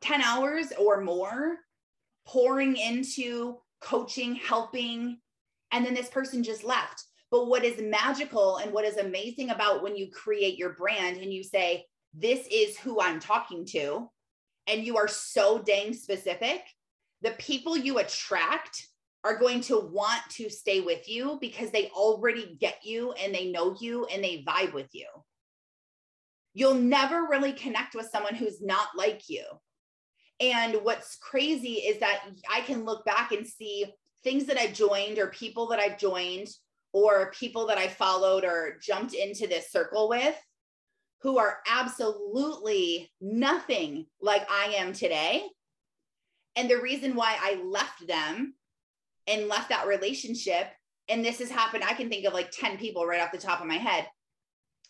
10 0.00 0.22
hours 0.22 0.72
or 0.78 1.00
more 1.00 1.56
pouring 2.26 2.76
into 2.76 3.56
coaching, 3.80 4.36
helping, 4.36 5.18
and 5.72 5.84
then 5.84 5.94
this 5.94 6.08
person 6.08 6.42
just 6.42 6.64
left. 6.64 7.04
But 7.30 7.48
what 7.48 7.64
is 7.64 7.80
magical 7.80 8.58
and 8.58 8.72
what 8.72 8.84
is 8.84 8.98
amazing 8.98 9.50
about 9.50 9.82
when 9.82 9.96
you 9.96 10.10
create 10.10 10.56
your 10.56 10.74
brand 10.74 11.16
and 11.16 11.32
you 11.32 11.42
say, 11.42 11.86
This 12.14 12.46
is 12.52 12.78
who 12.78 13.00
I'm 13.00 13.18
talking 13.18 13.64
to, 13.66 14.08
and 14.66 14.84
you 14.84 14.96
are 14.96 15.08
so 15.08 15.58
dang 15.58 15.92
specific, 15.94 16.60
the 17.22 17.32
people 17.32 17.76
you 17.76 17.98
attract 17.98 18.86
are 19.24 19.38
going 19.38 19.60
to 19.62 19.78
want 19.78 20.22
to 20.30 20.50
stay 20.50 20.80
with 20.80 21.08
you 21.08 21.38
because 21.40 21.70
they 21.70 21.88
already 21.88 22.56
get 22.60 22.84
you 22.84 23.12
and 23.12 23.34
they 23.34 23.50
know 23.50 23.76
you 23.80 24.04
and 24.06 24.22
they 24.22 24.44
vibe 24.46 24.72
with 24.72 24.88
you. 24.92 25.06
You'll 26.54 26.74
never 26.74 27.26
really 27.30 27.52
connect 27.52 27.94
with 27.94 28.10
someone 28.10 28.34
who's 28.34 28.60
not 28.60 28.88
like 28.96 29.28
you. 29.28 29.44
And 30.40 30.76
what's 30.82 31.16
crazy 31.16 31.74
is 31.74 32.00
that 32.00 32.24
I 32.52 32.62
can 32.62 32.84
look 32.84 33.04
back 33.04 33.32
and 33.32 33.46
see 33.46 33.86
things 34.24 34.46
that 34.46 34.58
I 34.58 34.66
joined 34.68 35.18
or 35.18 35.28
people 35.28 35.68
that 35.68 35.78
I've 35.78 35.98
joined 35.98 36.48
or 36.92 37.30
people 37.30 37.66
that 37.68 37.78
I 37.78 37.88
followed 37.88 38.44
or 38.44 38.78
jumped 38.82 39.14
into 39.14 39.46
this 39.46 39.70
circle 39.70 40.08
with 40.08 40.36
who 41.22 41.38
are 41.38 41.58
absolutely 41.70 43.10
nothing 43.20 44.06
like 44.20 44.46
I 44.50 44.74
am 44.76 44.92
today. 44.92 45.44
And 46.56 46.68
the 46.68 46.80
reason 46.80 47.14
why 47.14 47.36
I 47.40 47.62
left 47.64 48.06
them 48.06 48.54
and 49.26 49.48
left 49.48 49.68
that 49.68 49.86
relationship, 49.86 50.68
and 51.08 51.24
this 51.24 51.38
has 51.38 51.50
happened, 51.50 51.84
I 51.84 51.94
can 51.94 52.08
think 52.08 52.26
of 52.26 52.32
like 52.32 52.50
10 52.50 52.78
people 52.78 53.06
right 53.06 53.20
off 53.20 53.32
the 53.32 53.38
top 53.38 53.60
of 53.60 53.66
my 53.66 53.76
head 53.76 54.06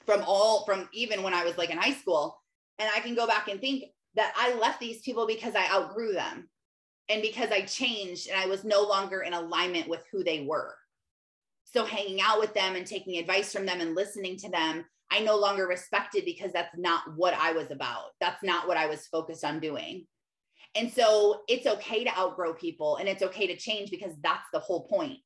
from 0.07 0.23
all, 0.27 0.65
from 0.65 0.89
even 0.93 1.23
when 1.23 1.35
I 1.35 1.45
was 1.45 1.59
like 1.59 1.71
in 1.71 1.79
high 1.79 1.95
school. 1.95 2.39
And 2.79 2.89
I 2.95 3.01
can 3.01 3.15
go 3.15 3.27
back 3.27 3.49
and 3.49 3.61
think 3.61 3.85
that 4.15 4.33
I 4.37 4.55
left 4.55 4.81
these 4.81 5.01
people 5.03 5.27
because 5.27 5.55
I 5.55 5.71
outgrew 5.71 6.13
them 6.13 6.49
and 7.09 7.23
because 7.23 7.51
I 7.51 7.63
changed 7.63 8.29
and 8.29 8.39
I 8.39 8.47
was 8.47 8.65
no 8.65 8.83
longer 8.83 9.21
in 9.21 9.33
alignment 9.33 9.89
with 9.89 10.05
who 10.11 10.25
they 10.25 10.45
were. 10.45 10.75
So 11.65 11.85
hanging 11.85 12.21
out 12.21 12.39
with 12.39 12.53
them 12.55 12.77
and 12.77 12.87
taking 12.87 13.19
advice 13.19 13.53
from 13.53 13.67
them 13.67 13.81
and 13.81 13.95
listening 13.95 14.37
to 14.39 14.51
them, 14.51 14.85
I 15.11 15.21
no 15.21 15.37
longer 15.37 15.67
respected 15.67 16.25
because 16.25 16.53
that's 16.53 16.77
not 16.77 17.03
what 17.17 17.35
I 17.35 17.53
was 17.53 17.71
about. 17.71 18.11
That's 18.21 18.43
not 18.43 18.67
what 18.67 18.77
I 18.77 18.87
was 18.87 19.07
focused 19.07 19.45
on 19.45 19.61
doing. 19.61 20.07
And 20.75 20.91
so 20.91 21.43
it's 21.49 21.67
okay 21.67 22.05
to 22.05 22.19
outgrow 22.19 22.55
people 22.55 22.97
and 22.97 23.09
it's 23.09 23.23
okay 23.23 23.47
to 23.47 23.57
change 23.57 23.91
because 23.91 24.15
that's 24.23 24.47
the 24.53 24.59
whole 24.59 24.87
point. 24.87 25.19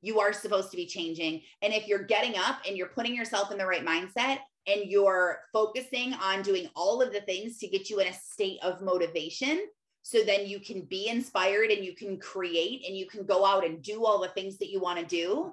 You 0.00 0.20
are 0.20 0.32
supposed 0.32 0.70
to 0.70 0.76
be 0.76 0.86
changing. 0.86 1.42
And 1.60 1.72
if 1.72 1.86
you're 1.86 2.04
getting 2.04 2.36
up 2.36 2.60
and 2.66 2.76
you're 2.76 2.88
putting 2.88 3.14
yourself 3.14 3.50
in 3.50 3.58
the 3.58 3.66
right 3.66 3.84
mindset 3.84 4.38
and 4.66 4.90
you're 4.90 5.40
focusing 5.52 6.14
on 6.14 6.42
doing 6.42 6.68
all 6.76 7.02
of 7.02 7.12
the 7.12 7.20
things 7.22 7.58
to 7.58 7.68
get 7.68 7.90
you 7.90 8.00
in 8.00 8.08
a 8.08 8.12
state 8.12 8.58
of 8.62 8.80
motivation 8.80 9.66
so 10.02 10.22
then 10.24 10.46
you 10.46 10.58
can 10.60 10.82
be 10.82 11.08
inspired 11.08 11.70
and 11.70 11.84
you 11.84 11.94
can 11.94 12.18
create 12.18 12.84
and 12.86 12.96
you 12.96 13.06
can 13.06 13.24
go 13.24 13.46
out 13.46 13.64
and 13.64 13.82
do 13.82 14.04
all 14.04 14.20
the 14.20 14.28
things 14.28 14.58
that 14.58 14.70
you 14.70 14.80
want 14.80 14.98
to 14.98 15.04
do 15.04 15.52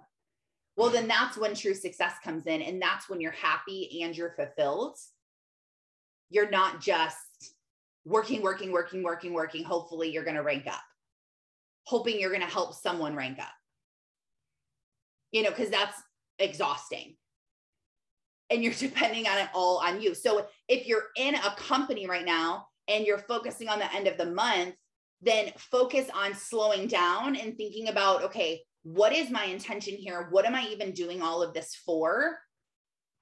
well 0.75 0.89
then 0.89 1.07
that's 1.07 1.38
when 1.38 1.53
true 1.55 1.73
success 1.73 2.13
comes 2.23 2.45
in 2.45 2.62
and 2.62 2.81
that's 2.81 3.09
when 3.09 3.21
you're 3.21 3.31
happy 3.31 4.01
and 4.03 4.17
you're 4.17 4.35
fulfilled 4.35 4.97
you're 6.29 6.49
not 6.49 6.81
just 6.81 7.17
working 8.05 8.41
working 8.41 8.71
working 8.71 9.03
working 9.03 9.33
working 9.33 9.63
hopefully 9.63 10.12
you're 10.12 10.23
going 10.23 10.35
to 10.35 10.43
rank 10.43 10.67
up 10.67 10.81
hoping 11.83 12.19
you're 12.19 12.31
going 12.31 12.41
to 12.41 12.47
help 12.47 12.73
someone 12.73 13.15
rank 13.15 13.39
up 13.39 13.53
you 15.31 15.43
know 15.43 15.49
because 15.49 15.69
that's 15.69 16.01
exhausting 16.39 17.15
and 18.49 18.63
you're 18.63 18.73
depending 18.77 19.27
on 19.27 19.38
it 19.38 19.49
all 19.53 19.77
on 19.77 20.01
you. 20.01 20.13
So 20.13 20.47
if 20.67 20.88
you're 20.88 21.05
in 21.15 21.35
a 21.35 21.55
company 21.57 22.07
right 22.07 22.25
now 22.25 22.67
and 22.88 23.05
you're 23.05 23.19
focusing 23.19 23.69
on 23.69 23.79
the 23.79 23.93
end 23.93 24.07
of 24.07 24.17
the 24.17 24.25
month, 24.25 24.75
then 25.21 25.51
focus 25.57 26.07
on 26.13 26.33
slowing 26.33 26.88
down 26.88 27.35
and 27.35 27.57
thinking 27.57 27.89
about, 27.89 28.23
okay, 28.23 28.62
what 28.83 29.12
is 29.12 29.29
my 29.29 29.45
intention 29.45 29.95
here? 29.95 30.27
What 30.31 30.45
am 30.45 30.55
I 30.55 30.67
even 30.71 30.91
doing 30.91 31.21
all 31.21 31.43
of 31.43 31.53
this 31.53 31.75
for? 31.85 32.38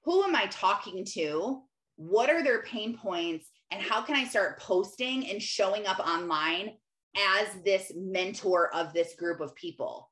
Who 0.04 0.22
am 0.22 0.36
I 0.36 0.46
talking 0.46 1.04
to? 1.14 1.62
What 1.96 2.30
are 2.30 2.44
their 2.44 2.62
pain 2.62 2.96
points? 2.96 3.50
And 3.70 3.82
how 3.82 4.02
can 4.02 4.16
I 4.16 4.24
start 4.24 4.60
posting 4.60 5.28
and 5.28 5.42
showing 5.42 5.86
up 5.86 5.98
online 5.98 6.76
as 7.16 7.48
this 7.64 7.92
mentor 7.94 8.74
of 8.74 8.92
this 8.92 9.14
group 9.14 9.40
of 9.40 9.54
people? 9.54 10.10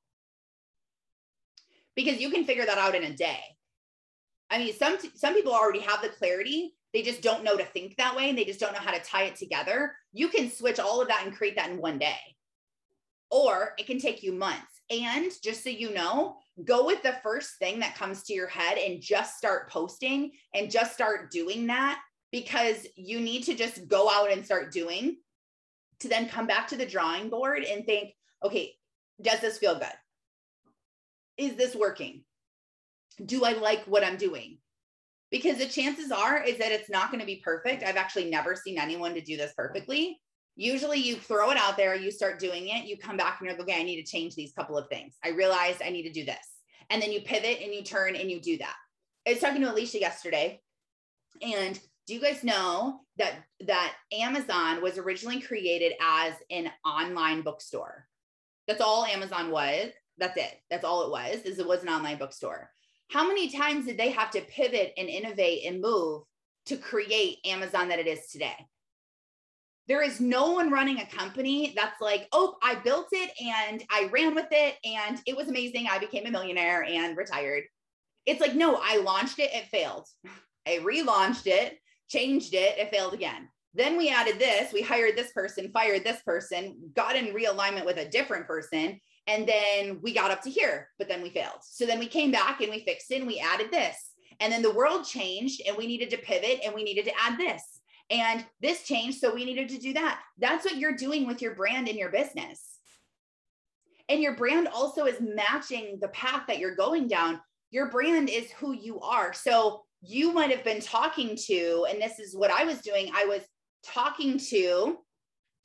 Because 1.94 2.20
you 2.20 2.30
can 2.30 2.44
figure 2.44 2.66
that 2.66 2.78
out 2.78 2.94
in 2.94 3.04
a 3.04 3.14
day 3.14 3.40
I 4.50 4.58
mean, 4.58 4.74
some 4.74 4.98
some 5.14 5.34
people 5.34 5.52
already 5.52 5.80
have 5.80 6.02
the 6.02 6.08
clarity. 6.08 6.74
They 6.92 7.02
just 7.02 7.20
don't 7.20 7.44
know 7.44 7.56
to 7.56 7.64
think 7.64 7.96
that 7.96 8.16
way 8.16 8.28
and 8.28 8.38
they 8.38 8.44
just 8.44 8.60
don't 8.60 8.72
know 8.72 8.80
how 8.80 8.92
to 8.92 9.00
tie 9.00 9.24
it 9.24 9.36
together. 9.36 9.94
You 10.12 10.28
can 10.28 10.50
switch 10.50 10.78
all 10.78 11.02
of 11.02 11.08
that 11.08 11.24
and 11.26 11.36
create 11.36 11.56
that 11.56 11.70
in 11.70 11.78
one 11.78 11.98
day. 11.98 12.18
Or 13.30 13.74
it 13.76 13.86
can 13.86 13.98
take 13.98 14.22
you 14.22 14.32
months. 14.32 14.80
And 14.88 15.30
just 15.42 15.64
so 15.64 15.70
you 15.70 15.92
know, 15.92 16.36
go 16.64 16.86
with 16.86 17.02
the 17.02 17.16
first 17.22 17.58
thing 17.58 17.80
that 17.80 17.96
comes 17.96 18.22
to 18.24 18.32
your 18.32 18.46
head 18.46 18.78
and 18.78 19.02
just 19.02 19.36
start 19.36 19.68
posting 19.68 20.30
and 20.54 20.70
just 20.70 20.94
start 20.94 21.30
doing 21.32 21.66
that 21.66 22.00
because 22.32 22.86
you 22.96 23.20
need 23.20 23.44
to 23.44 23.54
just 23.54 23.88
go 23.88 24.10
out 24.10 24.30
and 24.30 24.44
start 24.44 24.72
doing 24.72 25.16
to 26.00 26.08
then 26.08 26.28
come 26.28 26.46
back 26.46 26.68
to 26.68 26.76
the 26.76 26.86
drawing 26.86 27.30
board 27.30 27.62
and 27.62 27.86
think, 27.86 28.12
okay, 28.44 28.74
does 29.20 29.40
this 29.40 29.58
feel 29.58 29.78
good? 29.78 29.86
Is 31.38 31.56
this 31.56 31.74
working? 31.74 32.24
do 33.24 33.44
I 33.44 33.52
like 33.52 33.84
what 33.84 34.04
I'm 34.04 34.16
doing? 34.16 34.58
Because 35.30 35.58
the 35.58 35.66
chances 35.66 36.12
are 36.12 36.42
is 36.42 36.58
that 36.58 36.72
it's 36.72 36.90
not 36.90 37.10
going 37.10 37.20
to 37.20 37.26
be 37.26 37.42
perfect. 37.44 37.82
I've 37.82 37.96
actually 37.96 38.30
never 38.30 38.54
seen 38.54 38.78
anyone 38.78 39.14
to 39.14 39.20
do 39.20 39.36
this 39.36 39.52
perfectly. 39.56 40.20
Usually 40.54 40.98
you 40.98 41.16
throw 41.16 41.50
it 41.50 41.58
out 41.58 41.76
there, 41.76 41.94
you 41.94 42.10
start 42.10 42.38
doing 42.38 42.68
it, 42.68 42.86
you 42.86 42.96
come 42.96 43.16
back 43.16 43.38
and 43.40 43.48
you're 43.48 43.56
like, 43.56 43.68
okay, 43.68 43.80
I 43.80 43.82
need 43.82 44.02
to 44.02 44.10
change 44.10 44.34
these 44.34 44.52
couple 44.52 44.78
of 44.78 44.88
things. 44.88 45.16
I 45.24 45.30
realized 45.30 45.82
I 45.84 45.90
need 45.90 46.04
to 46.04 46.12
do 46.12 46.24
this. 46.24 46.38
And 46.88 47.02
then 47.02 47.12
you 47.12 47.20
pivot 47.20 47.60
and 47.62 47.74
you 47.74 47.82
turn 47.82 48.16
and 48.16 48.30
you 48.30 48.40
do 48.40 48.56
that. 48.58 48.74
I 49.26 49.32
was 49.32 49.40
talking 49.40 49.60
to 49.62 49.72
Alicia 49.72 50.00
yesterday. 50.00 50.60
And 51.42 51.78
do 52.06 52.14
you 52.14 52.20
guys 52.20 52.44
know 52.44 53.00
that 53.18 53.34
that 53.66 53.94
Amazon 54.12 54.82
was 54.82 54.98
originally 54.98 55.40
created 55.40 55.92
as 56.00 56.34
an 56.50 56.70
online 56.84 57.42
bookstore? 57.42 58.06
That's 58.68 58.80
all 58.80 59.04
Amazon 59.04 59.50
was. 59.50 59.90
That's 60.18 60.36
it. 60.36 60.60
That's 60.70 60.84
all 60.84 61.04
it 61.04 61.10
was. 61.10 61.42
Is 61.42 61.58
it 61.58 61.66
was 61.66 61.82
an 61.82 61.88
online 61.88 62.18
bookstore 62.18 62.70
how 63.08 63.26
many 63.26 63.50
times 63.50 63.86
did 63.86 63.98
they 63.98 64.10
have 64.10 64.30
to 64.32 64.40
pivot 64.42 64.92
and 64.96 65.08
innovate 65.08 65.64
and 65.66 65.80
move 65.80 66.22
to 66.66 66.76
create 66.76 67.38
Amazon 67.44 67.88
that 67.88 67.98
it 67.98 68.06
is 68.06 68.26
today? 68.26 68.56
There 69.88 70.02
is 70.02 70.20
no 70.20 70.50
one 70.50 70.72
running 70.72 70.98
a 70.98 71.06
company 71.06 71.72
that's 71.76 72.00
like, 72.00 72.26
oh, 72.32 72.56
I 72.60 72.74
built 72.74 73.06
it 73.12 73.30
and 73.40 73.84
I 73.88 74.08
ran 74.12 74.34
with 74.34 74.48
it 74.50 74.74
and 74.84 75.20
it 75.26 75.36
was 75.36 75.48
amazing. 75.48 75.86
I 75.88 75.98
became 75.98 76.26
a 76.26 76.30
millionaire 76.30 76.82
and 76.82 77.16
retired. 77.16 77.62
It's 78.26 78.40
like, 78.40 78.56
no, 78.56 78.80
I 78.82 78.98
launched 78.98 79.38
it, 79.38 79.50
it 79.52 79.66
failed. 79.66 80.08
I 80.66 80.78
relaunched 80.78 81.46
it, 81.46 81.78
changed 82.08 82.54
it, 82.54 82.78
it 82.78 82.90
failed 82.90 83.14
again. 83.14 83.48
Then 83.74 83.98
we 83.98 84.08
added 84.08 84.38
this, 84.38 84.72
we 84.72 84.80
hired 84.80 85.16
this 85.16 85.32
person, 85.32 85.70
fired 85.70 86.02
this 86.02 86.22
person, 86.22 86.78
got 86.94 87.14
in 87.14 87.34
realignment 87.34 87.84
with 87.84 87.98
a 87.98 88.08
different 88.08 88.46
person, 88.46 88.98
and 89.26 89.46
then 89.46 90.00
we 90.02 90.14
got 90.14 90.30
up 90.30 90.40
to 90.42 90.50
here, 90.50 90.88
but 90.98 91.08
then 91.08 91.22
we 91.22 91.30
failed. 91.30 91.58
So 91.62 91.84
then 91.84 91.98
we 91.98 92.06
came 92.06 92.30
back 92.30 92.60
and 92.60 92.70
we 92.70 92.84
fixed 92.84 93.10
it 93.10 93.18
and 93.18 93.26
we 93.26 93.40
added 93.40 93.70
this. 93.70 94.12
And 94.40 94.52
then 94.52 94.62
the 94.62 94.72
world 94.72 95.04
changed 95.04 95.62
and 95.66 95.76
we 95.76 95.86
needed 95.86 96.10
to 96.10 96.18
pivot 96.18 96.60
and 96.64 96.74
we 96.74 96.84
needed 96.84 97.06
to 97.06 97.20
add 97.20 97.38
this. 97.38 97.80
And 98.08 98.46
this 98.60 98.84
changed. 98.84 99.18
So 99.18 99.34
we 99.34 99.44
needed 99.44 99.68
to 99.70 99.78
do 99.78 99.92
that. 99.94 100.20
That's 100.38 100.64
what 100.64 100.76
you're 100.76 100.94
doing 100.94 101.26
with 101.26 101.42
your 101.42 101.54
brand 101.54 101.88
in 101.88 101.98
your 101.98 102.10
business. 102.10 102.78
And 104.08 104.22
your 104.22 104.36
brand 104.36 104.68
also 104.68 105.06
is 105.06 105.20
matching 105.20 105.98
the 106.00 106.08
path 106.08 106.42
that 106.46 106.58
you're 106.58 106.76
going 106.76 107.08
down. 107.08 107.40
Your 107.72 107.90
brand 107.90 108.30
is 108.30 108.50
who 108.52 108.72
you 108.72 109.00
are. 109.00 109.32
So 109.32 109.85
you 110.06 110.32
might 110.32 110.50
have 110.50 110.64
been 110.64 110.80
talking 110.80 111.36
to, 111.46 111.86
and 111.88 112.00
this 112.00 112.18
is 112.18 112.36
what 112.36 112.50
I 112.50 112.64
was 112.64 112.80
doing. 112.80 113.10
I 113.14 113.24
was 113.24 113.42
talking 113.84 114.38
to 114.50 114.98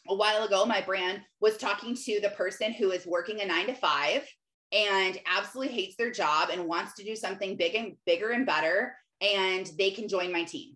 a 0.09 0.15
while 0.15 0.43
ago, 0.43 0.65
my 0.65 0.81
brand 0.81 1.21
was 1.39 1.57
talking 1.57 1.95
to 1.95 2.19
the 2.21 2.29
person 2.29 2.73
who 2.73 2.91
is 2.91 3.05
working 3.05 3.41
a 3.41 3.45
nine 3.45 3.67
to 3.67 3.73
five 3.73 4.27
and 4.71 5.19
absolutely 5.27 5.73
hates 5.73 5.95
their 5.95 6.11
job 6.11 6.49
and 6.51 6.65
wants 6.65 6.93
to 6.95 7.03
do 7.03 7.15
something 7.15 7.55
big 7.55 7.75
and 7.75 7.95
bigger 8.05 8.31
and 8.31 8.45
better. 8.45 8.95
And 9.21 9.69
they 9.77 9.91
can 9.91 10.07
join 10.07 10.31
my 10.31 10.43
team. 10.43 10.75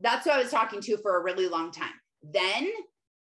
That's 0.00 0.24
who 0.24 0.30
I 0.30 0.38
was 0.38 0.50
talking 0.50 0.80
to 0.82 0.96
for 0.98 1.18
a 1.18 1.22
really 1.22 1.48
long 1.48 1.72
time. 1.72 1.92
Then 2.22 2.70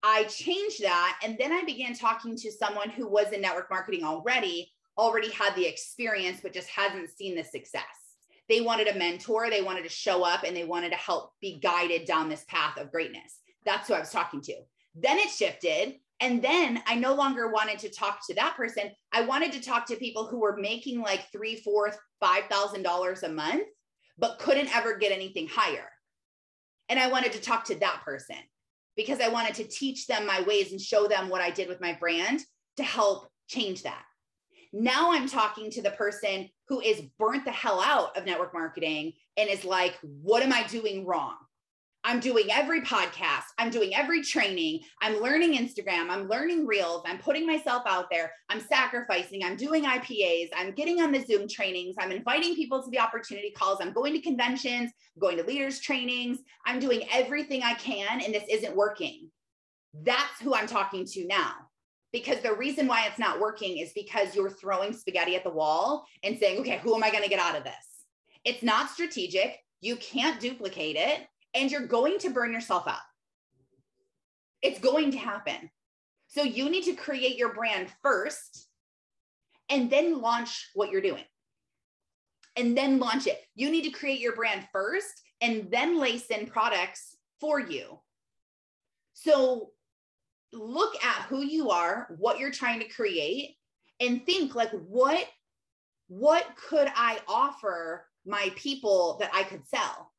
I 0.04 0.24
changed 0.26 0.84
that. 0.84 1.20
And 1.24 1.38
then 1.38 1.52
I 1.52 1.64
began 1.66 1.96
talking 1.96 2.38
to 2.38 2.52
someone 2.52 2.90
who 2.90 3.08
was 3.08 3.32
in 3.32 3.42
network 3.42 3.70
marketing 3.70 4.04
already, 4.04 4.72
already 4.98 5.32
had 5.32 5.56
the 5.56 5.66
experience, 5.66 6.40
but 6.42 6.54
just 6.54 6.70
hasn't 6.70 7.10
seen 7.10 7.36
the 7.36 7.44
success. 7.44 8.05
They 8.48 8.62
wanted 8.62 8.88
a 8.88 8.98
mentor, 8.98 9.50
they 9.50 9.62
wanted 9.62 9.84
to 9.84 9.90
show 9.90 10.24
up, 10.24 10.44
and 10.44 10.56
they 10.56 10.64
wanted 10.64 10.92
to 10.92 10.98
help 10.98 11.34
be 11.42 11.60
guided 11.60 12.06
down 12.06 12.30
this 12.30 12.46
path 12.48 12.78
of 12.78 12.92
greatness. 12.92 13.40
That's 13.66 13.88
who 13.88 13.96
I 13.96 14.00
was 14.00 14.12
talking 14.12 14.42
to. 14.42 14.54
Then 14.96 15.18
it 15.18 15.30
shifted. 15.30 15.96
And 16.22 16.42
then 16.42 16.82
I 16.88 16.96
no 16.96 17.14
longer 17.14 17.50
wanted 17.52 17.80
to 17.80 17.90
talk 17.90 18.26
to 18.28 18.36
that 18.36 18.56
person. 18.56 18.92
I 19.12 19.26
wanted 19.26 19.52
to 19.54 19.62
talk 19.62 19.86
to 19.88 19.98
people 19.98 20.28
who 20.28 20.40
were 20.40 20.56
making 20.56 21.02
like 21.02 21.30
three, 21.32 21.58
four, 21.58 21.92
five 22.22 22.46
thousand 22.50 22.84
dollars 22.84 23.24
a 23.24 23.30
month, 23.30 23.68
but 24.18 24.40
couldn't 24.40 24.74
ever 24.74 24.98
get 24.98 25.12
anything 25.12 25.48
higher. 25.52 25.90
And 26.88 27.00
I 27.00 27.08
wanted 27.08 27.34
to 27.34 27.42
talk 27.42 27.66
to 27.66 27.80
that 27.80 28.02
person 28.06 28.38
because 28.96 29.20
I 29.20 29.28
wanted 29.28 29.56
to 29.56 29.66
teach 29.66 30.08
them 30.08 30.26
my 30.26 30.42
ways 30.44 30.72
and 30.72 30.80
show 30.80 31.08
them 31.08 31.28
what 31.28 31.42
I 31.42 31.50
did 31.50 31.68
with 31.68 31.82
my 31.82 31.94
brand 32.00 32.42
to 32.78 32.84
help 32.84 33.28
change 33.48 33.84
that. 33.84 34.04
Now 34.78 35.14
I'm 35.14 35.26
talking 35.26 35.72
to 35.72 35.82
the 35.82 35.92
person 35.92 36.50
who 36.68 36.82
is 36.82 37.02
burnt 37.18 37.46
the 37.46 37.52
hell 37.52 37.80
out 37.80 38.18
of 38.18 38.26
network 38.26 38.54
marketing 38.54 39.14
and 39.38 39.50
is 39.50 39.64
like, 39.64 39.98
what 40.02 40.44
am 40.44 40.52
I 40.52 40.64
doing 40.68 41.06
wrong? 41.06 41.36
I'm 42.04 42.20
doing 42.20 42.48
every 42.52 42.82
podcast, 42.82 43.46
I'm 43.58 43.70
doing 43.70 43.96
every 43.96 44.22
training, 44.22 44.82
I'm 45.02 45.22
learning 45.22 45.54
Instagram, 45.54 46.10
I'm 46.10 46.28
learning 46.28 46.68
Reels, 46.68 47.04
I'm 47.06 47.20
putting 47.20 47.48
myself 47.48 47.84
out 47.88 48.08
there, 48.12 48.34
I'm 48.50 48.60
sacrificing, 48.60 49.46
I'm 49.46 49.56
doing 49.56 49.86
IPAs, 49.86 50.50
I'm 50.56 50.74
getting 50.74 51.02
on 51.02 51.14
the 51.14 51.22
Zoom 51.22 51.48
trainings, 51.48 51.96
I'm 51.98 52.12
inviting 52.12 52.54
people 52.54 52.84
to 52.84 52.90
the 52.92 53.00
opportunity 53.00 53.52
calls, 53.52 53.80
I'm 53.82 53.94
going 53.94 54.14
to 54.14 54.20
conventions, 54.20 54.92
I'm 55.16 55.22
going 55.22 55.38
to 55.38 55.44
leaders 55.44 55.80
trainings, 55.80 56.40
I'm 56.66 56.80
doing 56.80 57.08
everything 57.14 57.64
I 57.64 57.76
can, 57.76 58.22
and 58.22 58.34
this 58.34 58.44
isn't 58.52 58.76
working. 58.76 59.32
That's 60.04 60.42
who 60.42 60.54
I'm 60.54 60.68
talking 60.68 61.06
to 61.06 61.26
now. 61.26 61.65
Because 62.16 62.40
the 62.40 62.54
reason 62.54 62.88
why 62.88 63.06
it's 63.08 63.20
not 63.20 63.42
working 63.42 63.80
is 63.80 63.92
because 63.92 64.34
you're 64.34 64.50
throwing 64.50 64.94
spaghetti 64.94 65.36
at 65.36 65.44
the 65.44 65.50
wall 65.50 66.06
and 66.24 66.40
saying, 66.40 66.62
okay, 66.62 66.80
who 66.82 66.96
am 66.96 67.04
I 67.04 67.12
going 67.12 67.24
to 67.24 67.30
get 67.30 67.42
out 67.42 67.58
of 67.58 67.66
this? 67.66 68.06
It's 68.46 68.64
not 68.64 68.90
strategic. 68.90 69.60
You 69.82 69.98
can't 69.98 70.40
duplicate 70.40 70.96
it 70.96 71.28
and 71.54 71.70
you're 71.70 71.88
going 71.88 72.18
to 72.20 72.30
burn 72.30 72.54
yourself 72.54 72.88
out. 72.88 73.02
It's 74.62 74.80
going 74.80 75.12
to 75.12 75.18
happen. 75.18 75.70
So 76.28 76.42
you 76.42 76.70
need 76.70 76.86
to 76.86 76.94
create 76.94 77.36
your 77.36 77.54
brand 77.54 77.90
first 78.02 78.70
and 79.70 79.90
then 79.90 80.22
launch 80.22 80.70
what 80.74 80.92
you're 80.92 81.02
doing. 81.02 81.26
And 82.56 82.78
then 82.78 82.98
launch 82.98 83.28
it. 83.28 83.42
You 83.56 83.70
need 83.70 83.84
to 83.84 83.90
create 83.90 84.22
your 84.22 84.38
brand 84.38 84.66
first 84.72 85.22
and 85.42 85.70
then 85.70 86.00
lace 86.00 86.28
in 86.28 86.48
products 86.48 87.18
for 87.42 87.60
you. 87.60 88.00
So 89.12 89.72
look 90.56 90.96
at 91.04 91.24
who 91.24 91.44
you 91.44 91.70
are, 91.70 92.08
what 92.18 92.40
you're 92.40 92.52
trying 92.52 92.80
to 92.80 92.88
create 92.88 93.56
and 94.00 94.26
think 94.26 94.56
like 94.56 94.72
what 94.72 95.26
what 96.08 96.46
could 96.56 96.88
I 96.96 97.20
offer 97.28 98.06
my 98.26 98.52
people 98.56 99.18
that 99.20 99.32
I 99.34 99.44
could 99.44 99.66
sell? 99.68 100.12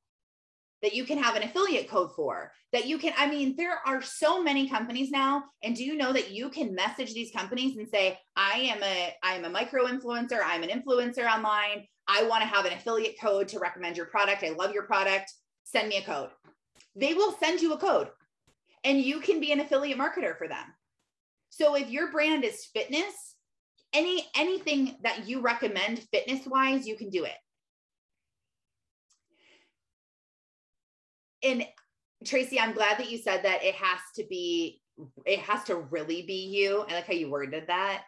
that 0.83 0.95
you 0.95 1.05
can 1.05 1.17
have 1.17 1.35
an 1.35 1.43
affiliate 1.43 1.89
code 1.89 2.13
for 2.15 2.53
that 2.71 2.87
you 2.87 2.99
can 2.99 3.13
i 3.17 3.27
mean 3.27 3.57
there 3.57 3.79
are 3.87 4.03
so 4.03 4.43
many 4.43 4.69
companies 4.69 5.11
now 5.11 5.43
and 5.63 5.75
do 5.75 5.83
you 5.83 5.97
know 5.97 6.13
that 6.13 6.31
you 6.31 6.51
can 6.51 6.75
message 6.75 7.15
these 7.15 7.33
companies 7.33 7.79
and 7.79 7.89
say 7.89 8.17
i 8.37 8.59
am 8.59 8.83
a 8.83 9.15
i 9.23 9.33
am 9.33 9.47
a 9.47 9.51
micro 9.51 9.87
influencer 9.87 10.39
i'm 10.45 10.63
an 10.63 10.69
influencer 10.69 11.27
online. 11.27 11.87
I 12.09 12.23
want 12.25 12.43
to 12.43 12.49
have 12.49 12.65
an 12.65 12.73
affiliate 12.73 13.21
code 13.21 13.49
to 13.49 13.59
recommend 13.59 13.97
your 13.97 14.07
product. 14.07 14.45
I 14.45 14.51
love 14.51 14.73
your 14.73 14.85
product. 14.85 15.33
Send 15.65 15.89
me 15.89 15.97
a 15.97 16.03
code. 16.03 16.31
They 16.95 17.15
will 17.15 17.33
send 17.33 17.61
you 17.61 17.73
a 17.73 17.79
code 17.79 18.09
and 18.85 19.01
you 19.01 19.21
can 19.21 19.41
be 19.41 19.53
an 19.53 19.61
affiliate 19.61 19.99
marketer 19.99 20.37
for 20.37 20.49
them 20.49 20.65
so 21.51 21.75
if 21.75 21.91
your 21.91 22.11
brand 22.11 22.45
is 22.45 22.67
fitness 22.67 23.35
any 23.93 24.27
anything 24.37 24.97
that 25.03 25.27
you 25.29 25.41
recommend 25.41 26.01
fitness 26.13 26.47
wise 26.47 26.87
you 26.87 26.97
can 26.97 27.11
do 27.11 27.25
it 27.25 27.37
and 31.43 31.67
Tracy, 32.25 32.59
I'm 32.59 32.73
glad 32.73 32.99
that 32.99 33.11
you 33.11 33.19
said 33.19 33.45
that 33.45 33.63
it 33.63 33.75
has 33.75 34.01
to 34.17 34.25
be, 34.29 34.81
it 35.25 35.39
has 35.41 35.65
to 35.65 35.77
really 35.77 36.23
be 36.23 36.47
you. 36.47 36.85
I 36.89 36.95
like 36.95 37.07
how 37.07 37.13
you 37.13 37.31
worded 37.31 37.67
that. 37.69 38.05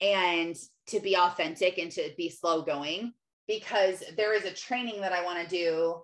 And 0.00 0.56
to 0.88 1.00
be 1.00 1.16
authentic 1.16 1.78
and 1.78 1.90
to 1.92 2.10
be 2.16 2.28
slow 2.28 2.62
going 2.62 3.14
because 3.48 4.02
there 4.16 4.34
is 4.34 4.44
a 4.44 4.52
training 4.52 5.00
that 5.00 5.12
I 5.12 5.24
want 5.24 5.42
to 5.42 5.56
do 5.56 6.02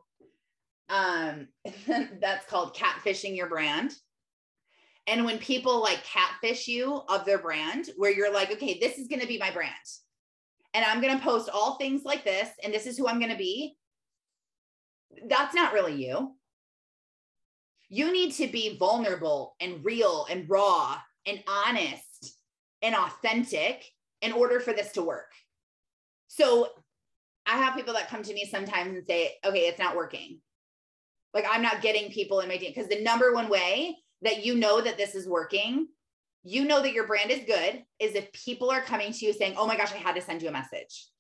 um 0.91 1.49
that's 2.21 2.47
called 2.47 2.77
catfishing 2.77 3.37
your 3.37 3.49
brand. 3.49 3.93
And 5.07 5.25
when 5.25 5.39
people 5.39 5.81
like 5.81 6.05
catfish 6.05 6.69
you 6.69 7.03
of 7.09 7.25
their 7.25 7.39
brand, 7.39 7.89
where 7.97 8.13
you're 8.13 8.33
like, 8.33 8.53
okay, 8.53 8.79
this 8.79 8.99
is 8.99 9.09
going 9.09 9.21
to 9.21 9.27
be 9.27 9.39
my 9.39 9.51
brand. 9.51 9.73
And 10.75 10.85
I'm 10.85 11.01
going 11.01 11.17
to 11.17 11.25
post 11.25 11.49
all 11.53 11.75
things 11.75 12.05
like 12.05 12.23
this, 12.23 12.49
and 12.63 12.73
this 12.73 12.87
is 12.87 12.97
who 12.97 13.09
I'm 13.09 13.19
going 13.19 13.33
to 13.33 13.37
be 13.37 13.77
that's 15.29 15.55
not 15.55 15.73
really 15.73 15.95
you. 15.95 16.35
You 17.89 18.13
need 18.13 18.33
to 18.35 18.47
be 18.47 18.77
vulnerable 18.77 19.57
and 19.61 19.85
real 19.85 20.27
and 20.31 20.49
raw 20.49 20.99
and 21.27 21.43
honest 21.49 22.37
and 22.83 22.95
authentic 22.95 23.85
in 24.23 24.33
order 24.33 24.61
for 24.61 24.73
this 24.73 24.93
to 24.93 25.03
work. 25.03 25.33
So 26.29 26.69
I 27.47 27.57
have 27.57 27.75
people 27.75 27.95
that 27.95 28.09
come 28.09 28.23
to 28.23 28.35
me 28.35 28.49
sometimes 28.49 28.97
and 28.97 29.07
say, 29.07 29.33
okay, 29.45 29.61
it's 29.61 29.79
not 29.79 29.97
working. 29.97 30.41
Like 31.35 31.45
I'm 31.51 31.63
not 31.63 31.83
getting 31.83 32.11
people 32.11 32.41
in 32.41 32.49
my 32.49 32.57
team 32.57 32.73
because 32.75 32.89
the 32.89 33.03
number 33.03 33.33
one 33.33 33.49
way 33.49 33.97
that 34.23 34.45
you 34.45 34.57
know 34.57 34.81
that 34.81 34.97
this 34.97 35.15
is 35.15 35.29
working, 35.29 35.87
you 36.43 36.65
know 36.65 36.83
that 36.83 36.93
your 36.93 37.07
brand 37.07 37.31
is 37.31 37.45
good, 37.47 37.83
is 37.99 38.15
if 38.15 38.33
people 38.33 38.71
are 38.71 38.83
coming 38.83 39.13
to 39.13 39.27
you 39.27 39.33
saying, 39.33 39.55
oh 39.57 39.67
my 39.67 39.77
gosh, 39.77 39.93
I 39.93 39.97
had 39.97 40.15
to 40.15 40.23
send 40.23 40.43
you 40.43 40.49
a 40.49 40.53
message 40.53 41.11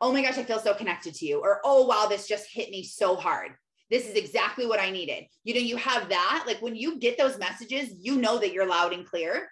oh 0.00 0.12
my 0.12 0.22
gosh, 0.22 0.38
I 0.38 0.44
feel 0.44 0.58
so 0.58 0.74
connected 0.74 1.14
to 1.14 1.26
you, 1.26 1.40
or 1.40 1.60
oh 1.64 1.86
wow, 1.86 2.06
this 2.08 2.26
just 2.26 2.50
hit 2.50 2.70
me 2.70 2.82
so 2.82 3.16
hard. 3.16 3.52
This 3.90 4.08
is 4.08 4.14
exactly 4.14 4.66
what 4.66 4.80
I 4.80 4.90
needed. 4.90 5.24
You 5.44 5.54
know, 5.54 5.60
you 5.60 5.76
have 5.76 6.08
that. 6.08 6.44
Like 6.46 6.62
when 6.62 6.76
you 6.76 6.98
get 6.98 7.18
those 7.18 7.38
messages, 7.38 7.90
you 7.98 8.16
know 8.16 8.38
that 8.38 8.52
you're 8.52 8.68
loud 8.68 8.92
and 8.92 9.04
clear. 9.04 9.48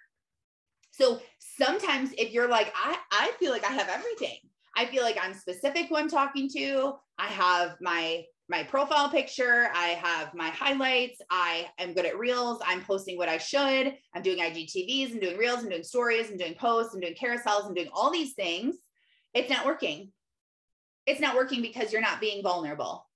So 0.91 1.21
sometimes 1.39 2.11
if 2.17 2.31
you're 2.31 2.47
like, 2.47 2.73
I, 2.75 2.97
I 3.11 3.31
feel 3.39 3.51
like 3.51 3.65
I 3.65 3.73
have 3.73 3.89
everything. 3.89 4.37
I 4.75 4.85
feel 4.85 5.03
like 5.03 5.17
I'm 5.21 5.33
specific 5.33 5.87
who 5.87 5.97
I'm 5.97 6.09
talking 6.09 6.49
to. 6.55 6.93
I 7.17 7.27
have 7.27 7.75
my 7.81 8.23
my 8.49 8.63
profile 8.63 9.09
picture. 9.09 9.69
I 9.73 9.89
have 9.89 10.33
my 10.33 10.49
highlights. 10.49 11.21
I 11.29 11.67
am 11.77 11.93
good 11.93 12.05
at 12.05 12.17
reels. 12.17 12.59
I'm 12.65 12.83
posting 12.83 13.17
what 13.17 13.29
I 13.29 13.37
should. 13.37 13.95
I'm 14.13 14.21
doing 14.21 14.39
IGTVs. 14.39 15.13
I'm 15.13 15.19
doing 15.19 15.37
reels. 15.37 15.59
I'm 15.59 15.69
doing 15.69 15.83
stories. 15.83 16.29
I'm 16.29 16.37
doing 16.37 16.55
posts. 16.55 16.93
I'm 16.93 16.99
doing 16.99 17.15
carousels. 17.15 17.65
I'm 17.65 17.73
doing 17.73 17.89
all 17.93 18.11
these 18.11 18.33
things. 18.33 18.75
It's 19.33 19.49
not 19.49 19.65
working 19.65 20.11
it's 21.09 21.19
not 21.19 21.35
working 21.35 21.63
because 21.63 21.91
you're 21.91 22.01
not 22.01 22.21
being 22.21 22.43
vulnerable. 22.43 23.07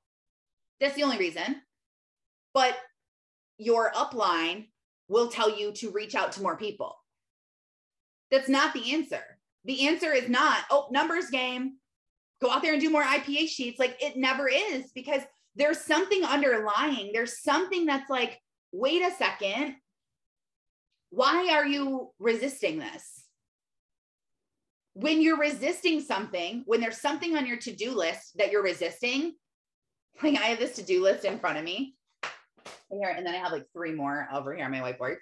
That's 0.81 0.95
the 0.95 1.03
only 1.03 1.19
reason. 1.19 1.61
But 2.51 2.75
your 3.59 3.91
upline 3.91 4.65
will 5.07 5.27
tell 5.27 5.55
you 5.55 5.71
to 5.73 5.91
reach 5.91 6.15
out 6.15 6.31
to 6.33 6.41
more 6.41 6.57
people. 6.57 6.95
That's 8.31 8.49
not 8.49 8.73
the 8.73 8.93
answer. 8.93 9.21
The 9.65 9.87
answer 9.87 10.11
is 10.11 10.27
not, 10.27 10.63
oh, 10.71 10.87
numbers 10.91 11.29
game, 11.29 11.77
go 12.43 12.51
out 12.51 12.61
there 12.61 12.73
and 12.73 12.81
do 12.81 12.89
more 12.89 13.03
IPA 13.03 13.47
sheets. 13.47 13.79
Like 13.79 13.97
it 14.01 14.17
never 14.17 14.47
is 14.47 14.91
because 14.93 15.21
there's 15.55 15.79
something 15.79 16.23
underlying. 16.23 17.11
There's 17.13 17.41
something 17.41 17.85
that's 17.85 18.09
like, 18.09 18.39
wait 18.71 19.01
a 19.01 19.11
second. 19.11 19.75
Why 21.09 21.49
are 21.53 21.65
you 21.65 22.11
resisting 22.19 22.79
this? 22.79 23.23
when 24.93 25.21
you're 25.21 25.37
resisting 25.37 25.99
something, 25.99 26.63
when 26.65 26.79
there's 26.79 27.01
something 27.01 27.35
on 27.35 27.45
your 27.45 27.57
to 27.57 27.73
do 27.73 27.91
list 27.91 28.37
that 28.37 28.51
you're 28.51 28.63
resisting, 28.63 29.33
like 30.21 30.37
I 30.37 30.45
have 30.45 30.59
this 30.59 30.75
to 30.75 30.83
do 30.83 31.01
list 31.01 31.25
in 31.25 31.39
front 31.39 31.57
of 31.57 31.63
me 31.63 31.95
here, 32.91 33.09
and 33.09 33.25
then 33.25 33.33
I 33.33 33.39
have 33.39 33.51
like 33.51 33.65
three 33.73 33.91
more 33.91 34.27
over 34.31 34.55
here 34.55 34.65
on 34.65 34.71
my 34.71 34.79
whiteboards. 34.79 35.17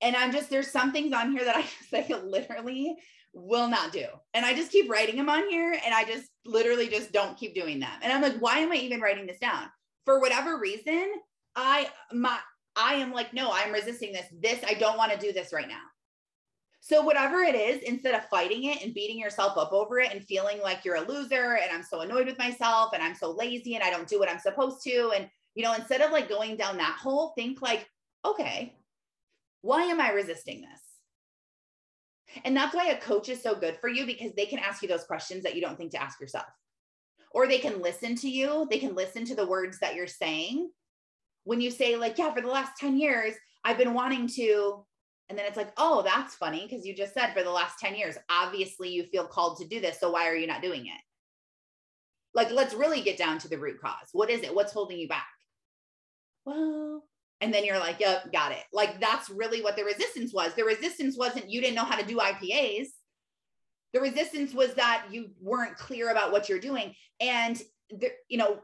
And 0.00 0.16
I'm 0.16 0.32
just, 0.32 0.50
there's 0.50 0.70
some 0.70 0.92
things 0.92 1.12
on 1.12 1.32
here 1.32 1.44
that 1.44 1.56
I 1.56 1.62
just 1.80 1.92
like 1.92 2.08
literally 2.08 2.96
will 3.32 3.68
not 3.68 3.92
do. 3.92 4.06
And 4.34 4.44
I 4.44 4.54
just 4.54 4.72
keep 4.72 4.90
writing 4.90 5.16
them 5.16 5.28
on 5.28 5.48
here 5.48 5.72
and 5.84 5.94
I 5.94 6.04
just 6.04 6.28
literally 6.44 6.88
just 6.88 7.12
don't 7.12 7.36
keep 7.36 7.54
doing 7.54 7.78
them. 7.78 7.90
And 8.02 8.12
I'm 8.12 8.22
like, 8.22 8.38
why 8.38 8.58
am 8.58 8.72
I 8.72 8.76
even 8.76 9.00
writing 9.00 9.26
this 9.26 9.38
down? 9.38 9.64
For 10.04 10.20
whatever 10.20 10.58
reason, 10.58 11.12
I 11.54 11.88
my 12.12 12.38
I 12.76 12.94
am 12.94 13.12
like, 13.12 13.34
no, 13.34 13.50
I'm 13.52 13.72
resisting 13.72 14.12
this. 14.12 14.26
This, 14.40 14.60
I 14.66 14.74
don't 14.74 14.96
want 14.96 15.12
to 15.12 15.18
do 15.18 15.32
this 15.32 15.52
right 15.52 15.68
now. 15.68 15.82
So, 16.80 17.02
whatever 17.02 17.40
it 17.40 17.56
is, 17.56 17.82
instead 17.82 18.14
of 18.14 18.28
fighting 18.28 18.64
it 18.64 18.82
and 18.82 18.94
beating 18.94 19.18
yourself 19.18 19.58
up 19.58 19.72
over 19.72 19.98
it 19.98 20.12
and 20.12 20.24
feeling 20.24 20.60
like 20.62 20.84
you're 20.84 20.96
a 20.96 21.08
loser 21.08 21.58
and 21.60 21.70
I'm 21.72 21.82
so 21.82 22.00
annoyed 22.00 22.26
with 22.26 22.38
myself 22.38 22.92
and 22.94 23.02
I'm 23.02 23.16
so 23.16 23.32
lazy 23.32 23.74
and 23.74 23.82
I 23.82 23.90
don't 23.90 24.08
do 24.08 24.18
what 24.18 24.30
I'm 24.30 24.38
supposed 24.38 24.82
to. 24.84 25.12
And, 25.14 25.28
you 25.54 25.64
know, 25.64 25.74
instead 25.74 26.00
of 26.00 26.12
like 26.12 26.28
going 26.28 26.56
down 26.56 26.76
that 26.76 26.96
hole, 27.02 27.32
think 27.36 27.60
like, 27.60 27.88
okay, 28.24 28.76
why 29.62 29.82
am 29.82 30.00
I 30.00 30.12
resisting 30.12 30.60
this? 30.60 30.80
And 32.44 32.56
that's 32.56 32.74
why 32.74 32.88
a 32.88 33.00
coach 33.00 33.28
is 33.28 33.42
so 33.42 33.54
good 33.54 33.78
for 33.80 33.88
you 33.88 34.06
because 34.06 34.32
they 34.34 34.46
can 34.46 34.58
ask 34.58 34.82
you 34.82 34.88
those 34.88 35.04
questions 35.04 35.42
that 35.44 35.54
you 35.54 35.60
don't 35.60 35.76
think 35.76 35.92
to 35.92 36.02
ask 36.02 36.20
yourself. 36.20 36.46
Or 37.32 37.46
they 37.46 37.58
can 37.58 37.82
listen 37.82 38.14
to 38.16 38.28
you, 38.28 38.66
they 38.70 38.78
can 38.78 38.94
listen 38.94 39.24
to 39.26 39.34
the 39.34 39.46
words 39.46 39.78
that 39.80 39.94
you're 39.94 40.06
saying. 40.06 40.70
When 41.44 41.60
you 41.60 41.70
say, 41.70 41.96
like, 41.96 42.18
yeah, 42.18 42.32
for 42.34 42.40
the 42.40 42.48
last 42.48 42.72
10 42.78 42.98
years, 42.98 43.34
I've 43.64 43.78
been 43.78 43.94
wanting 43.94 44.28
to 44.36 44.84
and 45.28 45.38
then 45.38 45.46
it's 45.46 45.56
like, 45.56 45.72
oh, 45.76 46.02
that's 46.02 46.34
funny 46.34 46.66
because 46.68 46.86
you 46.86 46.94
just 46.94 47.12
said 47.12 47.32
for 47.34 47.42
the 47.42 47.50
last 47.50 47.78
10 47.78 47.94
years, 47.94 48.16
obviously 48.30 48.88
you 48.88 49.04
feel 49.04 49.26
called 49.26 49.58
to 49.58 49.68
do 49.68 49.80
this. 49.80 50.00
So 50.00 50.10
why 50.10 50.26
are 50.26 50.36
you 50.36 50.46
not 50.46 50.62
doing 50.62 50.86
it? 50.86 51.00
Like, 52.34 52.50
let's 52.50 52.74
really 52.74 53.02
get 53.02 53.18
down 53.18 53.38
to 53.40 53.48
the 53.48 53.58
root 53.58 53.80
cause. 53.80 54.08
What 54.12 54.30
is 54.30 54.42
it? 54.42 54.54
What's 54.54 54.72
holding 54.72 54.98
you 54.98 55.08
back? 55.08 55.26
Well, 56.44 57.04
and 57.40 57.54
then 57.54 57.64
you're 57.64 57.78
like, 57.78 58.00
yep, 58.00 58.32
got 58.32 58.52
it. 58.52 58.64
Like, 58.72 59.00
that's 59.00 59.30
really 59.30 59.62
what 59.62 59.76
the 59.76 59.84
resistance 59.84 60.32
was. 60.32 60.54
The 60.54 60.64
resistance 60.64 61.16
wasn't 61.16 61.50
you 61.50 61.60
didn't 61.60 61.76
know 61.76 61.84
how 61.84 61.96
to 61.96 62.04
do 62.04 62.18
IPAs. 62.18 62.88
The 63.92 64.00
resistance 64.00 64.52
was 64.52 64.74
that 64.74 65.06
you 65.10 65.30
weren't 65.40 65.76
clear 65.76 66.10
about 66.10 66.32
what 66.32 66.48
you're 66.48 66.58
doing. 66.58 66.94
And, 67.20 67.60
the, 67.90 68.10
you 68.28 68.38
know, 68.38 68.58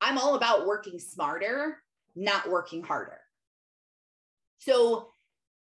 I'm 0.00 0.18
all 0.18 0.34
about 0.36 0.66
working 0.66 0.98
smarter, 0.98 1.78
not 2.14 2.48
working 2.48 2.82
harder. 2.82 3.18
So 4.58 5.08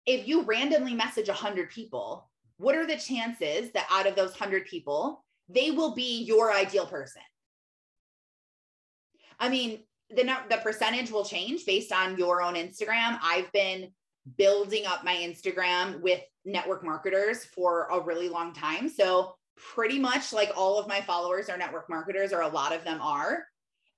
if 0.05 0.27
you 0.27 0.41
randomly 0.41 0.95
message 0.95 1.27
100 1.27 1.69
people, 1.69 2.29
what 2.57 2.75
are 2.75 2.87
the 2.87 2.97
chances 2.97 3.71
that 3.71 3.87
out 3.91 4.07
of 4.07 4.15
those 4.15 4.31
100 4.31 4.65
people, 4.65 5.23
they 5.47 5.71
will 5.71 5.93
be 5.93 6.23
your 6.23 6.51
ideal 6.51 6.85
person? 6.85 7.21
I 9.39 9.49
mean, 9.49 9.83
the 10.09 10.37
the 10.49 10.57
percentage 10.57 11.11
will 11.11 11.25
change 11.25 11.65
based 11.65 11.91
on 11.91 12.17
your 12.17 12.41
own 12.41 12.55
Instagram. 12.55 13.19
I've 13.21 13.51
been 13.51 13.91
building 14.37 14.85
up 14.85 15.03
my 15.03 15.15
Instagram 15.15 16.01
with 16.01 16.21
network 16.45 16.83
marketers 16.83 17.45
for 17.45 17.87
a 17.91 17.99
really 17.99 18.29
long 18.29 18.53
time. 18.53 18.89
So 18.89 19.35
pretty 19.73 19.99
much 19.99 20.33
like 20.33 20.51
all 20.55 20.79
of 20.79 20.87
my 20.87 21.01
followers 21.01 21.49
are 21.49 21.57
network 21.57 21.89
marketers 21.89 22.31
or 22.31 22.41
a 22.41 22.47
lot 22.47 22.73
of 22.73 22.83
them 22.83 22.99
are. 23.01 23.45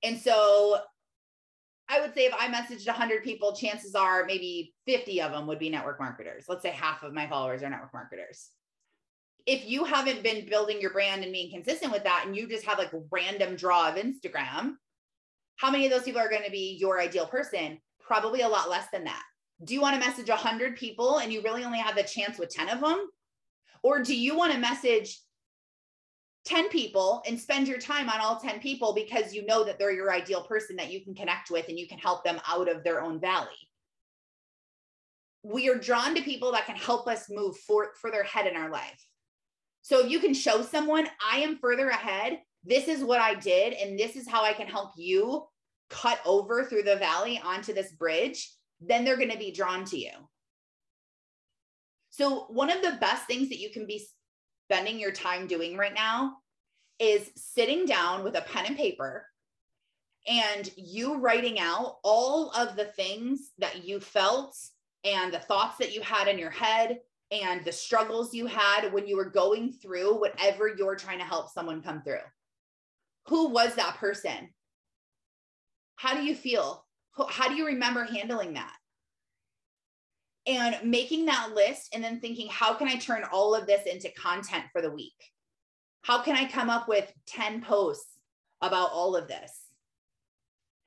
And 0.04 0.20
so 0.20 0.80
I 1.90 2.00
would 2.00 2.14
say 2.14 2.26
if 2.26 2.34
I 2.34 2.48
messaged 2.48 2.88
100 2.88 3.24
people, 3.24 3.56
chances 3.56 3.96
are 3.96 4.26
maybe 4.26 4.74
50 4.88 5.22
of 5.22 5.32
them 5.32 5.48
would 5.48 5.60
be 5.60 5.70
network 5.70 6.00
marketers. 6.00 6.46
Let's 6.48 6.62
say 6.62 6.70
half 6.70 7.04
of 7.04 7.14
my 7.14 7.28
followers 7.28 7.64
are 7.64 7.70
network 7.70 7.94
marketers. 7.94 8.50
If 9.46 9.68
you 9.68 9.84
haven't 9.84 10.24
been 10.24 10.48
building 10.48 10.80
your 10.80 10.92
brand 10.92 11.24
and 11.24 11.34
being 11.34 11.52
consistent 11.52 11.92
with 11.92 12.04
that, 12.04 12.24
and 12.26 12.36
you 12.36 12.48
just 12.48 12.66
have 12.66 12.78
like 12.78 12.92
random 13.12 13.56
draw 13.56 13.90
of 13.90 13.96
Instagram, 13.96 14.76
how 15.62 15.70
many 15.70 15.86
of 15.86 15.92
those 15.92 16.02
people 16.02 16.20
are 16.20 16.30
going 16.30 16.44
to 16.44 16.50
be 16.50 16.76
your 16.80 17.00
ideal 17.00 17.28
person? 17.28 17.78
Probably 18.00 18.42
a 18.42 18.48
lot 18.48 18.68
less 18.68 18.88
than 18.92 19.04
that. 19.04 19.22
Do 19.64 19.76
you 19.76 19.82
want 19.82 19.94
to 19.94 20.08
message 20.08 20.28
100 20.28 20.76
people 20.76 21.20
and 21.20 21.32
you 21.32 21.44
really 21.44 21.64
only 21.64 21.78
have 21.78 21.96
the 21.96 22.02
chance 22.02 22.40
with 22.40 22.50
10 22.50 22.68
of 22.70 22.82
them? 22.82 23.08
Or 23.84 24.02
do 24.02 24.16
you 24.16 24.36
want 24.36 24.54
to 24.54 24.58
message 24.58 25.20
10 26.46 26.70
people 26.70 27.22
and 27.28 27.40
spend 27.40 27.68
your 27.68 27.78
time 27.78 28.10
on 28.10 28.20
all 28.20 28.40
10 28.40 28.60
people 28.60 28.96
because 28.96 29.36
you 29.36 29.46
know 29.46 29.64
that 29.64 29.78
they're 29.78 29.94
your 29.94 30.12
ideal 30.12 30.42
person 30.42 30.78
that 30.78 30.92
you 30.92 31.04
can 31.04 31.14
connect 31.14 31.52
with 31.52 31.68
and 31.68 31.78
you 31.78 31.88
can 31.88 32.00
help 32.00 32.24
them 32.24 32.42
out 32.48 32.68
of 32.68 32.84
their 32.84 33.00
own 33.00 33.22
valley. 33.22 33.50
We 35.44 35.70
are 35.70 35.78
drawn 35.78 36.16
to 36.16 36.24
people 36.24 36.54
that 36.54 36.66
can 36.66 36.76
help 36.76 37.08
us 37.08 37.30
move 37.30 37.56
for, 37.58 37.92
further 38.02 38.22
ahead 38.22 38.48
in 38.48 38.56
our 38.56 38.72
life. 38.72 39.06
So 39.84 40.04
if 40.04 40.10
you 40.10 40.20
can 40.20 40.34
show 40.34 40.64
someone, 40.64 41.08
I 41.32 41.42
am 41.42 41.60
further 41.60 41.90
ahead, 41.90 42.40
this 42.64 42.88
is 42.88 43.04
what 43.04 43.20
I 43.20 43.36
did, 43.36 43.74
and 43.74 43.98
this 43.98 44.16
is 44.16 44.28
how 44.28 44.44
I 44.44 44.54
can 44.54 44.68
help 44.68 44.92
you 44.96 45.46
cut 45.92 46.20
over 46.26 46.64
through 46.64 46.84
the 46.84 46.96
valley 46.96 47.40
onto 47.44 47.74
this 47.74 47.92
bridge, 47.92 48.52
then 48.80 49.06
they're 49.06 49.18
going 49.18 49.30
to 49.30 49.38
be 49.38 49.52
drawn 49.52 49.86
to 49.86 49.98
you. 49.98 50.12
So, 52.10 52.46
one 52.50 52.72
of 52.72 52.82
the 52.82 52.98
best 53.00 53.28
things 53.28 53.50
that 53.50 53.60
you 53.60 53.70
can 53.70 53.86
be 53.86 54.06
spending 54.66 55.00
your 55.00 55.12
time 55.12 55.48
doing 55.48 55.78
right 55.78 55.94
now 55.94 56.38
is 57.00 57.30
sitting 57.36 57.86
down 57.86 58.24
with 58.24 58.36
a 58.36 58.42
pen 58.42 58.66
and 58.66 58.78
paper 58.78 59.26
and 60.28 60.70
you 60.76 61.18
writing 61.18 61.60
out 61.60 61.98
all 62.04 62.52
of 62.52 62.76
the 62.76 62.86
things 62.86 63.52
that 63.58 63.84
you 63.84 64.00
felt 64.00 64.56
and 65.04 65.34
the 65.34 65.40
thoughts 65.40 65.78
that 65.78 65.94
you 65.94 66.02
had 66.02 66.28
in 66.28 66.38
your 66.38 66.52
head 66.52 67.00
and 67.32 67.64
the 67.66 67.72
struggles 67.72 68.34
you 68.34 68.46
had 68.46 68.92
when 68.94 69.08
you 69.08 69.16
were 69.16 69.30
going 69.30 69.72
through 69.72 70.20
whatever 70.20 70.68
you're 70.68 70.96
trying 70.96 71.18
to 71.18 71.26
help 71.26 71.50
someone 71.50 71.82
come 71.82 72.02
through. 72.04 72.20
Who 73.28 73.50
was 73.50 73.74
that 73.76 73.96
person? 73.98 74.50
How 76.02 76.16
do 76.16 76.24
you 76.24 76.36
feel? 76.36 76.86
How 77.30 77.48
do 77.48 77.56
you 77.56 77.68
remember 77.68 78.04
handling 78.04 78.54
that? 78.54 78.74
and 80.48 80.76
making 80.84 81.26
that 81.26 81.52
list 81.54 81.94
and 81.94 82.04
then 82.04 82.20
thinking, 82.20 82.48
how 82.50 82.74
can 82.74 82.88
I 82.88 82.96
turn 82.96 83.24
all 83.32 83.54
of 83.54 83.68
this 83.68 83.86
into 83.86 84.10
content 84.12 84.66
for 84.72 84.82
the 84.82 84.92
week? 84.92 85.14
How 86.02 86.22
can 86.22 86.36
I 86.36 86.50
come 86.50 86.70
up 86.70 86.88
with 86.88 87.12
10 87.28 87.62
posts 87.62 88.18
about 88.62 88.92
all 88.92 89.16
of 89.16 89.28
this? 89.28 89.52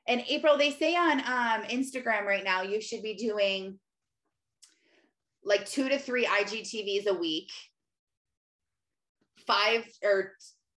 And 0.08 0.22
April, 0.28 0.58
they 0.58 0.70
say 0.70 0.96
on 0.96 1.20
um, 1.20 1.66
Instagram 1.68 2.24
right 2.24 2.44
now, 2.44 2.62
you 2.62 2.80
should 2.80 3.02
be 3.02 3.14
doing 3.14 3.78
like 5.44 5.66
two 5.66 5.88
to 5.88 5.98
three 5.98 6.26
IGTVs 6.26 7.06
a 7.06 7.14
week, 7.14 7.50
five 9.46 9.84
or 10.02 10.32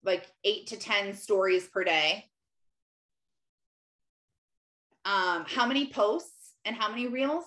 like 0.03 0.27
eight 0.43 0.67
to 0.67 0.77
10 0.77 1.13
stories 1.13 1.67
per 1.67 1.83
day. 1.83 2.25
Um, 5.05 5.45
how 5.47 5.65
many 5.67 5.91
posts 5.91 6.53
and 6.65 6.75
how 6.75 6.89
many 6.89 7.07
reels? 7.07 7.45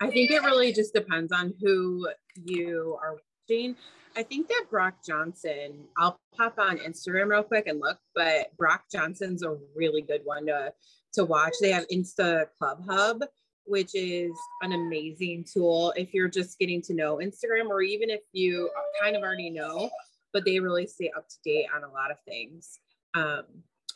I 0.00 0.10
think 0.10 0.30
it 0.30 0.42
really 0.42 0.72
just 0.72 0.94
depends 0.94 1.32
on 1.32 1.54
who 1.60 2.08
you 2.44 2.98
are 3.02 3.18
watching. 3.48 3.76
I 4.16 4.22
think 4.22 4.48
that 4.48 4.66
Brock 4.70 4.94
Johnson, 5.06 5.84
I'll 5.96 6.18
pop 6.36 6.58
on 6.58 6.78
Instagram 6.78 7.30
real 7.30 7.42
quick 7.42 7.66
and 7.66 7.80
look, 7.80 7.98
but 8.14 8.56
Brock 8.56 8.84
Johnson's 8.92 9.42
a 9.42 9.56
really 9.74 10.02
good 10.02 10.22
one 10.24 10.46
to 10.46 10.72
to 11.14 11.24
watch. 11.24 11.52
They 11.60 11.70
have 11.70 11.86
Insta 11.92 12.46
Club 12.58 12.84
Hub, 12.88 13.22
which 13.64 13.94
is 13.94 14.32
an 14.62 14.72
amazing 14.72 15.44
tool 15.52 15.92
if 15.96 16.14
you're 16.14 16.28
just 16.28 16.58
getting 16.58 16.80
to 16.82 16.94
know 16.94 17.16
Instagram 17.16 17.68
or 17.68 17.82
even 17.82 18.10
if 18.10 18.20
you 18.32 18.70
kind 19.02 19.14
of 19.14 19.22
already 19.22 19.50
know, 19.50 19.90
but 20.32 20.44
they 20.44 20.58
really 20.58 20.86
stay 20.86 21.10
up 21.16 21.28
to 21.28 21.36
date 21.44 21.66
on 21.74 21.84
a 21.84 21.92
lot 21.92 22.10
of 22.10 22.16
things 22.26 22.78
um, 23.14 23.44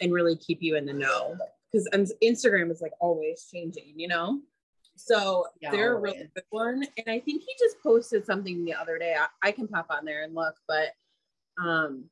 and 0.01 0.13
really 0.13 0.37
keep 0.37 0.59
you 0.61 0.77
in 0.77 0.87
the 0.87 0.93
know 0.93 1.37
because 1.73 1.89
Instagram 2.23 2.71
is 2.71 2.81
like 2.81 2.93
always 3.01 3.49
changing, 3.53 3.93
you 3.97 4.09
know? 4.09 4.41
So 4.97 5.47
yeah, 5.61 5.71
they're 5.71 5.97
a 5.97 6.01
really 6.01 6.31
good 6.35 6.45
one. 6.51 6.85
And 6.97 7.09
I 7.09 7.21
think 7.21 7.43
he 7.43 7.55
just 7.59 7.77
posted 7.83 8.25
something 8.25 8.65
the 8.65 8.75
other 8.75 8.99
day. 8.99 9.15
I, 9.19 9.49
I 9.49 9.53
can 9.53 9.69
pop 9.69 9.87
on 9.91 10.05
there 10.05 10.23
and 10.23 10.35
look, 10.35 10.55
but 10.67 10.91
um 11.63 12.05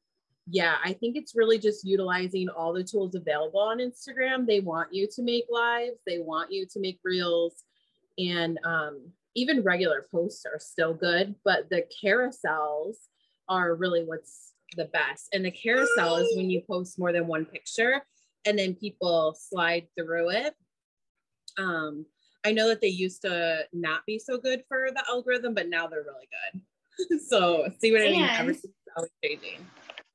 yeah, 0.46 0.76
I 0.84 0.92
think 0.92 1.16
it's 1.16 1.34
really 1.34 1.58
just 1.58 1.86
utilizing 1.86 2.48
all 2.50 2.72
the 2.72 2.84
tools 2.84 3.14
available 3.14 3.60
on 3.60 3.78
Instagram. 3.78 4.46
They 4.46 4.60
want 4.60 4.92
you 4.92 5.08
to 5.14 5.22
make 5.22 5.46
lives, 5.50 5.96
they 6.06 6.18
want 6.18 6.52
you 6.52 6.66
to 6.70 6.80
make 6.80 6.98
reels, 7.02 7.64
and 8.18 8.58
um, 8.64 9.00
even 9.34 9.62
regular 9.62 10.06
posts 10.10 10.44
are 10.44 10.58
still 10.58 10.94
good, 10.94 11.34
but 11.44 11.70
the 11.70 11.84
carousels 12.04 12.96
are 13.48 13.74
really 13.74 14.04
what's 14.04 14.52
the 14.76 14.86
best. 14.86 15.28
And 15.32 15.44
the 15.44 15.50
carousel 15.50 16.16
is 16.16 16.36
when 16.36 16.50
you 16.50 16.62
post 16.68 16.98
more 16.98 17.12
than 17.12 17.26
one 17.26 17.44
picture 17.44 18.02
and 18.44 18.58
then 18.58 18.74
people 18.74 19.36
slide 19.38 19.86
through 19.98 20.30
it. 20.30 20.54
Um, 21.58 22.06
I 22.44 22.52
know 22.52 22.68
that 22.68 22.80
they 22.80 22.88
used 22.88 23.22
to 23.22 23.64
not 23.72 24.02
be 24.06 24.18
so 24.18 24.38
good 24.38 24.62
for 24.68 24.88
the 24.90 25.02
algorithm, 25.08 25.54
but 25.54 25.68
now 25.68 25.86
they're 25.86 26.04
really 26.04 26.28
good. 26.52 27.20
so 27.28 27.66
see 27.80 27.92
what 27.92 28.02
I 28.02 28.10
mean? 28.10 28.24
Everything's 28.24 28.74
always 28.96 29.10
changing. 29.24 29.66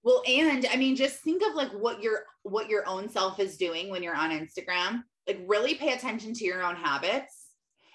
Well, 0.03 0.22
and 0.28 0.66
I 0.72 0.78
mean, 0.78 0.95
just 0.95 1.20
think 1.20 1.43
of 1.47 1.55
like 1.55 1.72
what 1.72 2.01
your 2.01 2.24
what 2.43 2.70
your 2.70 2.88
own 2.88 3.10
self 3.10 3.39
is 3.39 3.57
doing 3.57 3.89
when 3.89 4.03
you're 4.03 4.16
on 4.16 4.32
Instagram. 4.32 5.03
Like 5.28 5.41
really 5.45 5.76
pay 5.76 5.93
attention 5.93 6.34
to 6.34 6.45
your 6.45 6.64
own 6.64 6.76
habits 6.76 7.47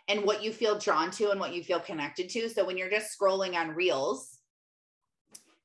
and 0.09 0.25
what 0.25 0.43
you 0.43 0.53
feel 0.53 0.79
drawn 0.79 1.11
to 1.13 1.31
and 1.31 1.41
what 1.41 1.55
you 1.55 1.65
feel 1.65 1.81
connected 1.81 2.29
to. 2.31 2.49
So 2.49 2.65
when 2.65 2.77
you're 2.77 2.91
just 2.91 3.19
scrolling 3.19 3.55
on 3.55 3.71
reels 3.71 4.39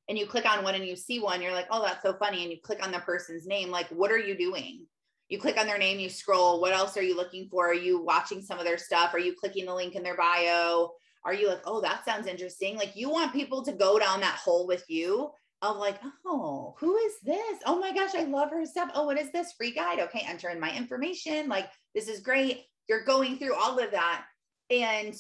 and 0.09 0.17
you 0.17 0.25
click 0.25 0.45
on 0.45 0.63
one 0.63 0.75
and 0.75 0.85
you 0.85 0.97
see 0.97 1.19
one, 1.19 1.41
you're 1.41 1.53
like, 1.53 1.67
oh, 1.71 1.81
that's 1.81 2.01
so 2.01 2.13
funny. 2.13 2.43
And 2.43 2.51
you 2.51 2.57
click 2.61 2.85
on 2.85 2.91
the 2.91 2.99
person's 2.99 3.47
name, 3.47 3.69
like, 3.69 3.87
what 3.89 4.11
are 4.11 4.17
you 4.17 4.35
doing? 4.35 4.87
you 5.29 5.37
click 5.37 5.59
on 5.59 5.67
their 5.67 5.77
name, 5.77 5.99
you 5.99 6.09
scroll. 6.09 6.59
What 6.59 6.73
else 6.73 6.97
are 6.97 7.03
you 7.03 7.15
looking 7.15 7.47
for? 7.49 7.69
Are 7.69 7.73
you 7.73 8.01
watching 8.01 8.41
some 8.41 8.57
of 8.57 8.65
their 8.65 8.79
stuff? 8.79 9.13
Are 9.13 9.19
you 9.19 9.35
clicking 9.39 9.67
the 9.67 9.75
link 9.75 9.95
in 9.95 10.03
their 10.03 10.17
bio? 10.17 10.91
Are 11.23 11.33
you 11.33 11.47
like, 11.47 11.61
oh, 11.65 11.81
that 11.81 12.03
sounds 12.03 12.25
interesting? 12.25 12.75
Like 12.75 12.95
you 12.95 13.09
want 13.09 13.31
people 13.31 13.63
to 13.63 13.71
go 13.71 13.99
down 13.99 14.21
that 14.21 14.39
hole 14.43 14.65
with 14.65 14.83
you 14.89 15.29
of 15.61 15.77
like, 15.77 15.99
oh, 16.25 16.75
who 16.79 16.97
is 16.97 17.13
this? 17.23 17.59
Oh 17.65 17.79
my 17.79 17.93
gosh, 17.93 18.15
I 18.15 18.23
love 18.23 18.49
her 18.49 18.65
stuff. 18.65 18.89
Oh, 18.95 19.05
what 19.05 19.19
is 19.19 19.31
this 19.31 19.53
free 19.53 19.71
guide? 19.71 19.99
Okay, 19.99 20.25
enter 20.25 20.49
in 20.49 20.59
my 20.59 20.75
information. 20.75 21.47
Like, 21.47 21.69
this 21.93 22.07
is 22.07 22.21
great. 22.21 22.63
You're 22.87 23.03
going 23.03 23.37
through 23.37 23.53
all 23.53 23.77
of 23.77 23.91
that. 23.91 24.25
And 24.71 25.15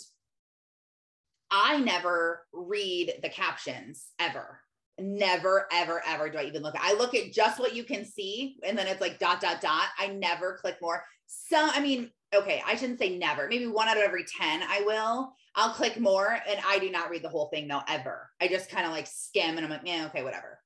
I 1.51 1.79
never 1.79 2.45
read 2.51 3.13
the 3.21 3.29
captions 3.29 4.07
ever. 4.17 4.59
Never, 5.01 5.67
ever, 5.71 6.01
ever 6.05 6.29
do 6.29 6.37
I 6.37 6.43
even 6.45 6.61
look 6.61 6.75
at. 6.75 6.81
I 6.83 6.93
look 6.93 7.15
at 7.15 7.31
just 7.33 7.59
what 7.59 7.75
you 7.75 7.83
can 7.83 8.05
see, 8.05 8.57
and 8.63 8.77
then 8.77 8.87
it's 8.87 9.01
like 9.01 9.19
dot 9.19 9.41
dot 9.41 9.61
dot. 9.61 9.87
I 9.97 10.07
never 10.07 10.57
click 10.61 10.77
more. 10.81 11.03
Some, 11.27 11.69
I 11.73 11.79
mean, 11.79 12.11
okay, 12.33 12.61
I 12.65 12.75
shouldn't 12.75 12.99
say 12.99 13.17
never. 13.17 13.47
Maybe 13.47 13.67
one 13.67 13.87
out 13.87 13.97
of 13.97 14.03
every 14.03 14.23
10 14.23 14.61
I 14.63 14.81
will. 14.85 15.33
I'll 15.55 15.73
click 15.73 15.99
more 15.99 16.39
and 16.47 16.59
I 16.65 16.79
do 16.79 16.89
not 16.89 17.09
read 17.09 17.23
the 17.23 17.29
whole 17.29 17.47
thing 17.47 17.67
though, 17.67 17.81
ever. 17.87 18.29
I 18.39 18.47
just 18.47 18.69
kind 18.69 18.85
of 18.85 18.91
like 18.91 19.07
skim 19.07 19.57
and 19.57 19.65
I'm 19.65 19.71
like, 19.71 19.81
yeah, 19.83 20.05
okay, 20.07 20.23
whatever. 20.23 20.59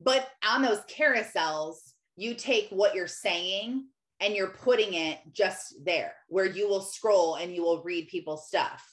But 0.00 0.28
on 0.48 0.62
those 0.62 0.80
carousels, 0.82 1.76
you 2.16 2.34
take 2.34 2.68
what 2.70 2.94
you're 2.94 3.06
saying 3.06 3.86
and 4.20 4.34
you're 4.34 4.48
putting 4.48 4.94
it 4.94 5.18
just 5.32 5.74
there 5.84 6.14
where 6.28 6.46
you 6.46 6.68
will 6.68 6.82
scroll 6.82 7.36
and 7.36 7.54
you 7.54 7.62
will 7.62 7.82
read 7.82 8.08
people's 8.08 8.46
stuff. 8.46 8.86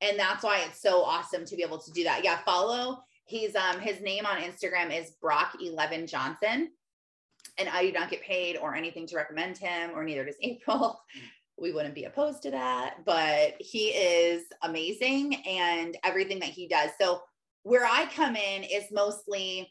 And 0.00 0.18
that's 0.18 0.44
why 0.44 0.62
it's 0.66 0.80
so 0.80 1.02
awesome 1.02 1.44
to 1.44 1.56
be 1.56 1.62
able 1.62 1.78
to 1.78 1.92
do 1.92 2.04
that. 2.04 2.24
Yeah, 2.24 2.38
follow. 2.44 3.02
He's 3.28 3.54
um 3.54 3.78
his 3.80 4.00
name 4.00 4.26
on 4.26 4.38
Instagram 4.38 4.96
is 4.96 5.12
Brock 5.20 5.56
11 5.60 6.06
Johnson 6.06 6.70
and 7.58 7.68
I 7.68 7.82
do 7.82 7.92
not 7.92 8.10
get 8.10 8.22
paid 8.22 8.56
or 8.56 8.74
anything 8.74 9.06
to 9.08 9.16
recommend 9.16 9.58
him, 9.58 9.90
or 9.94 10.04
neither 10.04 10.24
does 10.24 10.36
April. 10.42 11.00
We 11.60 11.72
wouldn't 11.72 11.94
be 11.94 12.04
opposed 12.04 12.42
to 12.42 12.52
that, 12.52 13.04
but 13.04 13.54
he 13.58 13.88
is 13.88 14.44
amazing 14.62 15.34
and 15.46 15.96
everything 16.04 16.38
that 16.38 16.50
he 16.50 16.68
does. 16.68 16.90
So, 17.00 17.20
where 17.64 17.84
I 17.84 18.06
come 18.14 18.36
in 18.36 18.62
is 18.62 18.84
mostly 18.92 19.68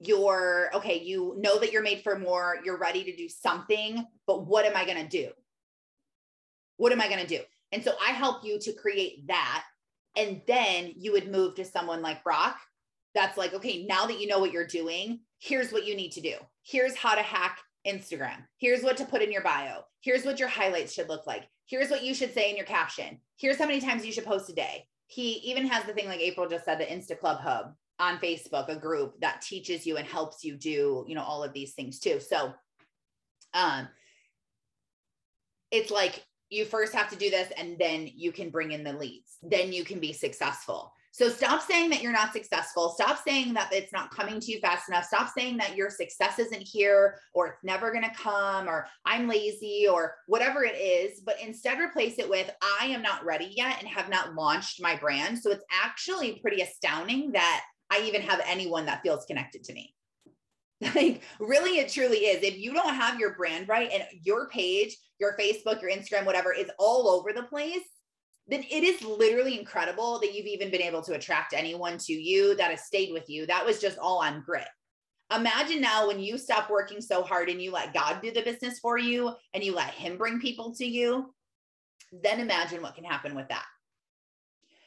you're 0.00 0.70
okay, 0.74 1.00
you 1.00 1.36
know 1.38 1.58
that 1.58 1.72
you're 1.72 1.82
made 1.82 2.02
for 2.02 2.18
more, 2.18 2.56
you're 2.64 2.78
ready 2.78 3.04
to 3.04 3.16
do 3.16 3.28
something, 3.28 4.04
but 4.26 4.46
what 4.46 4.64
am 4.64 4.76
I 4.76 4.84
going 4.84 5.02
to 5.02 5.08
do? 5.08 5.30
What 6.76 6.92
am 6.92 7.00
I 7.00 7.08
going 7.08 7.20
to 7.20 7.26
do? 7.26 7.40
And 7.72 7.82
so 7.82 7.92
I 8.04 8.10
help 8.10 8.44
you 8.44 8.58
to 8.60 8.72
create 8.72 9.26
that. 9.28 9.64
And 10.16 10.40
then 10.46 10.92
you 10.96 11.12
would 11.12 11.30
move 11.30 11.54
to 11.56 11.64
someone 11.64 12.02
like 12.02 12.24
Brock 12.24 12.56
that's 13.14 13.38
like, 13.38 13.54
okay, 13.54 13.84
now 13.86 14.06
that 14.06 14.20
you 14.20 14.26
know 14.26 14.38
what 14.38 14.52
you're 14.52 14.66
doing, 14.66 15.20
here's 15.40 15.72
what 15.72 15.86
you 15.86 15.94
need 15.96 16.12
to 16.12 16.20
do. 16.20 16.34
Here's 16.62 16.96
how 16.96 17.14
to 17.14 17.22
hack 17.22 17.58
Instagram. 17.86 18.44
Here's 18.58 18.82
what 18.82 18.96
to 18.98 19.04
put 19.04 19.22
in 19.22 19.32
your 19.32 19.42
bio. 19.42 19.80
Here's 20.00 20.24
what 20.24 20.38
your 20.38 20.48
highlights 20.48 20.92
should 20.92 21.08
look 21.08 21.26
like. 21.26 21.48
Here's 21.66 21.90
what 21.90 22.02
you 22.02 22.14
should 22.14 22.34
say 22.34 22.50
in 22.50 22.56
your 22.56 22.66
caption. 22.66 23.20
Here's 23.36 23.58
how 23.58 23.66
many 23.66 23.80
times 23.80 24.04
you 24.04 24.12
should 24.12 24.24
post 24.24 24.50
a 24.50 24.54
day. 24.54 24.86
He 25.06 25.34
even 25.50 25.66
has 25.66 25.84
the 25.84 25.92
thing 25.92 26.06
like 26.06 26.20
April 26.20 26.48
just 26.48 26.64
said, 26.64 26.78
the 26.78 26.84
Insta 26.84 27.18
Club 27.18 27.40
Hub 27.40 27.74
on 27.98 28.18
Facebook, 28.18 28.68
a 28.68 28.76
group 28.76 29.20
that 29.20 29.42
teaches 29.42 29.86
you 29.86 29.96
and 29.96 30.06
helps 30.06 30.44
you 30.44 30.56
do, 30.56 31.04
you 31.08 31.14
know, 31.14 31.22
all 31.22 31.42
of 31.42 31.52
these 31.52 31.74
things 31.74 31.98
too. 31.98 32.20
So 32.20 32.52
um 33.54 33.88
it's 35.70 35.90
like 35.90 36.24
you 36.50 36.64
first 36.64 36.94
have 36.94 37.10
to 37.10 37.16
do 37.16 37.30
this 37.30 37.50
and 37.56 37.78
then 37.78 38.08
you 38.14 38.32
can 38.32 38.50
bring 38.50 38.72
in 38.72 38.84
the 38.84 38.92
leads. 38.92 39.36
Then 39.42 39.72
you 39.72 39.84
can 39.84 40.00
be 40.00 40.12
successful. 40.12 40.92
So 41.10 41.28
stop 41.28 41.62
saying 41.62 41.90
that 41.90 42.02
you're 42.02 42.12
not 42.12 42.32
successful. 42.32 42.90
Stop 42.90 43.18
saying 43.26 43.54
that 43.54 43.72
it's 43.72 43.92
not 43.92 44.10
coming 44.10 44.40
to 44.40 44.52
you 44.52 44.60
fast 44.60 44.88
enough. 44.88 45.04
Stop 45.04 45.30
saying 45.36 45.56
that 45.56 45.76
your 45.76 45.90
success 45.90 46.38
isn't 46.38 46.62
here 46.62 47.18
or 47.34 47.48
it's 47.48 47.64
never 47.64 47.90
going 47.90 48.04
to 48.04 48.14
come 48.14 48.68
or 48.68 48.86
I'm 49.04 49.26
lazy 49.26 49.86
or 49.90 50.14
whatever 50.26 50.64
it 50.64 50.76
is. 50.76 51.20
But 51.20 51.40
instead, 51.40 51.78
replace 51.80 52.18
it 52.18 52.28
with 52.28 52.50
I 52.80 52.86
am 52.86 53.02
not 53.02 53.24
ready 53.24 53.52
yet 53.56 53.78
and 53.80 53.88
have 53.88 54.08
not 54.08 54.34
launched 54.34 54.82
my 54.82 54.96
brand. 54.96 55.38
So 55.38 55.50
it's 55.50 55.64
actually 55.72 56.38
pretty 56.40 56.62
astounding 56.62 57.32
that 57.32 57.62
I 57.90 58.02
even 58.02 58.22
have 58.22 58.40
anyone 58.46 58.86
that 58.86 59.02
feels 59.02 59.24
connected 59.24 59.64
to 59.64 59.72
me. 59.72 59.94
Like, 60.94 61.22
really, 61.40 61.80
it 61.80 61.88
truly 61.88 62.18
is. 62.18 62.44
If 62.44 62.56
you 62.56 62.72
don't 62.72 62.94
have 62.94 63.18
your 63.18 63.34
brand 63.34 63.68
right 63.68 63.90
and 63.92 64.04
your 64.22 64.48
page, 64.48 64.96
your 65.18 65.36
Facebook, 65.36 65.82
your 65.82 65.90
Instagram, 65.90 66.24
whatever 66.24 66.52
is 66.52 66.70
all 66.78 67.08
over 67.08 67.32
the 67.32 67.42
place, 67.42 67.82
it 68.50 68.84
is 68.84 69.02
literally 69.02 69.58
incredible 69.58 70.18
that 70.20 70.34
you've 70.34 70.46
even 70.46 70.70
been 70.70 70.82
able 70.82 71.02
to 71.02 71.14
attract 71.14 71.52
anyone 71.52 71.98
to 71.98 72.12
you 72.12 72.56
that 72.56 72.70
has 72.70 72.84
stayed 72.84 73.12
with 73.12 73.28
you. 73.28 73.46
That 73.46 73.66
was 73.66 73.80
just 73.80 73.98
all 73.98 74.18
on 74.18 74.42
grit. 74.44 74.68
Imagine 75.34 75.82
now 75.82 76.06
when 76.06 76.18
you 76.18 76.38
stop 76.38 76.70
working 76.70 77.02
so 77.02 77.22
hard 77.22 77.50
and 77.50 77.60
you 77.60 77.70
let 77.70 77.92
God 77.92 78.20
do 78.22 78.32
the 78.32 78.42
business 78.42 78.78
for 78.78 78.96
you 78.96 79.34
and 79.52 79.62
you 79.62 79.74
let 79.74 79.90
Him 79.90 80.16
bring 80.16 80.40
people 80.40 80.74
to 80.76 80.86
you, 80.86 81.34
then 82.12 82.40
imagine 82.40 82.80
what 82.80 82.94
can 82.94 83.04
happen 83.04 83.34
with 83.34 83.48
that. 83.48 83.66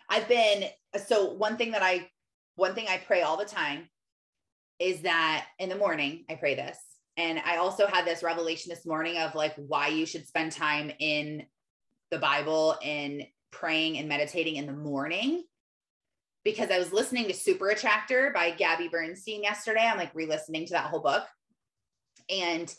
I've 0.09 0.27
been, 0.27 0.65
so 1.05 1.33
one 1.33 1.57
thing 1.57 1.71
that 1.71 1.83
I, 1.83 2.09
one 2.55 2.73
thing 2.73 2.87
I 2.89 2.97
pray 2.97 3.21
all 3.21 3.37
the 3.37 3.45
time 3.45 3.87
is 4.79 5.01
that 5.01 5.45
in 5.59 5.69
the 5.69 5.77
morning, 5.77 6.25
I 6.29 6.35
pray 6.35 6.55
this. 6.55 6.77
And 7.17 7.39
I 7.45 7.57
also 7.57 7.85
had 7.85 8.05
this 8.05 8.23
revelation 8.23 8.69
this 8.69 8.85
morning 8.85 9.19
of 9.19 9.35
like 9.35 9.53
why 9.55 9.87
you 9.87 10.07
should 10.07 10.27
spend 10.27 10.51
time 10.51 10.91
in 10.97 11.45
the 12.09 12.17
Bible 12.17 12.77
and 12.83 13.23
praying 13.51 13.97
and 13.97 14.07
meditating 14.09 14.55
in 14.55 14.65
the 14.65 14.73
morning 14.73 15.43
because 16.43 16.71
I 16.71 16.79
was 16.79 16.91
listening 16.91 17.27
to 17.27 17.33
Super 17.33 17.69
Attractor 17.69 18.31
by 18.33 18.51
Gabby 18.51 18.87
Bernstein 18.87 19.43
yesterday. 19.43 19.85
I'm 19.85 19.97
like 19.97 20.15
re 20.15 20.25
listening 20.25 20.65
to 20.67 20.73
that 20.73 20.85
whole 20.85 21.01
book. 21.01 21.23
And 22.29 22.73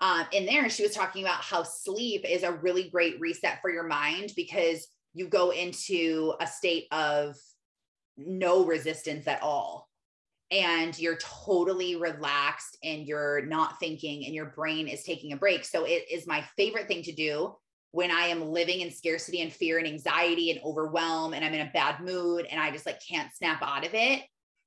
um, 0.00 0.26
in 0.32 0.46
there, 0.46 0.68
she 0.70 0.82
was 0.82 0.94
talking 0.94 1.24
about 1.24 1.42
how 1.42 1.62
sleep 1.62 2.24
is 2.28 2.42
a 2.42 2.52
really 2.52 2.88
great 2.88 3.20
reset 3.20 3.60
for 3.60 3.70
your 3.70 3.86
mind 3.86 4.32
because 4.36 4.86
you 5.12 5.28
go 5.28 5.50
into 5.50 6.34
a 6.40 6.46
state 6.46 6.86
of 6.92 7.36
no 8.16 8.64
resistance 8.64 9.26
at 9.26 9.42
all. 9.42 9.88
And 10.52 10.98
you're 10.98 11.18
totally 11.18 11.94
relaxed 11.94 12.76
and 12.82 13.06
you're 13.06 13.46
not 13.46 13.78
thinking, 13.78 14.24
and 14.24 14.34
your 14.34 14.46
brain 14.46 14.88
is 14.88 15.04
taking 15.04 15.32
a 15.32 15.36
break. 15.36 15.64
So, 15.64 15.84
it 15.84 16.06
is 16.10 16.26
my 16.26 16.42
favorite 16.56 16.88
thing 16.88 17.04
to 17.04 17.12
do 17.12 17.54
when 17.92 18.10
I 18.10 18.26
am 18.26 18.50
living 18.50 18.80
in 18.80 18.90
scarcity 18.90 19.40
and 19.40 19.52
fear 19.52 19.78
and 19.78 19.86
anxiety 19.86 20.50
and 20.50 20.60
overwhelm 20.64 21.34
and 21.34 21.44
I'm 21.44 21.54
in 21.54 21.66
a 21.66 21.70
bad 21.72 22.00
mood 22.00 22.46
and 22.50 22.60
I 22.60 22.70
just 22.70 22.86
like 22.86 23.00
can't 23.06 23.34
snap 23.34 23.62
out 23.62 23.86
of 23.86 23.94
it, 23.94 24.22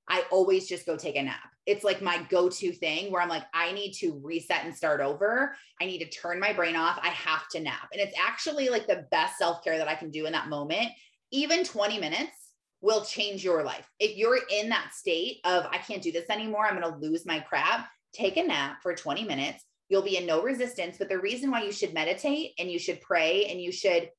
I 0.10 0.26
always 0.32 0.68
just 0.68 0.86
go 0.86 0.98
take 0.98 1.16
a 1.16 1.24
nap. 1.24 1.50
It's 1.66 1.86
like 1.86 2.02
my 2.02 2.26
go 2.30 2.50
to 2.50 2.72
thing 2.74 3.10
where 3.12 3.22
I'm 3.22 3.30
like, 3.30 3.46
I 3.54 3.72
need 3.72 3.94
to 3.94 4.20
reset 4.22 4.66
and 4.66 4.76
start 4.76 5.00
over. 5.00 5.56
I 5.82 5.86
need 5.86 6.00
to 6.00 6.10
turn 6.10 6.40
my 6.40 6.52
brain 6.52 6.76
off. 6.76 7.00
I 7.02 7.10
have 7.10 7.48
to 7.52 7.62
nap. 7.62 7.88
And 7.94 8.02
it's 8.02 8.18
actually 8.20 8.68
like 8.68 8.86
the 8.86 9.06
best 9.12 9.38
self 9.38 9.64
care 9.64 9.78
that 9.78 9.88
I 9.88 9.96
can 9.96 10.10
do 10.10 10.26
in 10.26 10.34
that 10.34 10.50
moment. 10.50 10.90
Even 11.32 11.64
20 11.64 12.00
minutes 12.00 12.52
will 12.82 13.06
change 13.06 13.46
your 13.46 13.64
life. 13.64 13.90
If 14.00 14.18
you're 14.18 14.40
in 14.52 14.68
that 14.70 14.92
state 14.94 15.38
of, 15.46 15.66
I 15.72 15.78
can't 15.78 16.02
do 16.02 16.12
this 16.12 16.30
anymore, 16.30 16.66
I'm 16.66 16.78
going 16.78 16.94
to 16.94 17.00
lose 17.00 17.26
my 17.26 17.40
crap, 17.40 17.88
take 18.12 18.36
a 18.36 18.44
nap 18.44 18.80
for 18.84 18.94
20 18.94 19.24
minutes 19.24 19.64
you'll 19.94 20.02
be 20.02 20.18
in 20.18 20.26
no 20.26 20.42
resistance 20.42 20.98
but 20.98 21.08
the 21.08 21.20
reason 21.20 21.52
why 21.52 21.64
you 21.64 21.72
should 21.72 21.94
meditate 21.94 22.52
and 22.58 22.70
you 22.70 22.80
should 22.80 23.00
pray 23.00 23.46
and 23.46 23.62
you 23.62 23.72
should 23.72 24.10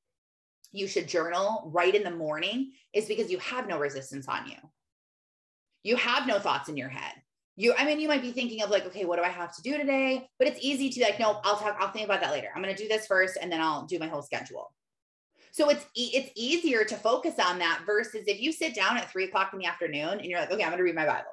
you 0.75 0.87
should 0.87 1.07
journal 1.07 1.71
right 1.73 1.95
in 1.95 2.03
the 2.03 2.11
morning 2.11 2.71
is 2.93 3.05
because 3.05 3.31
you 3.31 3.37
have 3.39 3.67
no 3.67 3.79
resistance 3.79 4.27
on 4.27 4.47
you. 4.47 4.57
You 5.83 5.95
have 5.95 6.27
no 6.27 6.37
thoughts 6.39 6.69
in 6.69 6.77
your 6.77 6.89
head. 6.89 7.13
You 7.55 7.73
i 7.77 7.85
mean 7.85 8.01
you 8.01 8.09
might 8.09 8.21
be 8.21 8.33
thinking 8.33 8.61
of 8.61 8.69
like 8.69 8.85
okay 8.87 9.05
what 9.05 9.17
do 9.17 9.23
i 9.23 9.29
have 9.29 9.55
to 9.55 9.61
do 9.61 9.77
today? 9.77 10.27
But 10.37 10.49
it's 10.49 10.59
easy 10.61 10.89
to 10.89 11.01
like 11.01 11.19
no 11.19 11.39
i'll 11.43 11.57
talk 11.57 11.77
i'll 11.79 11.91
think 11.91 12.05
about 12.05 12.21
that 12.21 12.31
later. 12.31 12.49
I'm 12.53 12.61
going 12.61 12.75
to 12.75 12.81
do 12.81 12.89
this 12.89 13.07
first 13.07 13.37
and 13.41 13.49
then 13.51 13.61
i'll 13.61 13.85
do 13.85 13.99
my 13.99 14.07
whole 14.07 14.21
schedule. 14.21 14.73
So 15.51 15.69
it's 15.69 15.85
it's 15.95 16.31
easier 16.35 16.83
to 16.83 16.95
focus 16.97 17.35
on 17.39 17.59
that 17.59 17.83
versus 17.85 18.25
if 18.27 18.41
you 18.41 18.51
sit 18.51 18.75
down 18.75 18.97
at 18.97 19.09
three 19.09 19.25
o'clock 19.25 19.51
in 19.53 19.59
the 19.59 19.65
afternoon 19.65 20.19
and 20.19 20.25
you're 20.25 20.39
like 20.39 20.51
okay 20.51 20.63
i'm 20.63 20.69
going 20.69 20.79
to 20.79 20.83
read 20.83 20.95
my 20.95 21.05
bible 21.05 21.31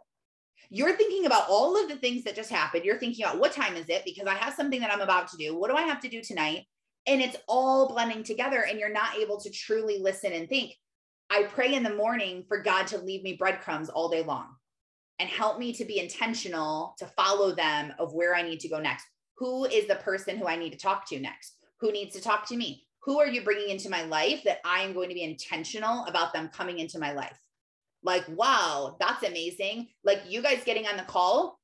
you're 0.71 0.97
thinking 0.97 1.27
about 1.27 1.49
all 1.49 1.81
of 1.81 1.89
the 1.89 1.97
things 1.97 2.25
that 2.25 2.35
just 2.35 2.51
happened. 2.51 2.85
You're 2.85 2.99
thinking 2.99 3.25
about 3.25 3.39
what 3.39 3.53
time 3.53 3.77
is 3.77 3.89
it? 3.89 4.05
Because 4.05 4.27
I 4.27 4.35
have 4.35 4.55
something 4.55 4.81
that 4.81 4.93
I'm 4.93 5.01
about 5.01 5.29
to 5.29 5.37
do. 5.37 5.57
What 5.57 5.71
do 5.71 5.77
I 5.77 5.83
have 5.83 6.01
to 6.01 6.09
do 6.09 6.23
tonight? 6.23 6.67
And 7.07 7.21
it's 7.21 7.37
all 7.49 7.89
blending 7.89 8.23
together, 8.23 8.65
and 8.65 8.79
you're 8.79 8.93
not 8.93 9.17
able 9.17 9.41
to 9.41 9.51
truly 9.51 9.99
listen 9.99 10.33
and 10.33 10.49
think. 10.49 10.75
I 11.31 11.45
pray 11.45 11.75
in 11.75 11.83
the 11.83 11.95
morning 11.95 12.45
for 12.47 12.63
God 12.63 12.87
to 12.89 12.99
leave 12.99 13.23
me 13.23 13.35
breadcrumbs 13.35 13.89
all 13.89 14.09
day 14.09 14.23
long 14.23 14.49
and 15.19 15.29
help 15.29 15.59
me 15.59 15.73
to 15.73 15.85
be 15.85 15.99
intentional 15.99 16.95
to 16.99 17.07
follow 17.07 17.55
them 17.55 17.93
of 17.99 18.13
where 18.13 18.35
I 18.35 18.43
need 18.43 18.61
to 18.61 18.69
go 18.69 18.79
next. 18.79 19.07
Who 19.39 19.65
is 19.65 19.89
the 19.89 19.97
person 19.97 20.37
who 20.37 20.47
I 20.47 20.57
need 20.57 20.73
to 20.73 20.79
talk 20.79 21.09
to 21.09 21.19
next? 21.19 21.57
Who 21.81 21.91
needs 21.91 22.15
to 22.15 22.23
talk 22.23 22.47
to 22.49 22.57
me? 22.57 22.85
Who 23.05 23.19
are 23.19 23.27
you 23.27 23.43
bringing 23.43 23.71
into 23.71 23.91
my 23.91 24.03
life 24.05 24.43
that 24.45 24.59
I 24.65 24.83
am 24.83 24.93
going 24.93 25.09
to 25.09 25.15
be 25.15 25.25
intentional 25.25 26.05
about 26.05 26.33
them 26.33 26.49
coming 26.49 26.79
into 26.79 26.99
my 26.99 27.13
life? 27.13 27.39
Like, 28.03 28.25
wow, 28.29 28.97
that's 28.99 29.23
amazing. 29.23 29.89
Like 30.05 30.23
you 30.27 30.43
guys 30.43 30.65
getting 30.65 30.87
on 30.87 30.97
the 30.97 31.03
call, 31.05 31.59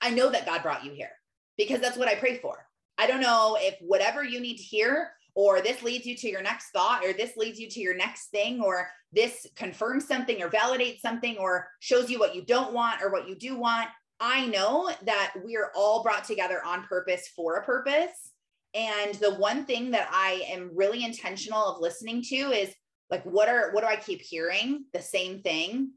I 0.00 0.10
know 0.10 0.30
that 0.30 0.46
God 0.46 0.62
brought 0.62 0.84
you 0.84 0.92
here 0.92 1.12
because 1.56 1.80
that's 1.80 1.96
what 1.96 2.08
I 2.08 2.14
pray 2.14 2.38
for. 2.38 2.66
I 2.98 3.06
don't 3.06 3.20
know 3.20 3.56
if 3.60 3.76
whatever 3.80 4.22
you 4.22 4.40
need 4.40 4.56
to 4.56 4.62
hear, 4.62 5.10
or 5.34 5.60
this 5.60 5.82
leads 5.82 6.06
you 6.06 6.16
to 6.16 6.28
your 6.28 6.42
next 6.42 6.70
thought, 6.70 7.04
or 7.04 7.12
this 7.12 7.36
leads 7.36 7.58
you 7.58 7.68
to 7.68 7.80
your 7.80 7.96
next 7.96 8.26
thing, 8.28 8.60
or 8.60 8.88
this 9.12 9.46
confirms 9.56 10.06
something, 10.06 10.40
or 10.40 10.48
validates 10.48 11.00
something, 11.00 11.36
or 11.38 11.68
shows 11.80 12.08
you 12.08 12.20
what 12.20 12.36
you 12.36 12.42
don't 12.42 12.72
want 12.72 13.02
or 13.02 13.10
what 13.10 13.28
you 13.28 13.34
do 13.34 13.58
want. 13.58 13.88
I 14.20 14.46
know 14.46 14.90
that 15.02 15.34
we 15.44 15.56
are 15.56 15.72
all 15.74 16.04
brought 16.04 16.24
together 16.24 16.64
on 16.64 16.84
purpose 16.84 17.28
for 17.34 17.56
a 17.56 17.64
purpose. 17.64 18.12
And 18.74 19.14
the 19.16 19.34
one 19.34 19.66
thing 19.66 19.90
that 19.92 20.08
I 20.12 20.44
am 20.48 20.70
really 20.74 21.04
intentional 21.04 21.64
of 21.64 21.80
listening 21.80 22.22
to 22.28 22.36
is 22.36 22.74
like 23.10 23.24
what 23.24 23.48
are 23.48 23.72
what 23.72 23.82
do 23.82 23.86
i 23.86 23.96
keep 23.96 24.20
hearing 24.20 24.84
the 24.92 25.00
same 25.00 25.40
thing 25.40 25.90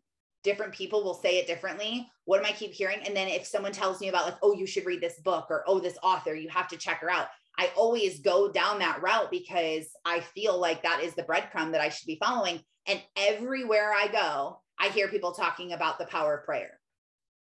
different 0.47 0.73
people 0.73 1.03
will 1.03 1.13
say 1.13 1.39
it 1.39 1.45
differently. 1.45 2.09
What 2.23 2.39
am 2.39 2.45
I 2.45 2.53
keep 2.53 2.73
hearing? 2.73 2.99
And 3.05 3.13
then 3.13 3.27
if 3.27 3.45
someone 3.45 3.73
tells 3.73 3.99
me 3.99 4.07
about 4.07 4.25
like, 4.25 4.37
oh, 4.41 4.53
you 4.53 4.65
should 4.65 4.85
read 4.85 5.01
this 5.01 5.19
book 5.19 5.47
or 5.49 5.65
oh, 5.67 5.79
this 5.81 5.97
author, 6.01 6.33
you 6.33 6.47
have 6.47 6.69
to 6.69 6.77
check 6.77 7.01
her 7.01 7.09
out. 7.09 7.27
I 7.57 7.69
always 7.75 8.21
go 8.21 8.49
down 8.49 8.79
that 8.79 9.01
route 9.01 9.29
because 9.29 9.87
I 10.05 10.21
feel 10.21 10.57
like 10.57 10.83
that 10.83 11.01
is 11.03 11.15
the 11.15 11.23
breadcrumb 11.23 11.73
that 11.73 11.81
I 11.81 11.89
should 11.89 12.05
be 12.05 12.19
following. 12.23 12.61
And 12.85 13.01
everywhere 13.17 13.91
I 13.91 14.07
go, 14.07 14.61
I 14.79 14.87
hear 14.87 15.09
people 15.09 15.33
talking 15.33 15.73
about 15.73 15.99
the 15.99 16.05
power 16.05 16.37
of 16.37 16.45
prayer. 16.45 16.79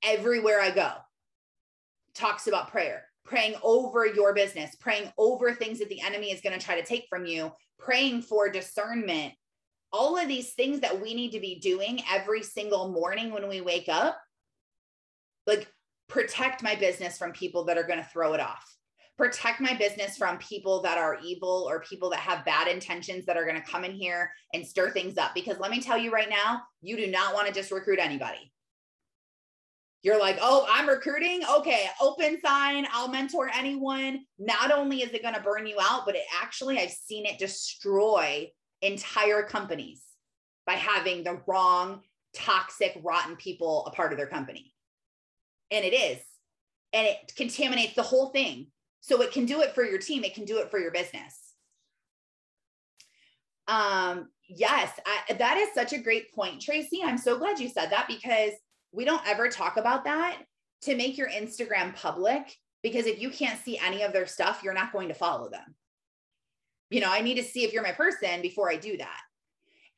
Everywhere 0.02 0.60
I 0.60 0.70
go, 0.70 0.90
talks 2.14 2.48
about 2.48 2.70
prayer, 2.70 3.04
praying 3.24 3.54
over 3.62 4.04
your 4.04 4.34
business, 4.34 4.74
praying 4.74 5.10
over 5.16 5.54
things 5.54 5.78
that 5.78 5.88
the 5.88 6.02
enemy 6.02 6.32
is 6.32 6.42
going 6.42 6.58
to 6.58 6.64
try 6.64 6.78
to 6.78 6.86
take 6.86 7.06
from 7.08 7.24
you, 7.24 7.52
praying 7.78 8.20
for 8.22 8.50
discernment. 8.50 9.32
All 9.92 10.16
of 10.16 10.28
these 10.28 10.52
things 10.52 10.80
that 10.80 11.00
we 11.00 11.14
need 11.14 11.32
to 11.32 11.40
be 11.40 11.58
doing 11.58 12.02
every 12.10 12.42
single 12.42 12.90
morning 12.90 13.32
when 13.32 13.48
we 13.48 13.60
wake 13.60 13.88
up, 13.88 14.18
like 15.46 15.66
protect 16.08 16.62
my 16.62 16.74
business 16.74 17.18
from 17.18 17.32
people 17.32 17.64
that 17.64 17.78
are 17.78 17.84
going 17.84 17.98
to 17.98 18.08
throw 18.12 18.34
it 18.34 18.40
off 18.40 18.64
protect 19.20 19.60
my 19.60 19.74
business 19.74 20.16
from 20.16 20.38
people 20.38 20.80
that 20.80 20.96
are 20.96 21.18
evil 21.22 21.66
or 21.68 21.80
people 21.80 22.08
that 22.08 22.20
have 22.20 22.42
bad 22.46 22.66
intentions 22.66 23.26
that 23.26 23.36
are 23.36 23.44
going 23.44 23.60
to 23.60 23.70
come 23.70 23.84
in 23.84 23.92
here 23.92 24.32
and 24.54 24.66
stir 24.66 24.88
things 24.88 25.18
up. 25.18 25.34
Because 25.34 25.58
let 25.58 25.70
me 25.70 25.78
tell 25.78 25.98
you 25.98 26.10
right 26.10 26.30
now, 26.30 26.62
you 26.80 26.96
do 26.96 27.06
not 27.06 27.34
want 27.34 27.46
to 27.46 27.52
just 27.52 27.70
recruit 27.70 27.98
anybody. 27.98 28.50
You're 30.02 30.18
like, 30.18 30.38
oh, 30.40 30.66
I'm 30.70 30.88
recruiting. 30.88 31.42
Okay, 31.58 31.84
open 32.00 32.40
sign. 32.42 32.86
I'll 32.92 33.08
mentor 33.08 33.50
anyone. 33.54 34.20
Not 34.38 34.72
only 34.72 35.02
is 35.02 35.12
it 35.12 35.22
going 35.22 35.34
to 35.34 35.42
burn 35.42 35.66
you 35.66 35.76
out, 35.78 36.06
but 36.06 36.16
it 36.16 36.24
actually, 36.40 36.78
I've 36.78 36.88
seen 36.88 37.26
it 37.26 37.38
destroy 37.38 38.50
entire 38.82 39.42
companies 39.42 40.02
by 40.66 40.74
having 40.74 41.24
the 41.24 41.40
wrong, 41.46 42.00
toxic, 42.34 42.98
rotten 43.02 43.36
people 43.36 43.86
a 43.86 43.90
part 43.90 44.12
of 44.12 44.18
their 44.18 44.26
company. 44.26 44.72
And 45.70 45.84
it 45.84 45.94
is. 45.94 46.18
And 46.92 47.06
it 47.06 47.32
contaminates 47.36 47.94
the 47.94 48.02
whole 48.02 48.30
thing 48.30 48.68
so 49.00 49.22
it 49.22 49.32
can 49.32 49.46
do 49.46 49.62
it 49.62 49.74
for 49.74 49.84
your 49.84 49.98
team, 49.98 50.24
it 50.24 50.34
can 50.34 50.44
do 50.44 50.58
it 50.58 50.70
for 50.70 50.78
your 50.78 50.90
business. 50.90 51.54
Um, 53.68 54.28
yes, 54.48 54.90
I, 55.06 55.34
that 55.34 55.56
is 55.56 55.68
such 55.74 55.92
a 55.92 55.98
great 55.98 56.34
point, 56.34 56.60
Tracy. 56.60 57.00
I'm 57.04 57.18
so 57.18 57.38
glad 57.38 57.60
you 57.60 57.68
said 57.68 57.90
that 57.90 58.08
because 58.08 58.52
we 58.92 59.04
don't 59.04 59.26
ever 59.26 59.48
talk 59.48 59.76
about 59.76 60.04
that 60.04 60.42
to 60.82 60.96
make 60.96 61.16
your 61.16 61.28
Instagram 61.28 61.94
public. 61.94 62.56
Because 62.82 63.06
if 63.06 63.20
you 63.20 63.30
can't 63.30 63.62
see 63.62 63.78
any 63.78 64.02
of 64.02 64.12
their 64.12 64.26
stuff, 64.26 64.62
you're 64.64 64.74
not 64.74 64.92
going 64.92 65.08
to 65.08 65.14
follow 65.14 65.50
them. 65.50 65.74
You 66.90 67.00
know, 67.00 67.10
I 67.10 67.20
need 67.20 67.36
to 67.36 67.44
see 67.44 67.64
if 67.64 67.72
you're 67.72 67.82
my 67.82 67.92
person 67.92 68.42
before 68.42 68.70
I 68.70 68.76
do 68.76 68.96
that. 68.96 69.20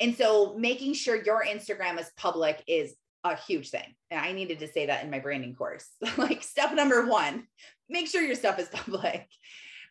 And 0.00 0.16
so 0.16 0.54
making 0.58 0.94
sure 0.94 1.22
your 1.22 1.44
Instagram 1.44 1.98
is 1.98 2.10
public 2.16 2.62
is 2.66 2.94
a 3.24 3.36
huge 3.36 3.70
thing. 3.70 3.94
And 4.10 4.20
I 4.20 4.32
needed 4.32 4.58
to 4.60 4.68
say 4.68 4.86
that 4.86 5.04
in 5.04 5.10
my 5.10 5.18
branding 5.18 5.54
course. 5.54 5.88
like 6.16 6.42
step 6.42 6.74
number 6.74 7.06
one, 7.06 7.46
make 7.88 8.08
sure 8.08 8.22
your 8.22 8.34
stuff 8.34 8.58
is 8.58 8.68
public. 8.72 9.28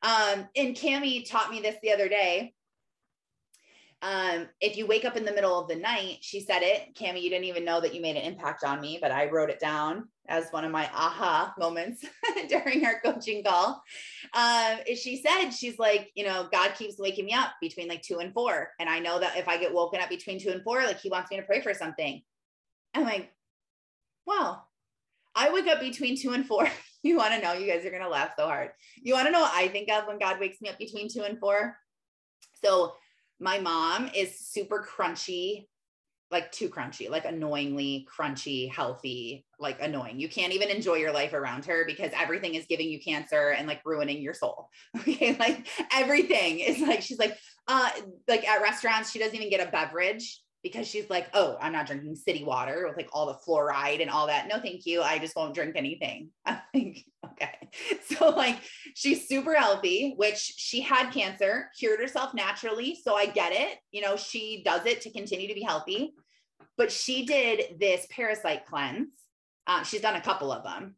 Um, 0.03 0.47
and 0.55 0.75
Cami 0.75 1.29
taught 1.29 1.51
me 1.51 1.61
this 1.61 1.75
the 1.81 1.91
other 1.91 2.09
day. 2.09 2.53
Um, 4.03 4.47
if 4.59 4.77
you 4.77 4.87
wake 4.87 5.05
up 5.05 5.15
in 5.15 5.25
the 5.25 5.31
middle 5.31 5.59
of 5.59 5.67
the 5.67 5.75
night, 5.75 6.17
she 6.21 6.39
said 6.39 6.63
it, 6.63 6.95
Cami, 6.95 7.21
you 7.21 7.29
didn't 7.29 7.45
even 7.45 7.63
know 7.63 7.79
that 7.81 7.93
you 7.93 8.01
made 8.01 8.15
an 8.15 8.23
impact 8.23 8.63
on 8.63 8.81
me, 8.81 8.97
but 8.99 9.11
I 9.11 9.29
wrote 9.29 9.51
it 9.51 9.59
down 9.59 10.07
as 10.27 10.49
one 10.49 10.65
of 10.65 10.71
my 10.71 10.89
aha 10.93 11.53
moments 11.59 12.03
during 12.49 12.83
our 12.85 12.99
coaching 13.01 13.43
call. 13.43 13.83
Um, 14.33 14.79
she 14.95 15.21
said, 15.21 15.51
she's 15.51 15.77
like, 15.77 16.09
you 16.15 16.25
know, 16.25 16.47
God 16.51 16.73
keeps 16.73 16.97
waking 16.97 17.25
me 17.25 17.33
up 17.33 17.51
between 17.61 17.87
like 17.87 18.01
two 18.01 18.19
and 18.19 18.33
four. 18.33 18.69
And 18.79 18.89
I 18.89 18.99
know 18.99 19.19
that 19.19 19.37
if 19.37 19.47
I 19.47 19.57
get 19.57 19.73
woken 19.73 20.01
up 20.01 20.09
between 20.09 20.39
two 20.39 20.49
and 20.49 20.63
four, 20.63 20.83
like 20.83 20.99
he 20.99 21.09
wants 21.09 21.29
me 21.29 21.37
to 21.37 21.43
pray 21.43 21.61
for 21.61 21.73
something. 21.73 22.21
I'm 22.95 23.03
like, 23.03 23.31
wow, 24.25 24.63
I 25.35 25.51
wake 25.51 25.67
up 25.67 25.79
between 25.79 26.17
two 26.17 26.31
and 26.31 26.45
four. 26.45 26.67
you 27.03 27.17
want 27.17 27.33
to 27.33 27.41
know, 27.41 27.53
you 27.53 27.71
guys 27.71 27.85
are 27.85 27.91
going 27.91 28.01
to 28.01 28.09
laugh 28.09 28.31
so 28.37 28.47
hard. 28.47 28.71
You 29.01 29.13
want 29.13 29.27
to 29.27 29.31
know 29.31 29.41
what 29.41 29.53
I 29.53 29.67
think 29.67 29.91
of 29.91 30.07
when 30.07 30.19
God 30.19 30.39
wakes 30.39 30.61
me 30.61 30.69
up 30.69 30.77
between 30.77 31.07
two 31.09 31.23
and 31.23 31.39
four? 31.39 31.75
So, 32.63 32.93
my 33.41 33.59
mom 33.59 34.09
is 34.15 34.37
super 34.39 34.87
crunchy, 34.87 35.67
like 36.29 36.51
too 36.51 36.69
crunchy, 36.69 37.09
like 37.09 37.25
annoyingly 37.25 38.07
crunchy, 38.07 38.71
healthy, 38.71 39.45
like 39.59 39.81
annoying. 39.81 40.19
You 40.19 40.29
can't 40.29 40.53
even 40.53 40.69
enjoy 40.69 40.95
your 40.95 41.11
life 41.11 41.33
around 41.33 41.65
her 41.65 41.83
because 41.85 42.11
everything 42.15 42.55
is 42.55 42.67
giving 42.67 42.87
you 42.87 43.01
cancer 43.01 43.49
and 43.49 43.67
like 43.67 43.81
ruining 43.83 44.21
your 44.21 44.35
soul. 44.35 44.69
Okay. 45.01 45.35
Like 45.37 45.67
everything 45.91 46.59
is 46.59 46.79
like, 46.79 47.01
she's 47.01 47.17
like, 47.17 47.37
uh, 47.67 47.89
like 48.27 48.47
at 48.47 48.61
restaurants, 48.61 49.11
she 49.11 49.19
doesn't 49.19 49.35
even 49.35 49.49
get 49.49 49.67
a 49.67 49.71
beverage 49.71 50.41
because 50.63 50.87
she's 50.87 51.09
like, 51.09 51.27
oh, 51.33 51.57
I'm 51.59 51.71
not 51.71 51.87
drinking 51.87 52.15
city 52.15 52.43
water 52.43 52.85
with 52.87 52.97
like 52.97 53.09
all 53.13 53.25
the 53.25 53.39
fluoride 53.47 54.01
and 54.01 54.09
all 54.09 54.27
that. 54.27 54.47
No, 54.47 54.59
thank 54.59 54.85
you. 54.85 55.01
I 55.01 55.17
just 55.17 55.35
won't 55.35 55.55
drink 55.55 55.75
anything. 55.75 56.29
I'm 56.45 56.59
like, 56.73 57.05
okay. 57.31 57.69
So, 58.05 58.29
like, 58.29 58.59
she's 58.95 59.29
super 59.29 59.55
healthy, 59.55 60.13
which 60.17 60.37
she 60.37 60.81
had 60.81 61.11
cancer, 61.11 61.69
cured 61.79 62.01
herself 62.01 62.33
naturally. 62.33 62.99
So 63.01 63.15
I 63.15 63.27
get 63.27 63.53
it. 63.53 63.77
You 63.91 64.01
know, 64.01 64.17
she 64.17 64.61
does 64.65 64.85
it 64.85 65.01
to 65.01 65.11
continue 65.11 65.47
to 65.47 65.53
be 65.53 65.63
healthy. 65.63 66.13
But 66.77 66.91
she 66.91 67.25
did 67.25 67.79
this 67.79 68.05
parasite 68.11 68.65
cleanse. 68.65 69.07
Uh, 69.67 69.83
she's 69.83 70.01
done 70.01 70.15
a 70.15 70.21
couple 70.21 70.51
of 70.51 70.63
them. 70.63 70.95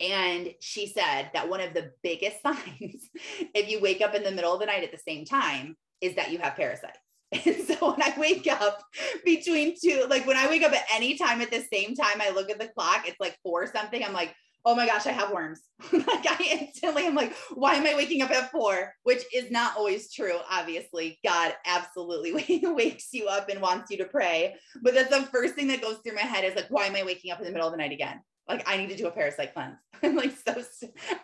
And 0.00 0.54
she 0.60 0.86
said 0.86 1.30
that 1.34 1.48
one 1.48 1.60
of 1.60 1.74
the 1.74 1.92
biggest 2.02 2.42
signs, 2.42 3.08
if 3.54 3.70
you 3.70 3.80
wake 3.80 4.00
up 4.00 4.14
in 4.14 4.24
the 4.24 4.32
middle 4.32 4.52
of 4.52 4.60
the 4.60 4.66
night 4.66 4.82
at 4.82 4.92
the 4.92 4.98
same 4.98 5.24
time, 5.24 5.76
is 6.00 6.16
that 6.16 6.32
you 6.32 6.38
have 6.38 6.56
parasites. 6.56 6.98
And 7.46 7.56
so 7.64 7.92
when 7.92 8.02
I 8.02 8.12
wake 8.18 8.48
up 8.50 8.82
between 9.24 9.76
two, 9.80 10.04
like 10.10 10.26
when 10.26 10.36
I 10.36 10.48
wake 10.48 10.64
up 10.64 10.72
at 10.72 10.84
any 10.92 11.16
time 11.16 11.40
at 11.40 11.50
the 11.50 11.62
same 11.72 11.94
time, 11.94 12.20
I 12.20 12.30
look 12.30 12.50
at 12.50 12.58
the 12.58 12.68
clock, 12.68 13.06
it's 13.06 13.20
like 13.20 13.38
four 13.42 13.66
something. 13.68 14.04
I'm 14.04 14.12
like, 14.12 14.34
oh 14.64 14.74
my 14.74 14.86
gosh, 14.86 15.06
I 15.06 15.12
have 15.12 15.32
worms. 15.32 15.60
like 15.92 16.26
I 16.26 16.58
instantly 16.60 17.06
am 17.06 17.14
like, 17.14 17.34
why 17.54 17.74
am 17.74 17.86
I 17.86 17.94
waking 17.94 18.22
up 18.22 18.30
at 18.30 18.50
four? 18.50 18.92
Which 19.04 19.22
is 19.34 19.50
not 19.50 19.76
always 19.76 20.12
true. 20.12 20.38
Obviously, 20.50 21.18
God 21.24 21.54
absolutely 21.66 22.32
wakes 22.64 23.08
you 23.12 23.26
up 23.28 23.48
and 23.48 23.60
wants 23.60 23.90
you 23.90 23.98
to 23.98 24.04
pray. 24.04 24.56
But 24.82 24.94
that's 24.94 25.10
the 25.10 25.22
first 25.26 25.54
thing 25.54 25.68
that 25.68 25.82
goes 25.82 25.98
through 25.98 26.16
my 26.16 26.22
head 26.22 26.44
is 26.44 26.56
like, 26.56 26.68
why 26.68 26.86
am 26.86 26.96
I 26.96 27.04
waking 27.04 27.30
up 27.30 27.38
in 27.38 27.46
the 27.46 27.52
middle 27.52 27.66
of 27.66 27.72
the 27.72 27.78
night 27.78 27.92
again? 27.92 28.20
Like 28.48 28.68
I 28.68 28.76
need 28.76 28.88
to 28.88 28.96
do 28.96 29.06
a 29.06 29.10
parasite 29.10 29.54
cleanse. 29.54 29.76
I'm 30.02 30.16
like 30.16 30.32
so 30.46 30.62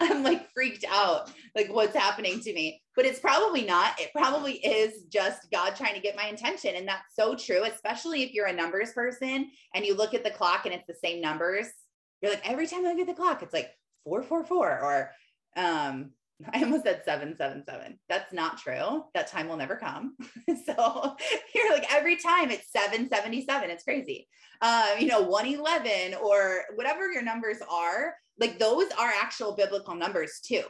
I'm 0.01 0.23
like 0.23 0.51
freaked 0.53 0.85
out 0.89 1.31
like 1.55 1.73
what's 1.73 1.97
happening 1.97 2.41
to 2.41 2.53
me. 2.53 2.81
But 2.95 3.05
it's 3.05 3.19
probably 3.19 3.62
not. 3.62 4.01
It 4.01 4.11
probably 4.14 4.55
is 4.55 5.05
just 5.05 5.51
God 5.51 5.75
trying 5.77 5.95
to 5.95 6.01
get 6.01 6.17
my 6.17 6.27
intention 6.27 6.75
and 6.77 6.87
that's 6.87 7.14
so 7.14 7.35
true, 7.35 7.64
especially 7.64 8.23
if 8.23 8.33
you're 8.33 8.47
a 8.47 8.53
numbers 8.53 8.93
person 8.93 9.51
and 9.75 9.85
you 9.85 9.95
look 9.95 10.14
at 10.14 10.25
the 10.25 10.31
clock 10.31 10.67
and 10.67 10.75
it's 10.75 10.87
the 10.87 10.95
same 10.95 11.21
numbers. 11.21 11.67
You're 12.23 12.33
like 12.33 12.49
every 12.49 12.67
time 12.67 12.87
I 12.87 12.91
look 12.91 13.01
at 13.01 13.07
the 13.07 13.14
clock 13.14 13.43
it's 13.43 13.55
like 13.55 13.71
444 14.05 14.81
or 14.81 15.11
um 15.57 16.12
I 16.53 16.62
almost 16.62 16.84
said 16.84 17.03
777. 17.05 17.99
That's 18.09 18.32
not 18.32 18.59
true. 18.59 19.05
That 19.14 19.28
time 19.28 19.49
will 19.49 19.57
never 19.57 19.76
come. 19.76 20.16
so 20.66 21.16
you're 21.55 21.72
like 21.72 21.93
every 21.95 22.16
time 22.16 22.51
it's 22.51 22.70
777. 22.72 23.70
It's 23.70 23.84
crazy. 23.84 24.28
Uh, 24.61 24.91
you 24.99 25.07
know, 25.07 25.22
111 25.22 26.18
or 26.22 26.62
whatever 26.74 27.11
your 27.12 27.22
numbers 27.22 27.59
are, 27.70 28.14
like 28.39 28.59
those 28.59 28.91
are 28.99 29.09
actual 29.09 29.55
biblical 29.55 29.95
numbers 29.95 30.41
too. 30.45 30.62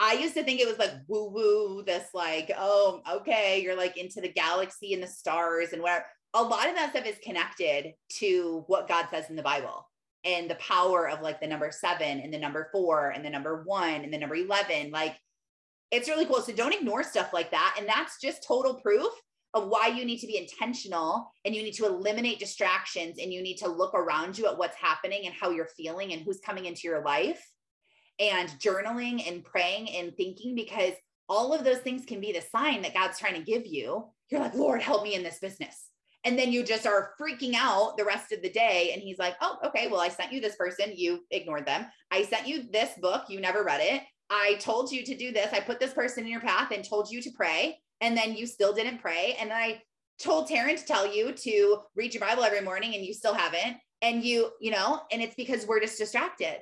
I 0.00 0.12
used 0.12 0.34
to 0.34 0.44
think 0.44 0.60
it 0.60 0.68
was 0.68 0.78
like 0.78 0.92
woo 1.08 1.30
woo, 1.30 1.82
this 1.84 2.08
like, 2.14 2.52
oh, 2.56 3.00
okay, 3.10 3.60
you're 3.60 3.76
like 3.76 3.96
into 3.96 4.20
the 4.20 4.32
galaxy 4.32 4.94
and 4.94 5.02
the 5.02 5.08
stars 5.08 5.72
and 5.72 5.82
where 5.82 6.06
a 6.34 6.42
lot 6.42 6.68
of 6.68 6.76
that 6.76 6.90
stuff 6.90 7.06
is 7.06 7.18
connected 7.24 7.94
to 8.18 8.62
what 8.68 8.86
God 8.86 9.06
says 9.10 9.30
in 9.30 9.36
the 9.36 9.42
Bible 9.42 9.88
and 10.24 10.50
the 10.50 10.56
power 10.56 11.08
of 11.08 11.20
like 11.20 11.40
the 11.40 11.46
number 11.46 11.70
seven 11.70 12.20
and 12.20 12.32
the 12.32 12.38
number 12.38 12.68
four 12.72 13.10
and 13.10 13.24
the 13.24 13.30
number 13.30 13.62
one 13.64 14.02
and 14.02 14.12
the 14.12 14.18
number 14.18 14.34
11. 14.34 14.90
Like 14.90 15.16
it's 15.90 16.08
really 16.08 16.26
cool. 16.26 16.42
So 16.42 16.52
don't 16.52 16.74
ignore 16.74 17.02
stuff 17.02 17.32
like 17.32 17.50
that. 17.50 17.76
And 17.78 17.88
that's 17.88 18.20
just 18.20 18.44
total 18.46 18.74
proof 18.74 19.12
of 19.54 19.68
why 19.68 19.86
you 19.86 20.04
need 20.04 20.18
to 20.18 20.26
be 20.26 20.36
intentional 20.36 21.30
and 21.44 21.54
you 21.54 21.62
need 21.62 21.72
to 21.72 21.86
eliminate 21.86 22.38
distractions 22.38 23.18
and 23.20 23.32
you 23.32 23.42
need 23.42 23.56
to 23.56 23.68
look 23.68 23.94
around 23.94 24.36
you 24.36 24.46
at 24.46 24.58
what's 24.58 24.76
happening 24.76 25.22
and 25.24 25.34
how 25.34 25.50
you're 25.50 25.68
feeling 25.76 26.12
and 26.12 26.22
who's 26.22 26.40
coming 26.40 26.66
into 26.66 26.82
your 26.84 27.02
life 27.02 27.42
and 28.18 28.48
journaling 28.58 29.26
and 29.26 29.44
praying 29.44 29.88
and 29.90 30.14
thinking 30.16 30.54
because 30.54 30.92
all 31.28 31.54
of 31.54 31.64
those 31.64 31.78
things 31.78 32.04
can 32.04 32.20
be 32.20 32.32
the 32.32 32.42
sign 32.54 32.82
that 32.82 32.94
God's 32.94 33.18
trying 33.18 33.34
to 33.34 33.40
give 33.40 33.66
you. 33.66 34.06
You're 34.30 34.40
like, 34.40 34.54
Lord, 34.54 34.82
help 34.82 35.02
me 35.02 35.14
in 35.14 35.22
this 35.22 35.38
business. 35.38 35.88
And 36.24 36.38
then 36.38 36.52
you 36.52 36.64
just 36.64 36.86
are 36.86 37.12
freaking 37.20 37.54
out 37.54 37.96
the 37.96 38.04
rest 38.04 38.32
of 38.32 38.42
the 38.42 38.50
day. 38.50 38.90
And 38.92 39.00
he's 39.00 39.18
like, 39.18 39.36
oh, 39.40 39.58
okay, 39.64 39.88
well, 39.88 40.00
I 40.00 40.08
sent 40.08 40.32
you 40.32 40.40
this 40.40 40.56
person. 40.56 40.92
You 40.94 41.24
ignored 41.30 41.66
them. 41.66 41.86
I 42.10 42.22
sent 42.22 42.46
you 42.48 42.64
this 42.70 42.90
book. 43.00 43.24
You 43.28 43.40
never 43.40 43.62
read 43.62 43.80
it. 43.80 44.02
I 44.30 44.56
told 44.60 44.90
you 44.92 45.04
to 45.04 45.16
do 45.16 45.32
this. 45.32 45.52
I 45.52 45.60
put 45.60 45.80
this 45.80 45.92
person 45.92 46.24
in 46.24 46.30
your 46.30 46.40
path 46.40 46.70
and 46.72 46.84
told 46.84 47.10
you 47.10 47.22
to 47.22 47.30
pray. 47.30 47.78
And 48.00 48.16
then 48.16 48.34
you 48.34 48.46
still 48.46 48.72
didn't 48.74 49.00
pray. 49.00 49.36
And 49.40 49.52
I 49.52 49.82
told 50.18 50.48
Taryn 50.48 50.76
to 50.76 50.84
tell 50.84 51.12
you 51.12 51.32
to 51.32 51.78
read 51.94 52.12
your 52.12 52.20
Bible 52.20 52.44
every 52.44 52.60
morning 52.60 52.94
and 52.94 53.04
you 53.04 53.14
still 53.14 53.34
haven't. 53.34 53.76
And 54.02 54.22
you, 54.22 54.50
you 54.60 54.70
know, 54.70 55.00
and 55.10 55.22
it's 55.22 55.34
because 55.34 55.66
we're 55.66 55.80
just 55.80 55.98
distracted 55.98 56.58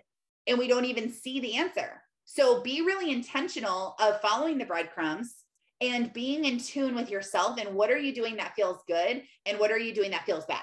and 0.46 0.59
we 0.59 0.68
don't 0.68 0.84
even 0.84 1.11
see 1.11 1.40
the 1.40 1.57
answer. 1.57 2.02
So 2.24 2.62
be 2.62 2.82
really 2.82 3.12
intentional 3.12 3.94
of 4.00 4.20
following 4.20 4.59
the 4.59 4.64
breadcrumbs 4.64 5.34
and 5.81 6.12
being 6.12 6.45
in 6.45 6.59
tune 6.59 6.95
with 6.95 7.11
yourself 7.11 7.59
and 7.59 7.74
what 7.74 7.91
are 7.91 7.99
you 7.99 8.14
doing 8.14 8.37
that 8.37 8.55
feels 8.55 8.79
good 8.87 9.22
and 9.45 9.59
what 9.59 9.70
are 9.70 9.79
you 9.79 9.95
doing 9.95 10.11
that 10.11 10.24
feels 10.24 10.47
bad 10.47 10.62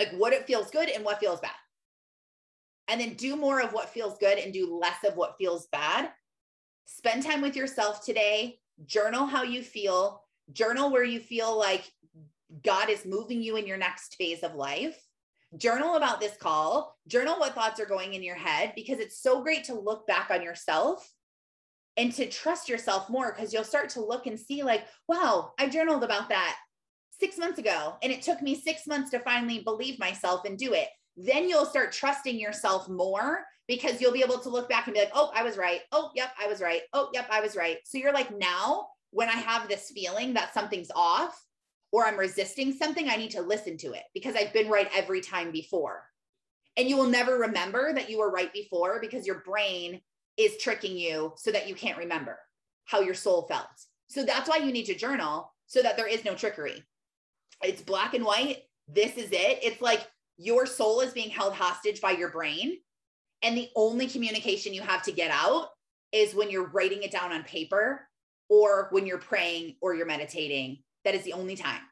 like 0.00 0.12
what 0.12 0.32
it 0.32 0.46
feels 0.46 0.70
good 0.70 0.88
and 0.88 1.04
what 1.04 1.20
feels 1.20 1.40
bad. 1.40 1.50
And 2.88 2.98
then 2.98 3.14
do 3.14 3.36
more 3.36 3.60
of 3.60 3.74
what 3.74 3.90
feels 3.90 4.16
good 4.16 4.38
and 4.38 4.50
do 4.50 4.74
less 4.74 5.04
of 5.06 5.14
what 5.14 5.36
feels 5.36 5.66
bad. 5.70 6.08
Spend 6.86 7.22
time 7.22 7.42
with 7.42 7.54
yourself 7.54 8.02
today. 8.02 8.58
Journal 8.86 9.26
how 9.26 9.42
you 9.42 9.62
feel. 9.62 10.22
Journal 10.54 10.90
where 10.90 11.04
you 11.04 11.20
feel 11.20 11.56
like 11.56 11.84
God 12.64 12.88
is 12.88 13.04
moving 13.04 13.42
you 13.42 13.56
in 13.56 13.66
your 13.66 13.76
next 13.76 14.16
phase 14.16 14.42
of 14.42 14.54
life. 14.54 14.98
Journal 15.58 15.96
about 15.96 16.18
this 16.18 16.36
call. 16.38 16.96
Journal 17.06 17.38
what 17.38 17.54
thoughts 17.54 17.78
are 17.78 17.84
going 17.84 18.14
in 18.14 18.22
your 18.22 18.36
head 18.36 18.72
because 18.74 19.00
it's 19.00 19.20
so 19.20 19.42
great 19.42 19.64
to 19.64 19.78
look 19.78 20.06
back 20.06 20.30
on 20.30 20.42
yourself 20.42 21.12
and 21.96 22.12
to 22.14 22.28
trust 22.28 22.68
yourself 22.68 23.10
more 23.10 23.32
because 23.32 23.52
you'll 23.52 23.64
start 23.64 23.88
to 23.90 24.04
look 24.04 24.26
and 24.26 24.38
see, 24.38 24.62
like, 24.62 24.84
wow, 25.08 25.52
I 25.58 25.68
journaled 25.68 26.04
about 26.04 26.28
that 26.28 26.56
six 27.10 27.36
months 27.36 27.58
ago 27.58 27.96
and 28.02 28.12
it 28.12 28.22
took 28.22 28.40
me 28.40 28.54
six 28.54 28.86
months 28.86 29.10
to 29.10 29.18
finally 29.20 29.60
believe 29.60 29.98
myself 29.98 30.44
and 30.44 30.56
do 30.56 30.72
it. 30.72 30.88
Then 31.16 31.48
you'll 31.48 31.66
start 31.66 31.92
trusting 31.92 32.38
yourself 32.38 32.88
more 32.88 33.44
because 33.68 34.00
you'll 34.00 34.12
be 34.12 34.22
able 34.22 34.38
to 34.38 34.48
look 34.48 34.68
back 34.68 34.86
and 34.86 34.94
be 34.94 35.00
like, 35.00 35.12
oh, 35.14 35.30
I 35.34 35.42
was 35.42 35.56
right. 35.56 35.80
Oh, 35.92 36.10
yep, 36.14 36.30
I 36.40 36.46
was 36.46 36.60
right. 36.60 36.82
Oh, 36.92 37.10
yep, 37.12 37.28
I 37.30 37.40
was 37.40 37.56
right. 37.56 37.78
So 37.84 37.98
you're 37.98 38.14
like, 38.14 38.36
now 38.36 38.88
when 39.10 39.28
I 39.28 39.36
have 39.36 39.68
this 39.68 39.90
feeling 39.94 40.34
that 40.34 40.54
something's 40.54 40.90
off, 40.94 41.38
or 41.92 42.06
I'm 42.06 42.18
resisting 42.18 42.72
something, 42.72 43.08
I 43.08 43.16
need 43.16 43.32
to 43.32 43.42
listen 43.42 43.76
to 43.78 43.92
it 43.92 44.04
because 44.14 44.36
I've 44.36 44.52
been 44.52 44.68
right 44.68 44.88
every 44.94 45.20
time 45.20 45.50
before. 45.50 46.04
And 46.76 46.88
you 46.88 46.96
will 46.96 47.08
never 47.08 47.36
remember 47.36 47.92
that 47.92 48.08
you 48.08 48.18
were 48.18 48.30
right 48.30 48.52
before 48.52 49.00
because 49.00 49.26
your 49.26 49.40
brain 49.40 50.00
is 50.40 50.56
tricking 50.56 50.96
you 50.96 51.34
so 51.36 51.52
that 51.52 51.68
you 51.68 51.74
can't 51.74 51.98
remember 51.98 52.38
how 52.86 53.00
your 53.00 53.14
soul 53.14 53.46
felt. 53.48 53.66
So 54.08 54.24
that's 54.24 54.48
why 54.48 54.56
you 54.56 54.72
need 54.72 54.86
to 54.86 54.94
journal 54.94 55.52
so 55.66 55.82
that 55.82 55.96
there 55.96 56.08
is 56.08 56.24
no 56.24 56.34
trickery. 56.34 56.82
It's 57.62 57.82
black 57.82 58.14
and 58.14 58.24
white. 58.24 58.62
This 58.88 59.16
is 59.16 59.30
it. 59.30 59.60
It's 59.62 59.80
like 59.80 60.08
your 60.38 60.64
soul 60.66 61.00
is 61.00 61.12
being 61.12 61.30
held 61.30 61.52
hostage 61.52 62.00
by 62.00 62.12
your 62.12 62.30
brain. 62.30 62.78
And 63.42 63.56
the 63.56 63.68
only 63.76 64.06
communication 64.06 64.74
you 64.74 64.82
have 64.82 65.02
to 65.02 65.12
get 65.12 65.30
out 65.30 65.68
is 66.12 66.34
when 66.34 66.50
you're 66.50 66.70
writing 66.70 67.02
it 67.02 67.12
down 67.12 67.32
on 67.32 67.44
paper 67.44 68.08
or 68.48 68.88
when 68.90 69.06
you're 69.06 69.18
praying 69.18 69.76
or 69.80 69.94
you're 69.94 70.06
meditating 70.06 70.78
that 71.04 71.14
is 71.14 71.22
the 71.22 71.34
only 71.34 71.56
time. 71.56 71.82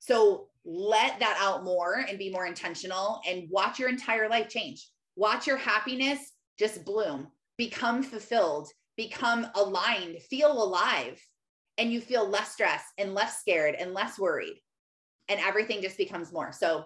So 0.00 0.48
let 0.64 1.20
that 1.20 1.38
out 1.40 1.62
more 1.62 2.04
and 2.08 2.18
be 2.18 2.30
more 2.30 2.46
intentional 2.46 3.20
and 3.26 3.48
watch 3.50 3.78
your 3.78 3.88
entire 3.88 4.28
life 4.28 4.48
change. 4.48 4.88
Watch 5.16 5.46
your 5.46 5.56
happiness 5.56 6.32
just 6.60 6.84
bloom, 6.84 7.26
become 7.56 8.02
fulfilled, 8.02 8.68
become 8.96 9.46
aligned, 9.54 10.20
feel 10.28 10.52
alive, 10.52 11.18
and 11.78 11.90
you 11.90 12.02
feel 12.02 12.28
less 12.28 12.52
stressed 12.52 12.92
and 12.98 13.14
less 13.14 13.40
scared 13.40 13.74
and 13.74 13.94
less 13.94 14.18
worried. 14.18 14.60
And 15.30 15.40
everything 15.40 15.80
just 15.80 15.96
becomes 15.96 16.32
more. 16.32 16.52
So 16.52 16.84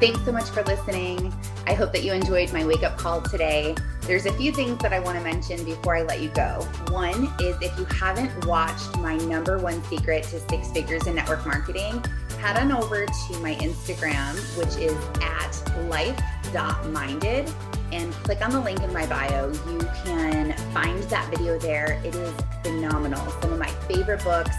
Thanks 0.00 0.24
so 0.24 0.30
much 0.30 0.48
for 0.50 0.62
listening. 0.62 1.34
I 1.66 1.74
hope 1.74 1.92
that 1.92 2.04
you 2.04 2.12
enjoyed 2.12 2.52
my 2.52 2.64
wake 2.64 2.84
up 2.84 2.96
call 2.96 3.20
today. 3.20 3.74
There's 4.02 4.26
a 4.26 4.32
few 4.32 4.52
things 4.52 4.80
that 4.80 4.92
I 4.92 5.00
want 5.00 5.18
to 5.18 5.24
mention 5.24 5.64
before 5.64 5.96
I 5.96 6.02
let 6.02 6.20
you 6.20 6.28
go. 6.28 6.60
One 6.90 7.24
is 7.40 7.56
if 7.60 7.76
you 7.76 7.84
haven't 7.84 8.46
watched 8.46 8.96
my 8.98 9.16
number 9.16 9.58
one 9.58 9.82
secret 9.84 10.22
to 10.24 10.40
six 10.48 10.70
figures 10.70 11.08
in 11.08 11.16
network 11.16 11.44
marketing, 11.44 12.02
head 12.38 12.56
on 12.58 12.70
over 12.70 13.06
to 13.06 13.38
my 13.40 13.56
Instagram, 13.56 14.36
which 14.56 14.76
is 14.76 14.96
at 15.20 15.88
life.minded, 15.88 17.52
and 17.92 18.12
click 18.24 18.40
on 18.44 18.50
the 18.50 18.60
link 18.60 18.80
in 18.82 18.92
my 18.92 19.06
bio. 19.06 19.50
You 19.50 19.78
can 20.04 20.52
find 20.72 21.02
that 21.04 21.28
video 21.30 21.58
there. 21.58 22.00
It 22.04 22.14
is 22.14 22.34
phenomenal. 22.62 23.24
Some 23.40 23.52
of 23.52 23.58
my 23.58 23.70
favorite 23.88 24.22
books, 24.24 24.54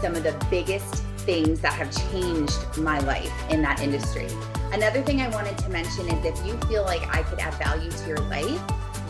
some 0.00 0.14
of 0.14 0.22
the 0.22 0.34
biggest 0.50 1.04
things 1.20 1.60
that 1.60 1.74
have 1.74 1.90
changed 2.10 2.58
my 2.78 2.98
life 3.00 3.32
in 3.50 3.62
that 3.62 3.80
industry. 3.80 4.28
Another 4.72 5.02
thing 5.02 5.20
I 5.20 5.28
wanted 5.28 5.58
to 5.58 5.68
mention 5.68 6.08
is 6.08 6.24
if 6.24 6.46
you 6.46 6.56
feel 6.68 6.84
like 6.84 7.02
I 7.14 7.22
could 7.22 7.38
add 7.40 7.54
value 7.54 7.90
to 7.90 8.08
your 8.08 8.18
life, 8.18 8.60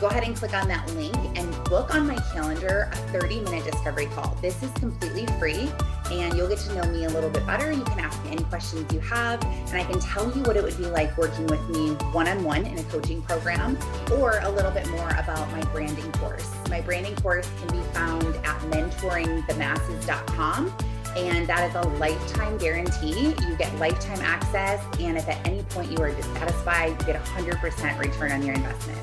go 0.00 0.06
ahead 0.06 0.24
and 0.24 0.34
click 0.34 0.54
on 0.54 0.66
that 0.66 0.90
link 0.94 1.14
and 1.36 1.64
book 1.64 1.94
on 1.94 2.06
my 2.06 2.16
calendar 2.32 2.88
a 2.90 2.96
30 3.12 3.40
minute 3.40 3.70
discovery 3.70 4.06
call. 4.06 4.34
This 4.40 4.62
is 4.62 4.70
completely 4.72 5.26
free 5.38 5.68
and 6.10 6.34
you'll 6.34 6.48
get 6.48 6.58
to 6.58 6.74
know 6.74 6.84
me 6.90 7.04
a 7.04 7.10
little 7.10 7.28
bit 7.28 7.46
better. 7.46 7.70
You 7.70 7.84
can 7.84 8.00
ask 8.00 8.24
me 8.24 8.30
any 8.32 8.42
questions 8.44 8.90
you 8.92 9.00
have, 9.00 9.44
and 9.44 9.74
I 9.74 9.84
can 9.84 10.00
tell 10.00 10.34
you 10.34 10.42
what 10.42 10.56
it 10.56 10.62
would 10.62 10.76
be 10.76 10.86
like 10.86 11.16
working 11.16 11.46
with 11.46 11.68
me 11.68 11.90
one 12.12 12.26
on 12.26 12.42
one 12.42 12.66
in 12.66 12.78
a 12.78 12.84
coaching 12.84 13.22
program 13.22 13.78
or 14.12 14.40
a 14.42 14.50
little 14.50 14.72
bit 14.72 14.88
more 14.88 15.10
about 15.10 15.50
my 15.52 15.60
branding 15.66 16.10
course. 16.12 16.50
My 16.68 16.80
branding 16.80 17.14
course 17.16 17.48
can 17.60 17.78
be 17.78 17.84
found 17.92 18.34
at 18.36 18.58
mentoringthemasses.com 18.72 20.74
and 21.16 21.46
that 21.46 21.68
is 21.68 21.74
a 21.74 21.82
lifetime 21.98 22.56
guarantee. 22.58 23.34
You 23.46 23.56
get 23.56 23.74
lifetime 23.78 24.20
access, 24.20 24.80
and 24.98 25.18
if 25.18 25.28
at 25.28 25.46
any 25.46 25.62
point 25.64 25.90
you 25.90 25.98
are 25.98 26.10
dissatisfied, 26.10 27.00
you 27.00 27.06
get 27.06 27.22
100% 27.24 27.98
return 27.98 28.32
on 28.32 28.42
your 28.44 28.54
investment. 28.54 28.98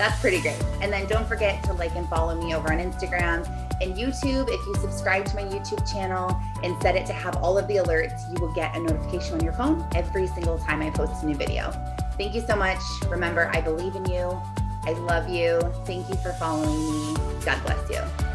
That's 0.00 0.18
pretty 0.18 0.40
great. 0.40 0.56
And 0.80 0.90
then 0.90 1.06
don't 1.08 1.28
forget 1.28 1.62
to 1.64 1.74
like 1.74 1.94
and 1.94 2.08
follow 2.08 2.34
me 2.34 2.54
over 2.54 2.72
on 2.72 2.78
Instagram 2.78 3.46
and 3.82 3.94
YouTube. 3.94 4.48
If 4.48 4.66
you 4.66 4.74
subscribe 4.76 5.26
to 5.26 5.36
my 5.36 5.42
YouTube 5.42 5.86
channel 5.92 6.40
and 6.62 6.80
set 6.80 6.96
it 6.96 7.04
to 7.04 7.12
have 7.12 7.36
all 7.36 7.58
of 7.58 7.68
the 7.68 7.76
alerts, 7.76 8.26
you 8.32 8.40
will 8.40 8.50
get 8.54 8.74
a 8.74 8.80
notification 8.80 9.34
on 9.34 9.44
your 9.44 9.52
phone 9.52 9.86
every 9.94 10.26
single 10.28 10.58
time 10.58 10.80
I 10.80 10.88
post 10.88 11.22
a 11.22 11.26
new 11.26 11.34
video. 11.34 11.70
Thank 12.16 12.34
you 12.34 12.40
so 12.40 12.56
much. 12.56 12.80
Remember, 13.10 13.50
I 13.52 13.60
believe 13.60 13.94
in 13.94 14.06
you. 14.06 14.40
I 14.84 14.92
love 14.92 15.28
you. 15.28 15.60
Thank 15.84 16.08
you 16.08 16.14
for 16.14 16.32
following 16.32 16.80
me. 16.80 17.16
God 17.44 17.62
bless 17.62 17.90
you. 17.90 18.29